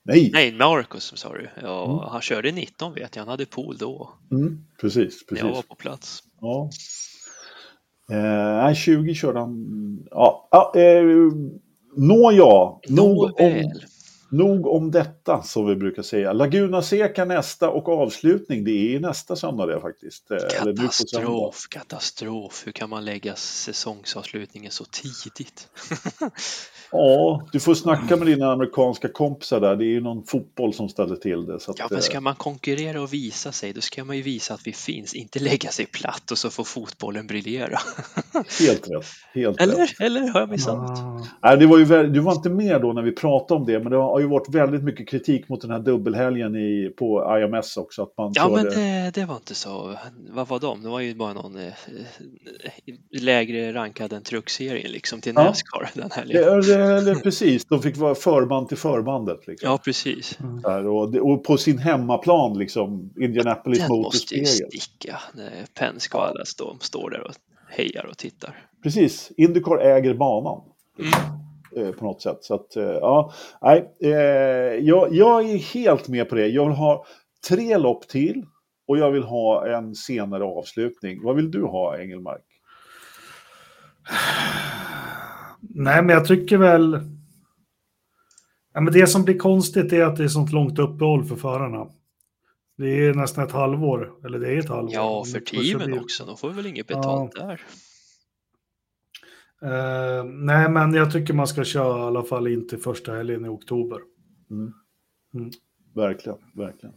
[0.04, 0.30] Nej!
[0.34, 1.50] Nej, Marcus sa du.
[1.62, 1.98] Ja, mm.
[2.12, 4.14] Han körde 19 vet jag, han hade pool då.
[4.32, 5.46] Mm, precis, precis.
[5.46, 6.24] Jag var på plats.
[6.42, 6.70] Ja.
[8.12, 10.06] Eh, 20 körde han.
[10.12, 11.04] Ja, ja eh,
[11.96, 13.72] Nåja, nog om,
[14.34, 16.34] nog om detta som vi brukar säga.
[16.34, 20.32] Laguna Seca nästa och avslutning, det är nästa söndag det faktiskt.
[20.32, 22.64] Eh, katastrof, katastrof.
[22.66, 25.68] Hur kan man lägga säsongsavslutningen så tidigt?
[26.96, 29.76] Ja, du får snacka med dina amerikanska kompisar där.
[29.76, 31.60] Det är ju någon fotboll som ställer till det.
[31.60, 34.54] Så att, ja, men ska man konkurrera och visa sig, då ska man ju visa
[34.54, 37.80] att vi finns, inte lägga sig platt och så får fotbollen briljera.
[38.60, 39.06] Helt rätt.
[39.34, 40.00] Helt eller, rätt.
[40.00, 41.00] eller har jag missat något?
[41.00, 41.26] Ah.
[41.44, 43.92] Nej, det var ju, du var inte med då när vi pratade om det, men
[43.92, 48.04] det har ju varit väldigt mycket kritik mot den här dubbelhelgen i, på IMS också.
[48.04, 49.98] Att man ja, men det, det, var inte så.
[50.30, 50.84] Vad var de?
[50.84, 51.74] Det var ju bara någon eh,
[53.12, 55.44] lägre rankad än truckserien liksom till ja.
[55.44, 56.42] Nascar den helgen.
[56.44, 59.48] Det, eller precis, de fick vara förband till förbandet.
[59.48, 59.70] Liksom.
[59.70, 60.40] Ja, precis.
[60.40, 60.62] Mm.
[60.62, 66.28] Där, och, och, på sin hemmaplan, liksom, Indianapolis Den måste ju sticka när Penske och
[66.28, 67.34] alla stå, står där och
[67.70, 68.68] hejar och tittar.
[68.84, 70.62] Precis, Indycar äger banan.
[71.00, 71.43] Mm.
[71.78, 72.38] Eh, på något sätt.
[72.42, 74.12] Så att, eh, ja, nej, eh,
[74.80, 76.48] jag, jag är helt med på det.
[76.48, 77.06] Jag vill ha
[77.50, 78.46] tre lopp till
[78.88, 81.24] och jag vill ha en senare avslutning.
[81.24, 82.46] Vad vill du ha, Engelmark?
[85.62, 87.00] Nej, men jag tycker väl...
[88.74, 91.88] Ja, men det som blir konstigt är att det är sånt långt uppehåll för förarna.
[92.78, 94.94] Det är nästan ett halvår, eller det är ett halvår.
[94.94, 96.26] Ja, för teamen också.
[96.26, 97.46] De får väl inget betalt ja.
[97.46, 97.62] där.
[99.64, 103.46] Uh, nej, men jag tycker man ska köra i alla fall in till första helgen
[103.46, 104.00] i oktober.
[104.52, 104.74] Mm.
[105.34, 105.52] Mm.
[105.96, 106.96] Verkligen, verkligen.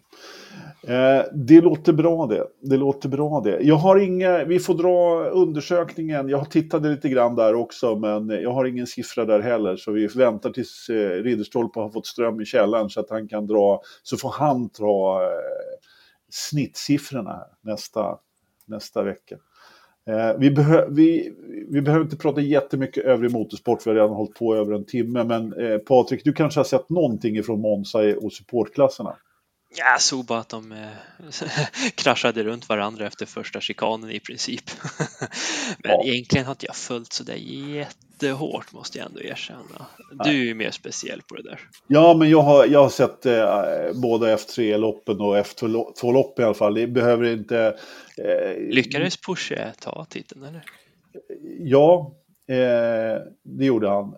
[0.86, 2.46] Eh, det låter bra det.
[2.60, 3.60] Det låter bra det.
[3.60, 6.28] Jag har inga, vi får dra undersökningen.
[6.28, 9.76] Jag tittade lite grann där också, men jag har ingen siffra där heller.
[9.76, 13.46] Så vi väntar tills eh, Ridderstolpe har fått ström i källaren så att han kan
[13.46, 15.28] dra, så får han dra eh,
[16.30, 18.18] snittsiffrorna nästa,
[18.66, 19.36] nästa vecka.
[20.10, 21.32] Eh, vi, behö vi,
[21.68, 25.24] vi, behöver inte prata jättemycket övrig motorsport, vi har redan hållit på över en timme.
[25.24, 29.16] Men eh, Patrik, du kanske har sett någonting från Monza och supportklasserna?
[29.78, 30.88] Jag såg bara att de eh,
[31.94, 34.70] kraschade runt varandra efter första chikanen i princip.
[35.78, 36.04] Men ja.
[36.04, 39.86] egentligen har inte jag följt så där jättehårt måste jag ändå erkänna.
[40.24, 41.60] Du är ju mer speciell på det där.
[41.86, 46.74] Ja, men jag har, jag har sett eh, både F3-loppen och F2-lopp i alla fall.
[46.74, 47.78] Det behöver inte...
[48.18, 50.64] Eh, Lyckades Porsche ta titeln eller?
[51.58, 52.14] Ja,
[52.48, 54.14] eh, det gjorde han.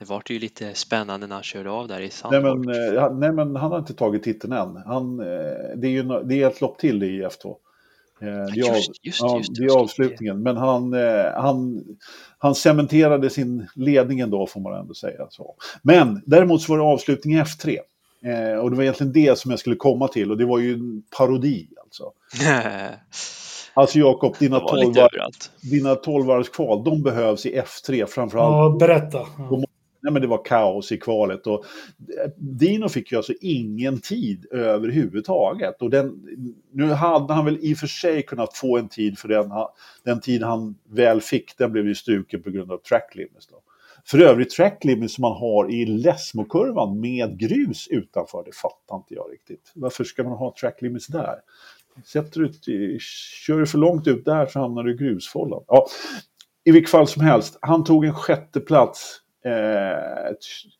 [0.00, 2.62] Eh, det var ju lite spännande när han körde av där i Sandholm.
[2.62, 4.76] Nej men, eh, nej, men han har inte tagit titeln än.
[4.86, 5.26] Han, eh,
[5.76, 7.56] det är ju det är ett lopp till i F2.
[8.20, 10.42] Eh, det, är, just, just, ja, just, det är avslutningen.
[10.42, 10.92] Men han,
[11.34, 11.84] han,
[12.38, 15.26] han cementerade sin ledning ändå får man ändå säga.
[15.30, 15.54] Så.
[15.82, 17.78] Men däremot så var det avslutning i F3.
[18.58, 21.02] och det var egentligen det som jag skulle komma till och det var ju en
[21.18, 22.12] parodi alltså.
[23.78, 24.94] Alltså Jakob, dina 12,
[25.62, 28.80] dina 12 varvs kval, de behövs i F3 framförallt.
[28.80, 29.18] Ja, berätta.
[29.38, 29.65] Ja
[30.06, 31.46] nej, men det var kaos i kvalet.
[31.46, 31.64] Och
[32.36, 35.82] Dino fick ju alltså ingen tid överhuvudtaget.
[35.82, 36.26] Och den,
[36.72, 39.50] nu hade han väl i och för sig kunnat få en tid för den,
[40.04, 43.46] den tid han väl fick, den blev ju struken på grund av track limits.
[43.46, 43.62] Då.
[44.04, 49.14] För övrigt track limits som man har i Lesmo-kurvan med grus utanför, det fattar inte
[49.14, 49.72] jag riktigt.
[49.74, 51.34] Varför ska man ha track limits där?
[52.04, 52.98] Sätter du,
[53.46, 55.64] kör du för långt ut där så hamnar du i grusfållan.
[55.66, 55.86] Ja,
[56.64, 60.32] I vilket fall som helst, han tog en sjätte plats Eh,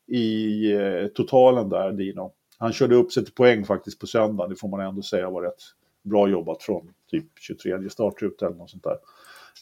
[0.07, 2.33] i eh, totalen där, Dino.
[2.57, 5.41] Han körde upp sig till poäng faktiskt på söndag, det får man ändå säga var
[5.41, 5.61] rätt
[6.03, 8.97] bra jobbat från typ 23 startrut eller något sånt där.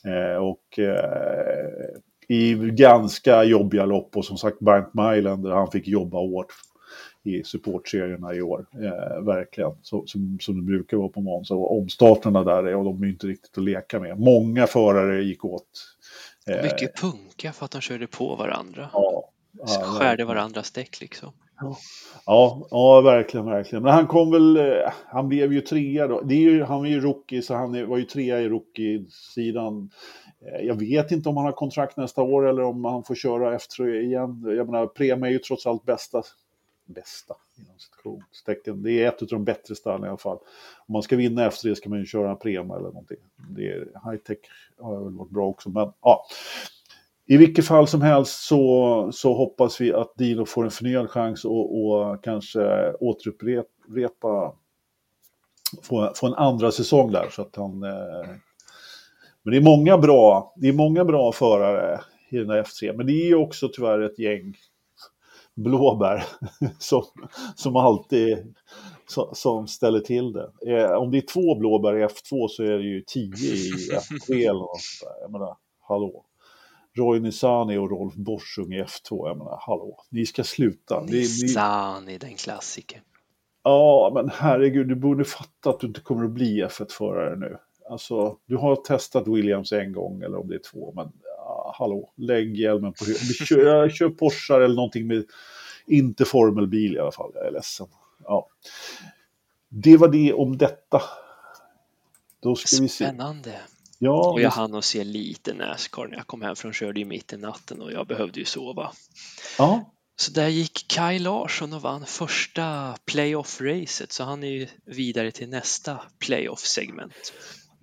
[0.05, 5.87] Eh, och eh, i ganska jobbiga lopp och som sagt Bernt Mailen där han fick
[5.87, 6.53] jobba hårt
[7.23, 8.65] i supportserierna i år.
[8.73, 11.51] Eh, verkligen, så, som, som det brukar vara på Måns.
[11.51, 14.19] Och omstarterna där, och de är inte riktigt att leka med.
[14.19, 15.67] Många förare gick åt
[16.49, 18.89] Eh, mycket punka för att de körde på varandra.
[18.93, 21.33] Ja, ja, Skärde varandras däck liksom.
[22.25, 23.83] Ja, ja, verkligen, verkligen.
[23.83, 26.21] Men han kom väl, eh, han blev ju trea då.
[26.21, 29.89] Det är ju, han var ju rookie, så han var ju trea i rookie-sidan.
[30.41, 33.57] Eh, jag vet inte om han har kontrakt nästa år eller om han får köra
[33.57, 34.43] F3 igen.
[34.57, 36.23] Jag menar, Prema är ju trots allt bästa,
[36.85, 37.35] bästa,
[38.75, 40.37] det är ett av de bättre stallen i alla fall.
[40.87, 43.17] Om man ska vinna efter det ska man ju köra en Prema eller någonting.
[43.49, 44.37] Det är, high tech
[44.79, 46.25] har väl varit bra också, men ja.
[47.27, 51.45] I vilket fall som helst så, så hoppas vi att Dino får en förnyad chans
[51.45, 54.53] och, och kanske återupprepa,
[55.83, 57.83] få, få en andra säsong där så att han...
[57.83, 58.29] Eh,
[59.43, 63.05] men det är många bra, det är många bra förare i den här F3, men
[63.05, 64.55] det är ju också tyvärr ett gäng
[65.55, 66.23] blåbär
[66.79, 67.03] som,
[67.55, 68.55] som alltid
[69.33, 70.49] som ställer till det.
[70.67, 74.33] Eh, om det är två blåbär i F2 så är det ju tio i F3
[74.33, 74.79] eller något.
[75.21, 76.25] Jag menar, hallå.
[76.97, 79.27] Roy Nissani och Rolf Borsung i F2.
[79.27, 81.01] Jag menar, hallå, ni ska sluta.
[81.01, 82.17] Nissani, ni...
[82.17, 83.01] den klassiker.
[83.63, 87.57] Ja, men herregud, du borde fatta att du inte kommer att bli F1-förare nu.
[87.89, 91.11] Alltså, du har testat Williams en gång eller om det är två, men
[91.79, 93.47] hallå, lägg hjälmen på huvudet.
[93.47, 95.25] Kör, kör Porsche eller någonting med,
[95.87, 97.87] inte formelbil i alla fall, jag är ledsen.
[98.23, 98.47] Ja.
[99.69, 101.01] Det var det om detta.
[102.41, 102.83] Då ska Spännande.
[102.83, 103.05] vi se.
[103.05, 103.61] Spännande.
[103.99, 107.05] Ja, och jag hann att se lite Nascar när jag kom hem från körde ju
[107.05, 108.91] mitt i natten och jag behövde ju sova.
[109.57, 109.91] Ja.
[110.15, 115.49] Så där gick Kaj Larsson och vann första playoff-racet så han är ju vidare till
[115.49, 117.33] nästa playoff-segment.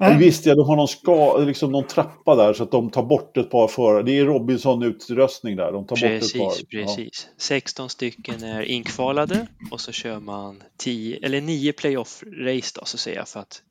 [0.01, 0.19] Mm.
[0.19, 3.37] Visst ja, de har någon, ska, liksom någon trappa där så att de tar bort
[3.37, 4.03] ett par förare.
[4.03, 5.73] Det är Robinson-utröstning där.
[5.73, 6.79] De tar precis, bort ett par.
[6.79, 7.35] Precis, ja.
[7.37, 13.17] 16 stycken är inkvalade och så kör man 10 eller 9 playoff-race då så säger
[13.17, 13.63] jag för att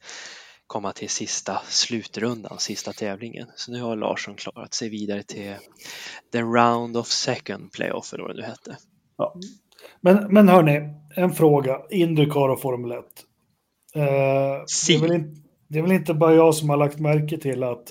[0.67, 3.47] komma till sista slutrundan, sista tävlingen.
[3.55, 5.55] Så nu har Larsson klarat sig vidare till
[6.31, 8.77] the round of second playoff eller vad det nu hette.
[9.17, 9.35] Ja.
[10.01, 11.81] Men, men hörni, en fråga.
[11.89, 12.97] Indycar och Formel 1.
[13.95, 14.03] Eh,
[14.87, 15.41] det, är väl inte,
[15.71, 17.83] det är väl inte bara jag som har lagt märke till att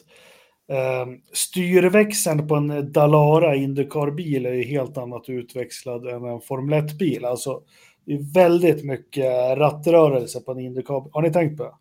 [0.73, 7.25] eh, styrväxeln på en Dalara Indycar-bil är ju helt annat utvecklad än en Formel 1-bil.
[7.25, 7.63] Alltså,
[8.07, 11.11] det är väldigt mycket rattrörelse på en Indycar.
[11.13, 11.73] Har ni tänkt på det?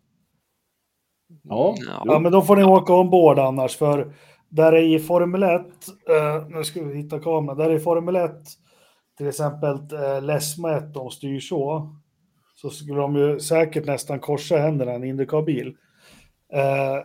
[1.42, 1.74] Ja.
[2.04, 4.12] ja, men då får ni åka ombord annars, för
[4.48, 8.16] där är i Formel 1, eh, nu ska vi hitta kameran, där är i Formel
[8.16, 8.32] 1,
[9.18, 11.94] till exempel eh, Lesma 1, de styr så,
[12.54, 15.76] så skulle de ju säkert nästan korsa händerna en Indycar-bil.
[16.52, 16.98] Eh,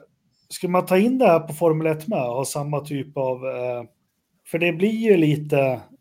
[0.49, 3.45] skulle man ta in det här på Formel 1 med och ha samma typ av,
[3.45, 3.83] eh,
[4.47, 5.59] för det blir ju lite,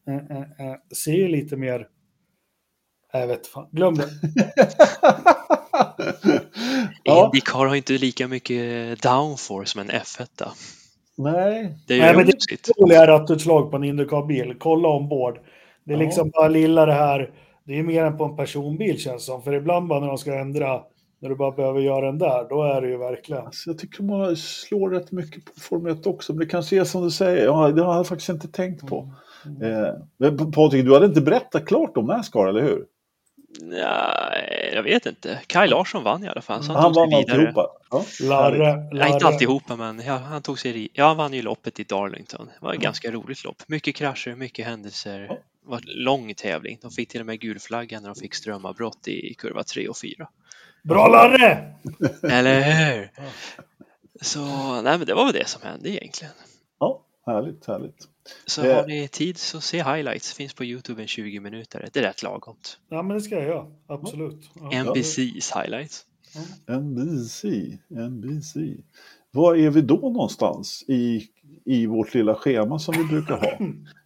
[0.09, 1.89] eh, eh, eh ser ju lite mer,
[3.13, 4.09] jag vet fan, glöm det.
[7.03, 7.25] ja.
[7.25, 10.49] Indycar har inte lika mycket downforce som en F1.
[11.17, 11.77] Nej.
[11.87, 14.55] Det är Nej, men det är roliga rattutslag på en Indycar-bil.
[14.59, 15.39] Kolla ombord.
[15.85, 16.05] Det är ja.
[16.05, 17.31] liksom bara lilla det här.
[17.65, 19.43] Det är mer än på en personbil känns som.
[19.43, 20.83] För ibland bara när de ska ändra,
[21.25, 23.47] när du bara behöver göra den där, då är det ju verkligen.
[23.47, 26.33] Alltså, jag tycker man slår rätt mycket på Formel 1 också.
[26.33, 29.15] Men det kanske är som du säger, ja, det har jag faktiskt inte tänkt på.
[29.47, 29.89] Mm.
[30.21, 32.85] Eh, Patrik, du hade inte berättat klart om Nascar, eller hur?
[33.81, 34.33] Ja,
[34.73, 35.41] jag vet inte.
[35.47, 36.63] Kaj Larsson vann i alla fall.
[36.63, 37.67] Så han, han vann alltihopa?
[37.91, 38.05] Ja.
[38.23, 38.89] Larre, Larre.
[38.93, 42.47] Nej, inte alltihopa, men ja, han tog sig Ja, han vann ju loppet i Darlington.
[42.47, 42.85] Det var ett mm.
[42.85, 43.63] ganska roligt lopp.
[43.67, 45.21] Mycket krascher, mycket händelser.
[45.21, 46.79] Det var en lång tävling.
[46.83, 50.29] De fick till och med gulflaggan när de fick strömavbrott i kurva 3 och 4.
[50.85, 51.75] Bra Larre!
[52.23, 53.11] Eller hur?
[54.21, 54.41] Så
[54.83, 56.35] nej, men det var väl det som hände egentligen.
[56.79, 58.09] Ja, härligt, härligt.
[58.47, 58.75] Så det...
[58.75, 61.89] har ni tid så se highlights, finns på Youtube en 20 minuter.
[61.93, 62.79] Det är rätt lagomt.
[62.89, 63.67] Ja, men det ska jag göra.
[63.87, 64.51] Absolut.
[64.55, 64.83] Ja.
[64.83, 66.07] NBCs highlights.
[66.67, 66.79] Ja.
[66.79, 67.45] NBC,
[67.89, 68.57] NBC.
[69.31, 71.29] Var är vi då någonstans i,
[71.65, 73.59] i vårt lilla schema som vi brukar ha?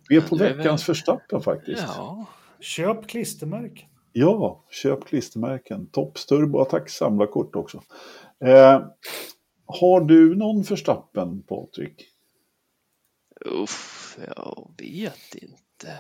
[0.09, 0.95] Vi är på ja, veckans väl...
[0.95, 1.85] förstappen faktiskt.
[1.87, 2.27] Ja.
[2.61, 3.89] Köp klistermärken.
[4.21, 5.87] Ja, köp klistermärken.
[5.87, 7.83] Topps turboattack samlarkort också.
[8.45, 8.83] Eh,
[9.67, 12.05] har du någon förstappen Patrik?
[13.41, 15.99] Uff, jag vet inte.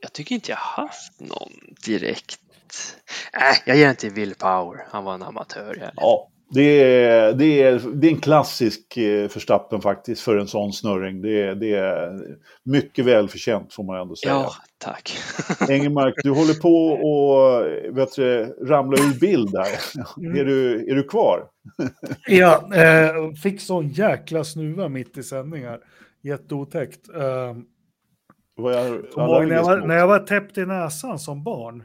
[0.00, 1.52] Jag tycker inte jag haft någon
[1.86, 2.40] direkt.
[3.32, 4.86] Äh, jag ger till Will Power.
[4.88, 5.92] Han var en amatör.
[5.96, 10.72] Ja, det är, det, är, det är en klassisk eh, förstappen faktiskt för en sån
[10.72, 11.22] snurring.
[11.22, 12.20] Det är, det är
[12.62, 14.32] mycket välförtjänt får man ändå säga.
[14.32, 15.18] Ja, tack.
[15.70, 19.68] Engelmark, du håller på att vet du, ramla ur bild där.
[20.18, 20.40] Mm.
[20.40, 21.44] Är, du, är du kvar?
[22.26, 25.80] ja, eh, fick sån jäkla snuva mitt i sändningar
[26.22, 27.08] jätteotäckt.
[27.16, 27.24] Uh,
[28.56, 31.84] jag, när, jag var, när jag var täppt i näsan som barn,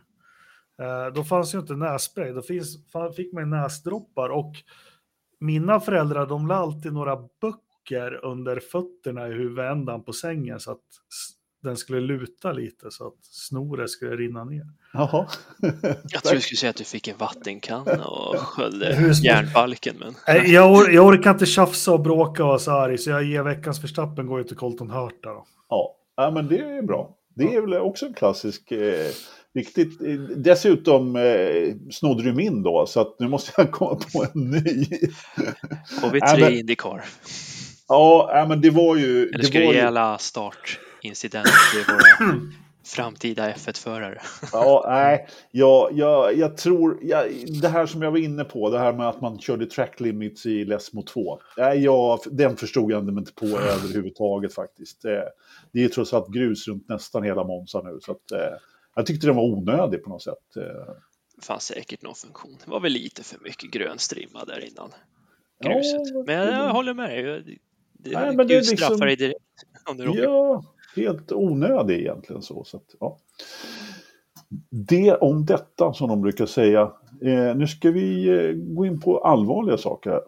[1.16, 2.32] då fanns ju inte nässpray.
[2.32, 2.78] Då finns,
[3.16, 4.54] fick man näsdroppar och
[5.40, 10.80] mina föräldrar de la alltid några böcker under fötterna i huvudändan på sängen så att
[11.64, 14.66] den skulle luta lite så att snoret skulle rinna ner.
[14.94, 15.28] Jaha.
[16.04, 19.96] Jag tror du skulle säga att du fick en vattenkanna och sköljde järnbalken.
[20.00, 23.24] Men Jag, or jag orkar inte tjafsa och bråka och vara så arg, så jag
[23.24, 25.46] ger veckans Verstappen går ju till Colton Hurta då.
[25.70, 27.18] Ja, ja men det är bra.
[27.36, 29.12] Det är väl också en klassisk, eh,
[29.56, 34.26] riktigt, eh, dessutom eh, snodde du min då, så att nu måste jag komma på
[34.34, 34.86] en ny.
[36.02, 37.04] får vi tre men- Indycar.
[37.88, 39.24] Ja, ja, men det var ju...
[39.28, 42.40] Eller det ska var du ju ge alla startincidenter till våra
[42.86, 44.22] framtida F1-förare?
[44.52, 47.26] Ja, nej, jag, jag, jag tror, jag,
[47.62, 50.46] det här som jag var inne på, det här med att man körde track limits
[50.46, 55.06] i Lesmo 2, nej, jag, den förstod jag mig inte på överhuvudtaget faktiskt.
[55.06, 55.12] Eh,
[55.72, 58.58] Det är ju trots allt grus runt nästan hela Monza nu, så att, eh,
[58.96, 60.56] jag tyckte den var onödig på något sätt.
[60.58, 60.94] Eh,
[61.36, 62.58] Det fanns säkert någon funktion.
[62.66, 64.90] Det var väl lite för mycket grön strimma där innan
[65.60, 66.26] Ja, gruset.
[66.28, 67.60] men jag det- håller med dig.
[67.94, 69.40] Nej, men det är Gud straffar liksom- dig direkt
[69.90, 70.24] om du råkar.
[70.24, 70.64] Ja,
[70.96, 72.64] helt onödig egentligen så.
[72.64, 73.18] så att, ja.
[74.70, 76.82] Det om detta som de brukar säga.
[77.22, 80.22] Eh, nu ska vi eh, gå in på allvarliga saker.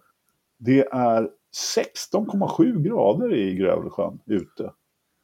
[0.57, 1.29] Det är
[1.77, 4.71] 16,7 grader i Grövelsjön ute.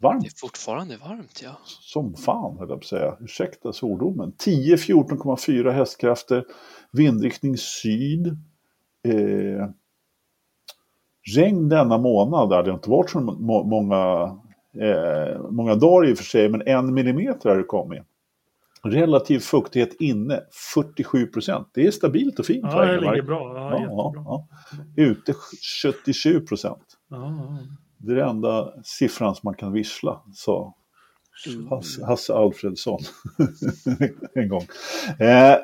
[0.01, 1.49] Varmt Det är fortfarande varmt, ja.
[1.65, 3.17] som fan, höll jag på att säga.
[3.19, 4.33] Ursäkta svordomen.
[4.45, 6.45] 10-14,4 hästkrafter.
[6.91, 8.27] Vindriktning syd.
[9.07, 9.67] Eh,
[11.35, 14.23] regn denna månad, det hade inte varit så må- många,
[14.85, 18.01] eh, många dagar i och för sig, men en millimeter har det kommit.
[18.83, 20.39] Relativ fuktighet inne
[20.73, 21.67] 47 procent.
[21.73, 22.63] Det är stabilt och fint.
[22.63, 23.53] Ja, det ligger bra.
[23.57, 24.47] Ja, Ja, ja,
[24.95, 25.03] ja.
[25.03, 25.33] Ute
[25.83, 26.83] 77 procent.
[27.09, 27.57] Ja, ja.
[28.03, 30.73] Det är den enda siffran som man kan vissla, sa
[31.69, 32.99] Hasse, Hasse Alfredsson
[34.33, 34.67] en gång.
[35.19, 35.57] Eh,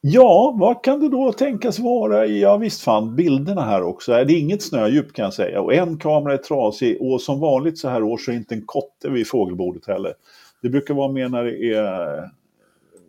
[0.00, 4.12] ja, vad kan det då tänkas vara i, ja visst fan, bilderna här också.
[4.12, 5.60] Det är inget snödjup kan jag säga.
[5.60, 8.66] Och en kamera är trasig och som vanligt så här år så är inte en
[8.66, 10.14] kotte vid fågelbordet heller.
[10.62, 12.24] Det brukar vara mer när det är eh,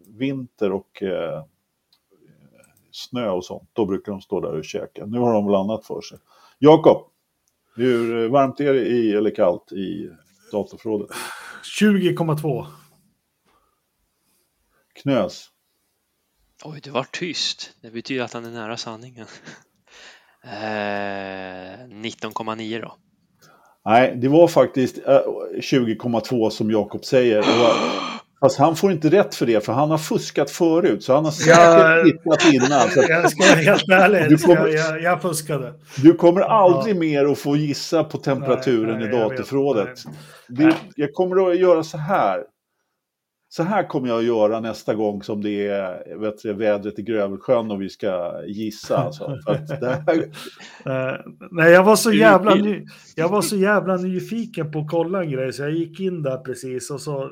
[0.07, 1.43] vinter och eh,
[2.91, 3.69] snö och sånt.
[3.73, 5.05] Då brukar de stå där och käka.
[5.05, 6.17] Nu har de väl annat för sig.
[6.59, 6.97] Jakob,
[7.77, 10.09] hur varmt är det i, eller kallt i
[10.51, 11.09] datorförrådet?
[11.79, 12.65] 20,2.
[15.01, 15.49] Knös.
[16.63, 17.73] Oj, det var tyst.
[17.81, 19.27] Det betyder att han är nära sanningen.
[20.43, 22.95] Eh, 19,9 då.
[23.85, 25.21] Nej, det var faktiskt eh,
[25.55, 27.43] 20,2 som Jakob säger.
[28.39, 31.03] Fast han får inte rätt för det, för han har fuskat förut.
[31.03, 32.03] Så han har Ja.
[32.03, 32.89] säkert tittat innan.
[32.89, 35.73] Så Jag ska vara helt ärlig, Du kommer- jag, jag fuskade.
[36.03, 39.99] du kommer aldrig mer att få gissa på temperaturen Nej, i nej, jag datorförrådet.
[40.47, 42.43] Det, jag kommer att göra så här.
[43.49, 47.01] Så här kommer jag att göra nästa gång som det är vet du, vädret i
[47.01, 48.97] Grövelsjön och vi ska gissa.
[48.97, 49.37] Alltså.
[50.05, 50.17] Här,
[50.85, 51.15] Eh,
[51.51, 52.85] nej, jag var, så jävla ny,
[53.15, 56.37] jag var så jävla nyfiken på att kolla en grej så jag gick in där
[56.37, 57.21] precis och så...
[57.23, 57.27] eh,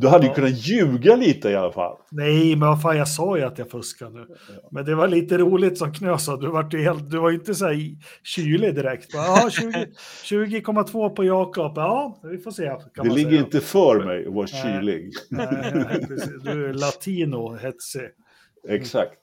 [0.00, 0.34] du hade ju Ja.
[0.34, 1.96] kunnat ljuga lite i alla fall.
[2.10, 4.26] nej, men vad fan, jag sa ju att jag fuskar nu.
[4.70, 7.36] Men det var lite roligt som Knös sa, du var ju helt, du var ju
[7.36, 7.76] inte så här
[8.24, 9.10] kylig direkt.
[9.14, 9.86] Ja, 20
[10.24, 11.72] 20,2 på Jakob.
[11.76, 12.72] Ja, vi får se.
[13.02, 13.40] Det ligger säga.
[13.40, 15.10] inte för mig att vara kylig.
[15.30, 16.06] Nej, nej.
[16.44, 18.02] Du är latino, hetsig.
[18.68, 19.19] Exakt.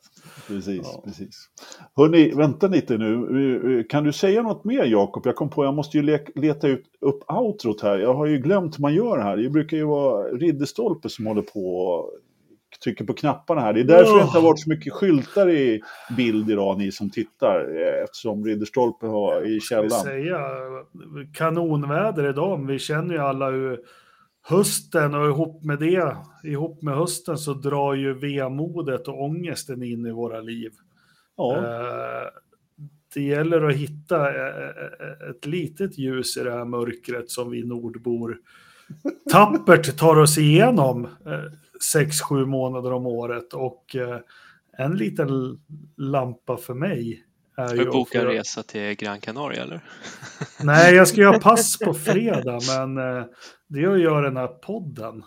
[0.48, 1.02] Precis, Ja.
[1.06, 1.50] precis.
[1.96, 3.84] Hörni, vänta lite nu.
[3.90, 5.26] Kan du säga något mer Jakob?
[5.26, 7.98] Jag kom på, jag måste ju le- leta ut, upp outrot här.
[8.00, 9.38] Jag har ju glömt hur man gör här.
[9.38, 12.12] Det brukar ju vara Ridderstolpe som håller på och
[12.84, 13.74] trycker på knapparna här.
[13.74, 15.82] Det är därför det inte har varit så mycket skyltar i
[16.18, 17.60] bild idag, ni som tittar.
[17.82, 19.90] eh, Eftersom Ridderstolpe har i källan.
[19.90, 20.40] säga
[21.34, 23.80] kanonväder idag, vi känner ju alla hur
[24.49, 30.06] hösten och ihop med det, ihop med hösten så drar ju vemodet och ångesten in
[30.06, 30.72] i våra liv.
[31.38, 32.30] Ja, Eh,
[33.14, 38.38] Det gäller att hitta eh, ett litet ljus i det här mörkret som vi nordbor
[39.32, 41.52] tappert tar oss igenom eh,
[41.94, 43.53] sex, sju månader om året.
[43.53, 44.19] Och eh,
[44.78, 45.60] en liten
[45.98, 47.24] lampa för mig
[47.58, 49.82] är ju du bokat få- resa till Gran Canaria eller?
[50.64, 53.26] Nej, jag ska göra pass på fredag, men eh,
[53.68, 55.24] det är att göra den här podden.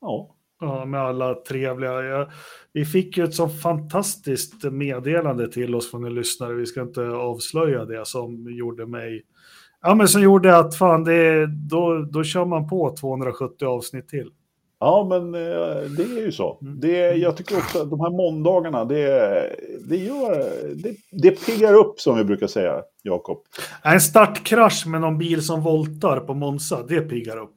[0.00, 0.34] ja.
[0.60, 2.02] Ja, med alla trevliga.
[2.02, 2.30] Jag,
[2.72, 6.54] vi fick ju ett så fantastiskt meddelande till oss från en lyssnare.
[6.54, 9.22] Vi ska inte avslöja det som gjorde mig.
[9.82, 14.30] Ja, men som gjorde att fan, det, då, då kör man på 270 avsnitt till.
[14.80, 16.58] Ja, men eh, det är ju så.
[16.62, 16.80] Mm.
[16.80, 19.06] Det, jag tycker också att de här måndagarna, det,
[19.88, 23.38] det, gör, det, det piggar upp som vi brukar säga, Jakob.
[23.82, 27.54] En startkrasch med någon bil som voltar på Monza, det piggar upp.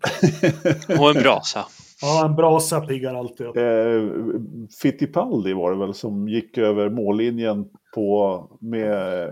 [0.99, 1.65] Och en brasa.
[2.01, 3.57] Ja, en brasa piggar alltid upp.
[3.57, 3.63] Eh,
[4.81, 7.65] Fittipaldi var det väl som gick över mållinjen
[7.95, 9.29] på, med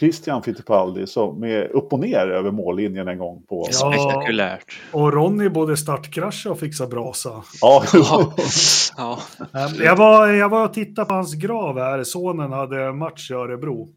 [0.00, 3.68] Christian Fittipaldi som är upp och ner över mållinjen en gång på...
[3.80, 3.92] Ja.
[3.92, 4.80] Spektakulärt.
[4.92, 7.42] Och Ronny både startkrascha och fixa brasa.
[7.60, 8.32] Ja, Ja.
[8.96, 9.18] ja.
[9.54, 12.04] Eh, Jag var, jag var och tittade på hans grav här.
[12.04, 13.88] Sonen hade match i Örebro.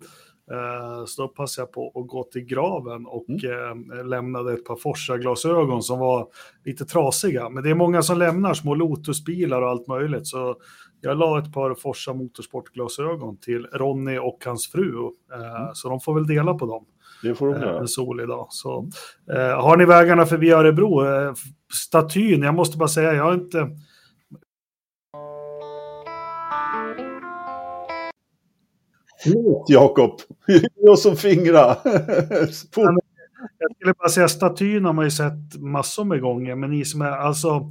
[0.51, 4.75] Eh, Så då passade jag på att gå till graven och eh, lämnade ett par
[4.75, 6.27] Forsa-glasögon som var
[6.65, 7.49] lite trasiga.
[7.49, 10.27] Men det är många som lämnar små Lotusbilar och allt möjligt.
[10.27, 10.55] Så
[11.01, 14.93] jag la ett par Forsa Motorsport-glasögon till Ronny och hans fru.
[15.33, 16.85] Eh, Så de får väl dela på dem
[17.23, 17.79] det får de eh, göra.
[17.79, 18.47] en solig dag.
[18.49, 18.89] Så,
[19.31, 21.01] eh, har ni vägarna förbi Örebro?
[21.73, 23.69] Statyn, jag måste bara säga, jag har inte...
[29.23, 30.19] Förlåt, Jakob.
[30.75, 31.73] Jag som fingrar.
[32.73, 33.03] Fort.
[33.57, 37.01] Jag skulle bara säga statyn har man ju sett massor med gånger, men ni som
[37.01, 37.69] är, alltså,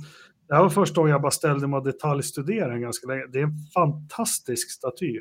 [0.48, 3.26] det här var första gången jag bara ställde mig och detaljstuderade den ganska länge.
[3.32, 5.20] Det är en fantastisk staty.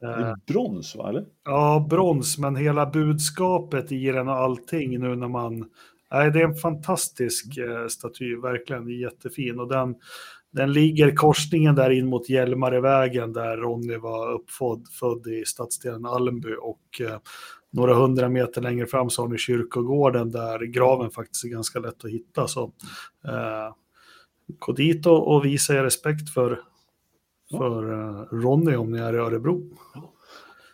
[0.00, 1.08] Det är brons, va?
[1.08, 1.26] Eller?
[1.44, 5.70] Ja, brons, men hela budskapet i den och allting nu när man...
[6.10, 9.60] Nej, det är en fantastisk eh, staty, verkligen jättefin.
[9.60, 9.94] Och den,
[10.52, 16.54] den ligger korsningen där in mot Hjälmarevägen där Ronny var uppfödd född i stadsdelen Allenby
[16.60, 17.18] och eh,
[17.72, 22.04] några hundra meter längre fram så har ni kyrkogården där graven faktiskt är ganska lätt
[22.04, 22.48] att hitta.
[22.48, 22.62] Så
[23.24, 23.74] eh,
[24.58, 26.60] gå dit och, och visa er respekt för,
[27.50, 29.62] för eh, Ronny om ni är i Örebro.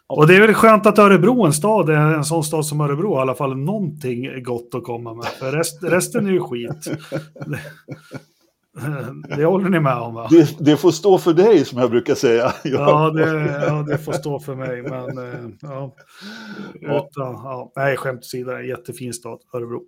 [0.07, 3.15] Och det är väl skönt att Örebro, en stad, är en sån stad som Örebro,
[3.15, 5.27] i alla fall någonting gott att komma med.
[5.27, 6.85] För rest, resten är ju skit.
[7.47, 7.61] Det,
[9.36, 10.28] det håller ni med om va?
[10.31, 12.53] Det, det får stå för dig, som jag brukar säga.
[12.65, 14.82] Ja det, ja, det får stå för mig.
[14.82, 15.95] Men eh, ja,
[16.81, 19.82] utan, ja, nej, skämt åsido, jättefin stad, Örebro.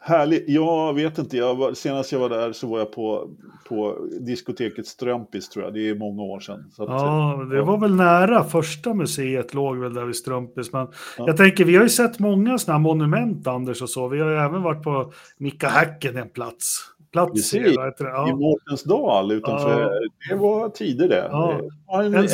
[0.00, 0.44] Härligt.
[0.48, 3.30] Jag vet inte, jag var, senast jag var där så var jag på,
[3.68, 5.74] på diskoteket Strömpis tror jag.
[5.74, 6.60] Det är många år sedan.
[6.78, 8.44] Att, Ja, det var väl nära.
[8.44, 10.72] Första museet låg väl där vid Strumpis.
[10.72, 10.88] Men
[11.18, 11.24] Ja.
[11.26, 14.08] jag tänker, vi har ju sett många sådana här monument, Anders och så.
[14.08, 16.78] Vi har ju även varit på Mika Häkkinen plats.
[17.12, 17.58] Plats, det?
[17.58, 18.36] I Ja.
[18.36, 19.80] Mårtensdal utanför.
[19.82, 19.90] Ja.
[20.30, 21.28] Det var tider det.
[21.30, 21.60] Ja.
[21.92, 22.28] En, En,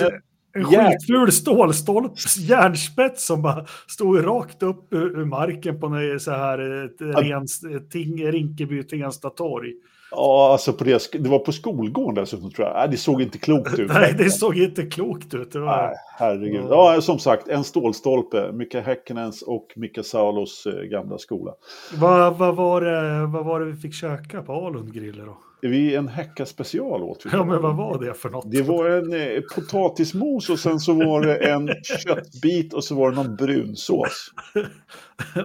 [0.54, 6.30] en, skitful stålstolp, järnspets som bara stod rakt upp ur, ur marken på en så
[6.30, 7.44] här ett ren,
[7.76, 9.72] ett ting, Rinkeby Tensta torg.
[10.10, 12.76] ja, alltså på det, det var på skolgården dessutom tror jag.
[12.76, 13.90] Nej, det såg inte klokt ut.
[13.94, 15.52] Nej, det såg inte klokt ut.
[15.52, 16.66] Det var, Nej, herregud.
[16.70, 16.94] Ja.
[16.94, 18.52] Ja, som sagt, en stålstolpe.
[18.52, 21.52] Mika Häkkinens och Mika Saulos eh, gamla skola.
[21.94, 25.36] vad, vad, var det, vad var det vi fick käka på Alund Griller då?
[25.68, 27.24] Vi en Häcka special åt.
[27.32, 28.50] Ja, men vad var det för något?
[28.50, 31.68] Det var en eh, potatismos och sen så var det en
[32.06, 34.30] köttbit och så var det någon brunsås.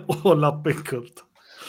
[0.23, 1.13] och Lappenkult.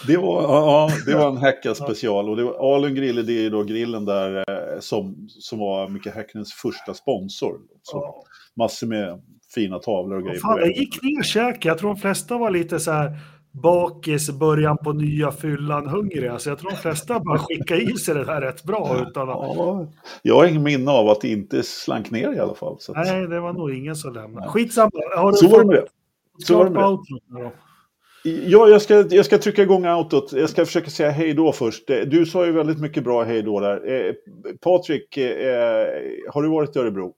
[0.07, 3.51] Det var, ja, det var en Häcka special och det var, Alun Grille det är
[3.51, 7.59] då grillen där eh, som, som var Mika Häcknens första sponsor.
[7.83, 8.25] Så.
[8.57, 9.23] Massor med
[9.55, 10.41] fina tavlor och grejer.
[10.41, 10.81] Fan, väggen.
[10.81, 11.69] gick ner käke.
[11.69, 13.19] Jag tror de flesta var lite så här
[13.53, 16.39] bakis, början på nya fyllan, hungriga.
[16.39, 18.97] Så jag tror de flesta bara skickade i sig det här rätt bra.
[19.09, 19.87] Utan att, Ja,
[20.23, 22.77] jag har ingen minne av att det inte slank ner i alla fall.
[22.89, 24.41] Att, nej, det var nog ingen som lämnade.
[24.41, 24.49] Nej.
[24.49, 24.91] Skitsamma.
[25.17, 25.87] Har du så var det med det.
[26.45, 27.51] Så var det med det.
[28.25, 30.33] Ja, jag ska, jag ska trycka igång outot.
[30.33, 31.91] Jag ska försöka säga hej då först.
[31.91, 33.93] Eh, Du sa ju väldigt mycket bra hej då där.
[33.93, 34.13] Eh,
[34.61, 35.87] Patrik, eh,
[36.33, 37.13] har du varit i Örebro?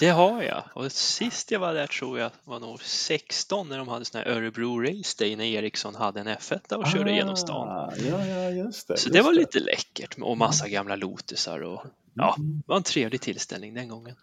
[0.00, 0.62] Det har jag.
[0.74, 4.28] Och sist jag var där tror jag var nog 16 när de hade sån här
[4.28, 7.68] Örebro Race Day när Ericsson hade en F1 och körde genom stan.
[7.68, 8.96] Ah, Ja, ja, just det.
[8.96, 11.82] Så just det var lite läckert och massa gamla Lotusar och
[12.14, 12.56] ja, Mm.
[12.56, 14.16] det var en trevlig tillställning den gången.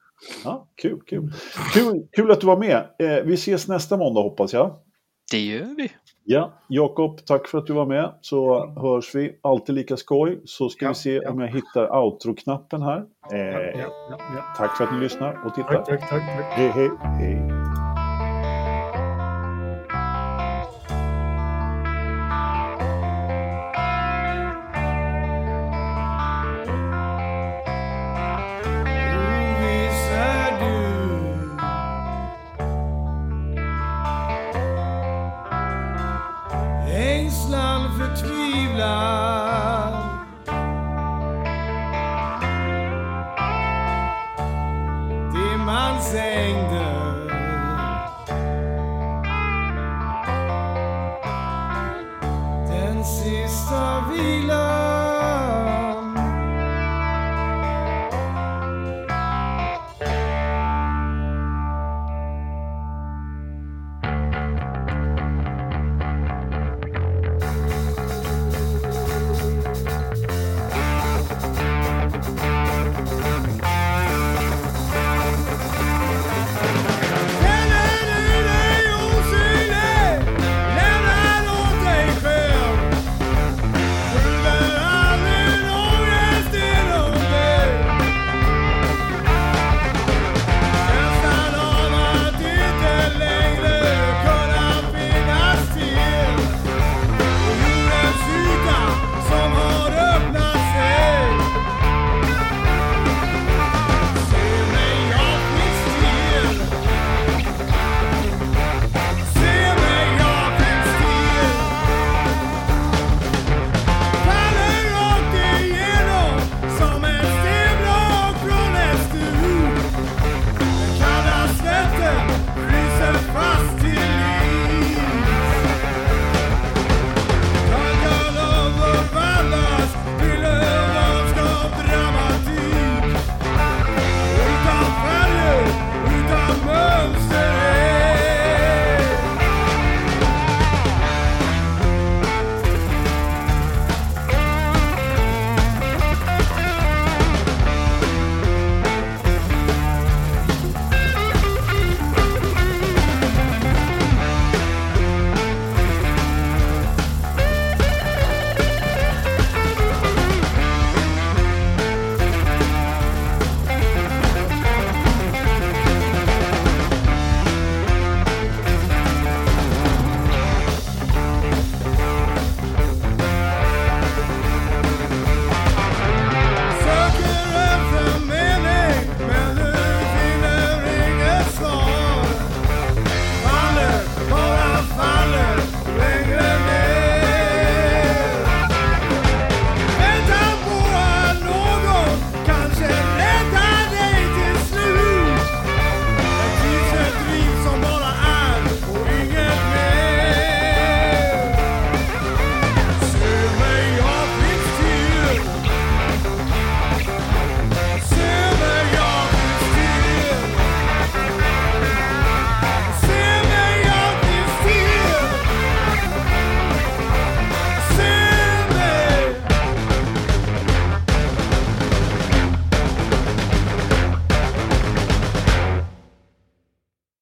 [0.43, 1.33] Ja, kul, kul.
[1.73, 2.07] kul.
[2.11, 2.87] Kul att du var med.
[2.99, 4.75] Eh, vi ses nästa måndag hoppas jag.
[5.31, 5.91] Det gör vi.
[6.23, 8.13] Ja, Jakob, tack för att du var med.
[8.21, 9.39] Så hörs vi.
[9.41, 10.41] Alltid lika skoj.
[10.45, 11.29] Så ska Ja, vi se ja.
[11.31, 13.03] om jag hittar outro-knappen här.
[13.33, 13.71] Eh, ja,
[14.09, 14.43] ja, ja.
[14.57, 15.73] Tack för att ni lyssnar och tittar.
[15.73, 16.09] Tack, tack, tack.
[16.09, 16.45] tack.
[16.45, 17.56] Hej, hej, hej.